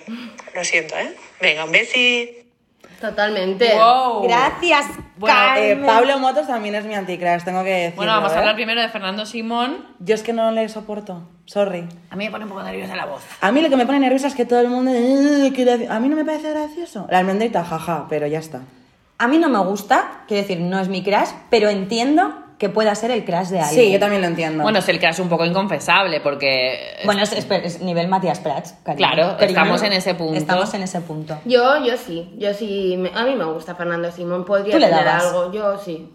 Lo 0.55 0.65
siento, 0.65 0.99
¿eh? 0.99 1.15
Venga, 1.41 1.65
un 1.65 1.73
besi. 1.73 2.37
Totalmente. 3.01 3.73
Wow. 3.75 4.25
Gracias, 4.25 4.87
Bueno, 5.21 5.37
Eh. 5.57 5.83
Pablo 5.85 6.19
Motos 6.19 6.47
también 6.47 6.75
es 6.75 6.85
mi 6.87 6.95
anticrash, 6.95 7.45
tengo 7.45 7.63
que 7.63 7.71
decirlo. 7.71 7.97
Bueno, 7.97 8.13
vamos 8.13 8.33
a 8.33 8.37
¿eh? 8.37 8.39
hablar 8.39 8.55
primero 8.55 8.81
de 8.81 8.89
Fernando 8.89 9.27
Simón. 9.27 9.85
Yo 9.99 10.15
es 10.15 10.23
que 10.23 10.33
no 10.33 10.51
le 10.51 10.67
soporto, 10.71 11.29
sorry. 11.45 11.87
A 12.11 12.17
mí 12.17 12.25
me 12.25 12.31
pone 12.31 12.45
un 12.45 12.51
poco 12.51 12.63
nerviosa 12.63 12.97
la 12.97 13.05
voz. 13.05 13.23
A 13.43 13.53
mí 13.53 13.61
lo 13.61 13.69
que 13.69 13.77
me 13.77 13.85
pone 13.85 14.01
nerviosa 14.01 14.29
es 14.29 14.35
que 14.35 14.47
todo 14.47 14.61
el 14.61 14.69
mundo... 14.69 14.91
"Eh, 14.95 15.53
qué 15.55 15.65
graci-". 15.65 15.87
A 15.91 16.01
mí 16.01 16.09
no 16.09 16.17
me 16.17 16.25
parece 16.25 16.49
gracioso. 16.51 17.07
La 17.11 17.19
almendrita, 17.19 17.63
jaja, 17.65 18.07
pero 18.09 18.27
ya 18.27 18.39
está. 18.39 18.61
A 19.19 19.29
mí 19.29 19.37
no 19.37 19.51
me 19.51 19.59
gusta, 19.59 20.23
quiero 20.27 20.43
decir, 20.43 20.59
no 20.61 20.81
es 20.81 20.89
mi 20.89 21.03
crash, 21.03 21.29
pero 21.51 21.69
entiendo 21.69 22.33
que 22.61 22.69
pueda 22.69 22.95
ser 22.95 23.11
el 23.11 23.25
crash 23.25 23.49
de 23.49 23.59
alguien. 23.61 23.85
Sí, 23.87 23.91
yo 23.91 23.99
también 23.99 24.21
lo 24.21 24.29
entiendo. 24.29 24.63
Bueno, 24.63 24.79
es 24.81 24.89
el 24.91 25.01
crash 25.01 25.19
un 25.21 25.31
poco 25.31 25.47
inconfesable 25.47 26.21
porque... 26.21 26.99
Bueno, 27.07 27.23
es, 27.23 27.33
es- 27.33 27.47
es 27.51 27.81
nivel 27.81 28.07
Matías 28.07 28.39
Prats, 28.39 28.75
cariño. 28.85 29.09
Claro, 29.09 29.37
estamos 29.41 29.83
en 29.83 29.95
ese 29.95 30.15
punto. 30.15 30.35
Estamos 30.35 30.73
en 30.75 30.83
ese 30.83 31.01
punto. 31.01 31.39
Yo, 31.47 31.83
yo 31.85 31.97
sí, 31.97 32.31
yo 32.37 32.53
sí, 32.53 32.97
me- 32.99 33.11
a 33.19 33.25
mí 33.25 33.35
me 33.35 33.45
gusta 33.47 33.75
Fernando 33.75 34.13
Simón, 34.13 34.45
podría 34.45 34.75
Tú 34.75 34.79
le 34.79 34.89
tener 34.89 35.05
dabas. 35.05 35.25
algo, 35.25 35.51
yo 35.53 35.79
sí. 35.79 36.13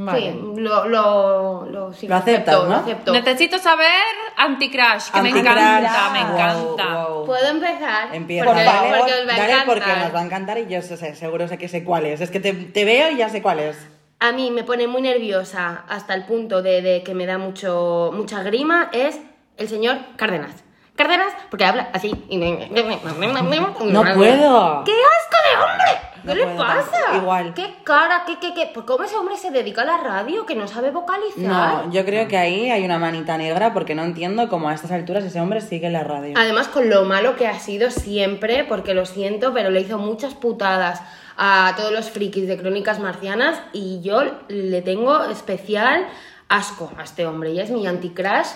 Vale. 0.00 0.20
Sí, 0.32 0.40
lo, 0.60 0.86
lo, 0.86 1.66
lo, 1.66 1.92
sí, 1.92 2.06
Lo 2.06 2.16
aceptas, 2.16 2.54
acepto, 2.54 2.62
¿no? 2.68 2.68
lo 2.68 2.76
acepto. 2.82 3.12
Necesito 3.12 3.58
saber 3.58 3.88
anti-crash, 4.36 5.10
que 5.10 5.22
me 5.22 5.30
encanta, 5.30 6.10
me 6.12 6.20
encanta. 6.20 7.04
wow. 7.08 7.24
¿Puedo 7.26 7.46
empezar? 7.48 8.14
Empieza, 8.14 8.44
porque, 8.44 8.62
dale, 8.62 8.88
porque 8.98 9.12
os 9.14 9.26
va 9.28 9.32
a 9.62 9.64
porque 9.64 9.86
nos 10.04 10.14
va 10.14 10.20
a 10.20 10.24
encantar 10.24 10.58
y 10.58 10.66
yo 10.68 10.82
sé- 10.82 11.14
seguro 11.16 11.48
sé 11.48 11.58
que 11.58 11.66
sé 11.66 11.82
cuál 11.82 12.06
es. 12.06 12.20
Es 12.20 12.30
que 12.30 12.38
te, 12.40 12.52
te 12.52 12.84
veo 12.84 13.10
y 13.10 13.16
ya 13.16 13.28
sé 13.30 13.42
cuál 13.42 13.58
es. 13.60 13.76
A 14.20 14.32
mí 14.32 14.50
me 14.50 14.64
pone 14.64 14.88
muy 14.88 15.00
nerviosa 15.02 15.84
hasta 15.88 16.14
el 16.14 16.24
punto 16.24 16.60
de, 16.60 16.82
de 16.82 17.02
que 17.04 17.14
me 17.14 17.24
da 17.24 17.38
mucho, 17.38 18.10
mucha 18.12 18.42
grima, 18.42 18.88
es 18.92 19.20
el 19.56 19.68
señor 19.68 19.96
Cárdenas. 20.16 20.64
Cárdenas, 20.96 21.32
porque 21.48 21.64
habla 21.64 21.90
así. 21.92 22.10
No 22.28 24.02
puedo. 24.14 24.82
¡Qué 24.84 24.92
asco 24.92 25.38
de 25.44 25.62
hombre! 25.62 26.08
No 26.24 26.32
¿Qué 26.32 26.38
le 26.40 26.44
puedo 26.46 26.58
pasa? 26.58 27.16
igual. 27.16 27.54
¿Qué 27.54 27.76
cara? 27.84 28.24
¿Qué, 28.26 28.40
qué, 28.40 28.52
qué? 28.52 28.66
¿Por 28.66 28.84
¿Cómo 28.84 29.04
ese 29.04 29.14
hombre 29.14 29.36
se 29.36 29.52
dedica 29.52 29.82
a 29.82 29.84
la 29.84 29.98
radio 29.98 30.44
que 30.44 30.56
no 30.56 30.66
sabe 30.66 30.90
vocalizar? 30.90 31.40
No, 31.86 31.92
yo 31.92 32.04
creo 32.04 32.26
que 32.26 32.36
ahí 32.36 32.68
hay 32.72 32.84
una 32.84 32.98
manita 32.98 33.38
negra 33.38 33.72
porque 33.72 33.94
no 33.94 34.02
entiendo 34.02 34.48
cómo 34.48 34.68
a 34.68 34.74
estas 34.74 34.90
alturas 34.90 35.22
ese 35.22 35.40
hombre 35.40 35.60
sigue 35.60 35.86
en 35.86 35.92
la 35.92 36.02
radio. 36.02 36.34
Además, 36.36 36.66
con 36.66 36.90
lo 36.90 37.04
malo 37.04 37.36
que 37.36 37.46
ha 37.46 37.60
sido 37.60 37.92
siempre, 37.92 38.64
porque 38.64 38.94
lo 38.94 39.06
siento, 39.06 39.54
pero 39.54 39.70
le 39.70 39.80
hizo 39.80 39.98
muchas 39.98 40.34
putadas 40.34 41.00
a 41.38 41.72
todos 41.76 41.92
los 41.92 42.10
frikis 42.10 42.48
de 42.48 42.58
Crónicas 42.58 42.98
Marcianas 42.98 43.62
y 43.72 44.00
yo 44.02 44.22
le 44.48 44.82
tengo 44.82 45.24
especial 45.24 46.06
asco 46.48 46.90
a 46.98 47.04
este 47.04 47.26
hombre 47.26 47.52
y 47.52 47.60
es 47.60 47.70
mi 47.70 47.86
anti-crash 47.86 48.48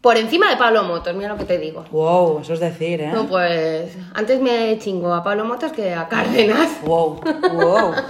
por 0.00 0.16
encima 0.16 0.48
de 0.50 0.56
Pablo 0.56 0.82
Motos, 0.82 1.14
mira 1.14 1.28
lo 1.28 1.36
que 1.36 1.44
te 1.44 1.58
digo. 1.58 1.84
Wow, 1.92 2.40
eso 2.40 2.54
es 2.54 2.60
decir, 2.60 3.00
¿eh? 3.00 3.12
No, 3.12 3.26
pues 3.26 3.96
antes 4.14 4.40
me 4.40 4.76
chingo 4.78 5.14
a 5.14 5.22
Pablo 5.22 5.44
Motos 5.44 5.70
que 5.72 5.94
a 5.94 6.08
Cárdenas. 6.08 6.80
Wow. 6.82 7.20
Wow. 7.52 7.94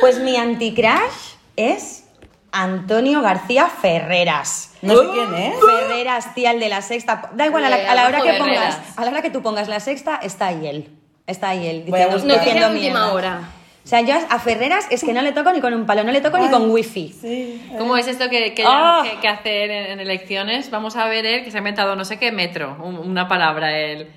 Pues 0.00 0.18
mi 0.18 0.36
anticrash 0.36 1.36
es 1.56 2.04
Antonio 2.52 3.22
García 3.22 3.68
Ferreras. 3.68 4.74
No 4.82 4.96
sé 4.96 5.08
quién 5.12 5.34
es. 5.34 5.54
Ferreras, 5.60 6.34
tía, 6.34 6.50
el 6.50 6.60
de 6.60 6.68
la 6.68 6.82
sexta. 6.82 7.30
Da 7.34 7.46
igual, 7.46 7.64
a 7.64 7.70
la, 7.70 7.90
a 7.90 7.94
la 7.94 8.06
hora 8.06 8.20
que 8.20 8.34
pongas, 8.34 8.98
a 8.98 9.04
la 9.04 9.10
hora 9.10 9.22
que 9.22 9.30
tú 9.30 9.40
pongas 9.40 9.68
la 9.68 9.80
sexta, 9.80 10.16
está 10.16 10.48
ahí 10.48 10.66
él. 10.66 11.03
Está 11.26 11.50
ahí 11.50 11.66
él. 11.66 11.84
Voy 11.88 12.00
a 12.00 12.06
diciendo- 12.08 12.34
diciendo 12.34 12.68
última 12.68 13.12
hora. 13.12 13.40
O 13.84 13.86
sea, 13.86 14.00
yo 14.00 14.14
a 14.30 14.38
Ferreras 14.38 14.86
es 14.90 15.04
que 15.04 15.12
no 15.12 15.20
le 15.20 15.32
toco 15.32 15.52
ni 15.52 15.60
con 15.60 15.74
un 15.74 15.84
palo, 15.84 16.04
no 16.04 16.12
le 16.12 16.20
toco 16.22 16.38
ni 16.38 16.48
con 16.48 16.70
wifi. 16.70 17.14
Sí. 17.20 17.62
¿Cómo 17.78 17.96
es 17.98 18.06
esto 18.08 18.30
que, 18.30 18.54
que, 18.54 18.64
Ah. 18.66 19.02
que, 19.04 19.20
que 19.20 19.28
hacer 19.28 19.70
en, 19.70 19.90
en 19.92 20.00
elecciones? 20.00 20.70
Vamos 20.70 20.96
a 20.96 21.06
ver 21.06 21.26
él 21.26 21.44
que 21.44 21.50
se 21.50 21.58
ha 21.58 21.60
inventado 21.60 21.94
no 21.94 22.04
sé 22.06 22.18
qué 22.18 22.32
metro, 22.32 22.76
un- 22.82 22.96
una 22.96 23.28
palabra 23.28 23.78
él. 23.78 24.08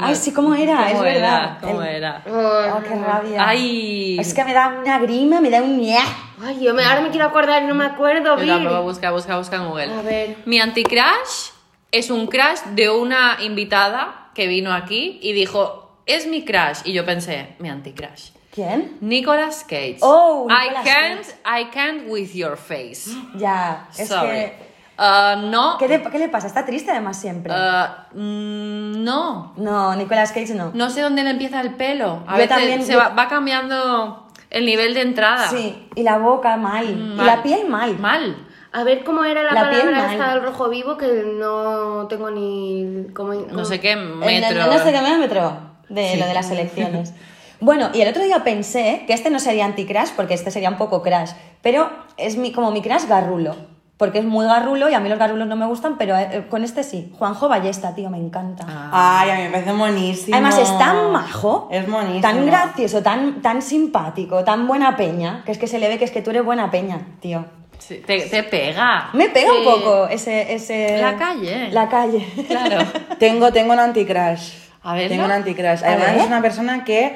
Ay, 0.00 0.14
sí, 0.16 0.32
¿cómo 0.32 0.54
era? 0.56 0.88
¿Cómo 0.92 1.04
Es 1.04 1.16
era? 1.16 1.30
verdad. 1.30 1.58
¿Cómo 1.60 1.82
El- 1.82 1.94
era? 1.96 2.22
Oh, 2.28 2.80
qué 2.82 2.94
rabia. 2.96 3.48
Ay. 3.48 4.18
Es 4.18 4.34
que 4.34 4.44
me 4.44 4.52
da 4.52 4.68
una 4.80 4.98
grima, 4.98 5.40
me 5.40 5.50
da 5.50 5.62
un 5.62 5.80
ña. 5.80 6.00
Ay, 6.44 6.58
yo 6.60 6.74
me, 6.74 6.84
ahora 6.84 7.00
me 7.00 7.10
quiero 7.10 7.26
acordar 7.26 7.62
y 7.62 7.66
no 7.66 7.74
me 7.74 7.84
acuerdo, 7.86 8.36
tampoco, 8.36 8.82
busca, 8.82 9.10
busca, 9.12 9.36
busca 9.38 9.56
en 9.56 9.68
Google. 9.68 9.92
A 9.94 10.02
ver. 10.02 10.36
Mi 10.46 10.58
anti-crash 10.60 11.50
es 11.92 12.10
un 12.10 12.26
crash 12.28 12.60
de 12.74 12.90
una 12.90 13.38
invitada 13.40 14.30
que 14.34 14.46
vino 14.48 14.72
aquí 14.72 15.18
y 15.22 15.32
dijo, 15.32 15.87
es 16.08 16.26
mi 16.26 16.44
crash. 16.44 16.80
Y 16.84 16.92
yo 16.92 17.04
pensé, 17.04 17.54
mi 17.60 17.68
anti-crash. 17.68 18.30
¿Quién? 18.52 18.96
Nicolas 19.00 19.62
Cage. 19.68 19.98
Oh, 20.00 20.48
I 20.50 20.68
Nicolas 20.70 20.84
can't, 20.84 21.26
I 21.46 21.70
can't 21.70 22.08
with 22.08 22.32
your 22.34 22.56
face. 22.56 23.10
Ya, 23.36 23.86
es 23.96 24.08
Sorry. 24.08 24.28
que... 24.30 24.68
Uh, 25.00 25.46
no. 25.48 25.76
¿Qué 25.78 25.86
le, 25.86 26.02
qué 26.02 26.18
le 26.18 26.28
pasa? 26.28 26.48
Está 26.48 26.64
triste 26.64 26.90
además 26.90 27.20
siempre. 27.20 27.52
Uh, 27.52 28.18
mm, 28.18 29.04
no. 29.04 29.52
no, 29.56 29.94
Nicolas 29.94 30.32
Cage 30.32 30.54
no. 30.54 30.72
No 30.74 30.90
sé 30.90 31.02
dónde 31.02 31.22
le 31.22 31.30
empieza 31.30 31.60
el 31.60 31.74
pelo. 31.74 32.24
A 32.26 32.32
Yo 32.32 32.38
veces 32.38 32.48
también- 32.48 32.82
se 32.84 32.94
yo- 32.94 32.98
va, 32.98 33.10
va 33.10 33.28
cambiando 33.28 34.26
el 34.50 34.66
nivel 34.66 34.94
de 34.94 35.02
entrada. 35.02 35.46
Sí, 35.48 35.88
y 35.94 36.02
la 36.02 36.18
boca 36.18 36.56
mal. 36.56 36.84
Mm, 36.86 37.12
Y 37.12 37.14
mal. 37.14 37.26
la 37.26 37.42
piel 37.44 37.68
mal. 37.68 37.96
Mal. 38.00 38.44
A 38.72 38.82
ver 38.82 39.04
cómo 39.04 39.24
era 39.24 39.44
la, 39.44 39.52
La 39.52 39.70
piel 39.70 39.82
palabra 39.82 40.02
mal. 40.02 40.12
esta 40.16 40.34
del 40.34 40.42
rojo 40.42 40.68
vivo 40.68 40.96
que 40.98 41.06
no 41.38 42.06
tengo 42.08 42.30
ni... 42.32 43.06
Como, 43.14 43.34
No 43.34 43.64
sé 43.64 43.78
qué 43.78 43.92
El- 43.92 44.04
metro. 44.18 44.66
No, 44.66 44.72
no 44.72 44.78
sé 44.82 44.90
qué 44.92 45.00
metro 45.00 45.67
de 45.88 46.16
lo 46.16 46.26
de 46.26 46.34
las 46.34 46.50
elecciones. 46.50 47.12
Bueno, 47.60 47.90
y 47.92 48.00
el 48.02 48.08
otro 48.08 48.22
día 48.22 48.44
pensé 48.44 49.02
que 49.06 49.12
este 49.12 49.30
no 49.30 49.40
sería 49.40 49.64
anti-crash, 49.64 50.10
porque 50.16 50.34
este 50.34 50.50
sería 50.50 50.68
un 50.70 50.76
poco 50.76 51.02
crash, 51.02 51.32
pero 51.60 51.90
es 52.16 52.36
mi, 52.36 52.52
como 52.52 52.70
mi 52.70 52.82
crash 52.82 53.06
garrulo, 53.08 53.56
porque 53.96 54.20
es 54.20 54.24
muy 54.24 54.46
garrulo 54.46 54.88
y 54.88 54.94
a 54.94 55.00
mí 55.00 55.08
los 55.08 55.18
garrulos 55.18 55.48
no 55.48 55.56
me 55.56 55.66
gustan, 55.66 55.98
pero 55.98 56.16
eh, 56.16 56.46
con 56.48 56.62
este 56.62 56.84
sí. 56.84 57.12
Juanjo 57.18 57.48
Ballesta, 57.48 57.96
tío, 57.96 58.10
me 58.10 58.18
encanta. 58.18 58.64
Ay, 58.92 59.30
a 59.30 59.34
mí 59.34 59.42
me 59.42 59.50
parece 59.50 59.72
buenísimo. 59.72 60.36
Además 60.36 60.56
es 60.58 60.78
tan 60.78 61.10
majo, 61.10 61.68
Es 61.72 61.84
buenísimo. 61.90 62.20
tan 62.20 62.46
gracioso, 62.46 63.02
tan, 63.02 63.42
tan 63.42 63.60
simpático, 63.60 64.44
tan 64.44 64.68
buena 64.68 64.96
peña, 64.96 65.42
que 65.44 65.50
es 65.50 65.58
que 65.58 65.66
se 65.66 65.80
le 65.80 65.88
ve 65.88 65.98
que 65.98 66.04
es 66.04 66.12
que 66.12 66.22
tú 66.22 66.30
eres 66.30 66.44
buena 66.44 66.70
peña, 66.70 67.00
tío. 67.20 67.44
Sí, 67.78 68.02
te, 68.06 68.20
te 68.22 68.44
pega. 68.44 69.10
Me 69.14 69.30
pega 69.30 69.52
un 69.52 69.64
poco 69.64 70.06
ese, 70.08 70.52
ese... 70.54 70.98
La 71.00 71.16
calle. 71.16 71.70
La 71.72 71.88
calle. 71.88 72.24
Claro. 72.46 72.84
Tengo, 73.18 73.52
tengo 73.52 73.72
un 73.72 73.78
anti-crash. 73.80 74.67
A 74.90 74.94
verlo. 74.94 75.08
Tengo 75.10 75.24
un 75.24 75.32
anti-crash. 75.32 75.82
A 75.84 75.88
Además, 75.88 76.12
ver. 76.12 76.20
es 76.20 76.26
una 76.26 76.42
persona 76.42 76.84
que 76.84 77.14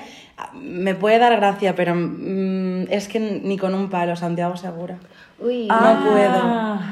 Me 0.54 0.94
puede 0.96 1.18
dar 1.20 1.36
gracia, 1.36 1.74
pero 1.76 1.94
mm, 1.94 2.90
es 2.90 3.06
que 3.06 3.20
ni 3.20 3.56
con 3.56 3.74
un 3.74 3.88
palo, 3.90 4.16
Santiago 4.16 4.56
Segura. 4.56 4.96
Uy, 5.38 5.66
No 5.68 5.74
Ah. 5.74 6.00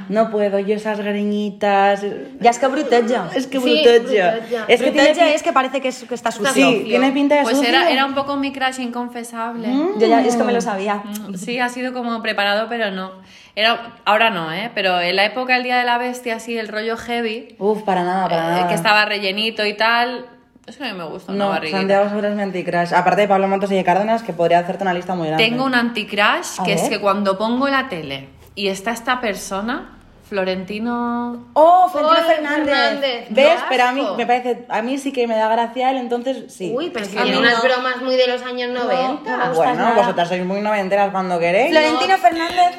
puedo, 0.08 0.24
no 0.24 0.30
puedo. 0.30 0.58
Yo 0.60 0.74
esas 0.76 1.00
greñitas... 1.00 2.04
Ya 2.40 2.50
es 2.50 2.58
que 2.58 2.66
bruteja. 2.68 3.28
Es 3.34 3.46
que 3.48 3.58
Sí, 3.58 3.64
bruteja. 3.82 4.30
bruteja. 4.32 4.64
Es 4.68 4.80
que 4.82 4.90
tiene 4.92 5.08
Bruteja 5.08 5.26
pin- 5.26 5.34
es 5.34 5.42
que 5.42 5.52
parece 5.52 5.80
que, 5.80 5.88
es, 5.88 6.04
que 6.04 6.14
está 6.14 6.30
sucio. 6.30 6.52
Sí, 6.52 6.82
tiene 6.86 7.10
pinta 7.12 7.36
de 7.36 7.42
Pues 7.42 7.56
sucio. 7.56 7.70
era, 7.70 7.90
era 7.90 8.04
un 8.04 8.14
poco 8.14 8.36
mi 8.36 8.52
crush 8.52 8.78
inconfesable. 8.80 9.68
Yo 9.98 10.06
ya, 10.06 10.20
es 10.22 10.36
que 10.36 10.44
me 10.44 10.52
lo 10.52 10.60
sabía. 10.60 10.96
Mm, 11.28 11.34
Sí, 11.34 11.58
ha 11.58 11.68
sido 11.70 11.92
como 11.92 12.22
preparado, 12.22 12.68
pero 12.68 12.90
no. 12.92 13.10
Era, 13.56 13.94
ahora 14.04 14.30
no, 14.30 14.52
¿eh? 14.52 14.70
Pero 14.74 15.00
en 15.00 15.16
la 15.16 15.24
época 15.24 15.54
del 15.54 15.64
Día 15.64 15.78
de 15.78 15.84
la 15.84 15.98
Bestia, 15.98 16.36
así, 16.36 16.56
el 16.56 16.68
rollo 16.68 16.96
heavy, 16.96 17.56
Uf, 17.58 17.82
para 17.82 18.04
nada, 18.04 18.28
para 18.28 18.42
eh, 18.46 18.50
nada. 18.50 18.68
que 18.68 18.74
estaba 18.74 19.04
rellenito 19.06 19.64
y 19.66 19.74
tal, 19.74 20.26
eso 20.70 20.84
a 20.84 20.86
mí 20.88 20.92
me 20.94 21.04
gusta, 21.04 21.32
una 21.32 21.44
No, 21.44 21.50
barriguita. 21.50 21.78
Santiago 21.78 22.08
Segura 22.08 22.28
es 22.30 22.34
mi 22.34 22.42
anticrash. 22.42 22.94
Aparte 22.94 23.22
de 23.22 23.28
Pablo 23.28 23.48
Montos 23.48 23.70
y 23.70 23.76
de 23.76 23.84
Cárdenas, 23.84 24.22
que 24.22 24.32
podría 24.32 24.58
hacerte 24.60 24.82
una 24.82 24.94
lista 24.94 25.14
muy 25.14 25.28
grande. 25.28 25.44
Tengo 25.44 25.64
un 25.64 25.74
anti-crush, 25.74 26.60
A 26.60 26.64
que 26.64 26.72
es 26.72 26.88
que 26.88 27.00
cuando 27.00 27.36
pongo 27.38 27.68
la 27.68 27.88
tele 27.88 28.28
y 28.54 28.68
está 28.68 28.90
esta 28.92 29.20
persona, 29.20 29.98
Florentino... 30.28 31.48
¡Oh, 31.54 31.88
Florentino 31.88 32.26
Fernández! 32.26 32.64
Fernández. 32.66 33.26
¿Ves? 33.30 33.60
Pero 33.68 33.84
a 33.84 33.92
mí 33.92 34.06
me 34.16 34.26
parece, 34.26 34.64
a 34.68 34.80
mí 34.80 34.96
sí 34.98 35.12
que 35.12 35.26
me 35.26 35.36
da 35.36 35.48
gracia 35.48 35.90
él, 35.90 35.96
entonces 35.96 36.52
sí. 36.54 36.72
Uy, 36.74 36.90
pero 36.90 37.04
es 37.04 37.10
que 37.10 37.20
tiene 37.20 37.38
unas 37.38 37.56
no. 37.56 37.62
bromas 37.68 38.00
muy 38.00 38.16
de 38.16 38.28
los 38.28 38.42
años 38.42 38.70
90. 38.70 38.88
no 38.88 39.36
me 39.36 39.48
gusta. 39.48 39.52
bueno, 39.54 39.74
nada. 39.74 39.94
vosotras 39.96 40.28
sois 40.28 40.44
muy 40.44 40.60
noventeras 40.60 41.10
cuando 41.10 41.38
queréis. 41.38 41.70
Florentino 41.70 42.16
Fernández. 42.18 42.76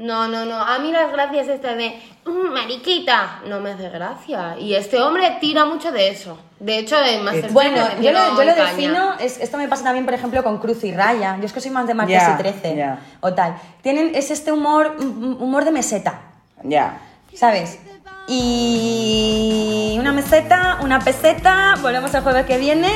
No, 0.00 0.28
no, 0.28 0.44
no. 0.44 0.54
A 0.60 0.78
mí 0.78 0.92
las 0.92 1.10
gracias 1.10 1.48
estas 1.48 1.76
de 1.76 2.00
"Mm, 2.24 2.52
mariquita 2.54 3.40
no 3.46 3.58
me 3.58 3.72
hace 3.72 3.88
gracia. 3.88 4.56
Y 4.56 4.74
este 4.74 5.00
hombre 5.00 5.38
tira 5.40 5.64
mucho 5.64 5.90
de 5.90 6.08
eso. 6.10 6.38
De 6.60 6.78
hecho, 6.78 6.96
en 7.04 7.24
Masterchef 7.24 7.52
Bueno, 7.52 7.84
le 7.98 8.04
yo 8.04 8.12
lo, 8.12 8.36
yo 8.36 8.44
lo 8.44 8.54
defino, 8.54 9.14
es, 9.18 9.38
esto 9.40 9.56
me 9.58 9.66
pasa 9.66 9.82
también, 9.82 10.04
por 10.04 10.14
ejemplo, 10.14 10.44
con 10.44 10.58
Cruz 10.58 10.84
y 10.84 10.92
Raya. 10.92 11.36
Yo 11.40 11.46
es 11.46 11.52
que 11.52 11.60
soy 11.60 11.72
más 11.72 11.88
de 11.88 11.94
Martes 11.94 12.14
Ya, 12.16 12.34
y 12.34 12.38
13 12.38 12.76
ya. 12.76 12.98
o 13.20 13.34
tal. 13.34 13.56
Tienen, 13.82 14.12
es 14.14 14.30
este 14.30 14.52
humor, 14.52 14.94
un 15.00 15.36
humor 15.40 15.64
de 15.64 15.72
meseta, 15.72 16.20
Ya. 16.62 16.98
¿sabes? 17.34 17.80
Y 18.28 19.96
una 19.98 20.12
meseta, 20.12 20.78
una 20.82 21.00
peseta, 21.00 21.74
volvemos 21.82 22.12
el 22.14 22.22
jueves 22.22 22.46
que 22.46 22.56
viene 22.58 22.92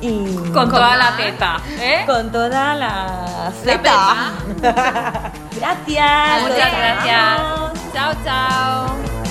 y... 0.00 0.26
Con 0.52 0.70
toda 0.70 0.96
la 0.96 1.16
teta, 1.16 1.56
¿eh? 1.78 2.04
Con 2.06 2.30
toda 2.30 2.74
la 2.74 3.52
peta. 3.64 4.32
Gracias. 5.56 6.42
Muchas 6.42 6.72
gracias. 6.72 7.92
Chao, 7.92 8.14
chao. 8.24 9.25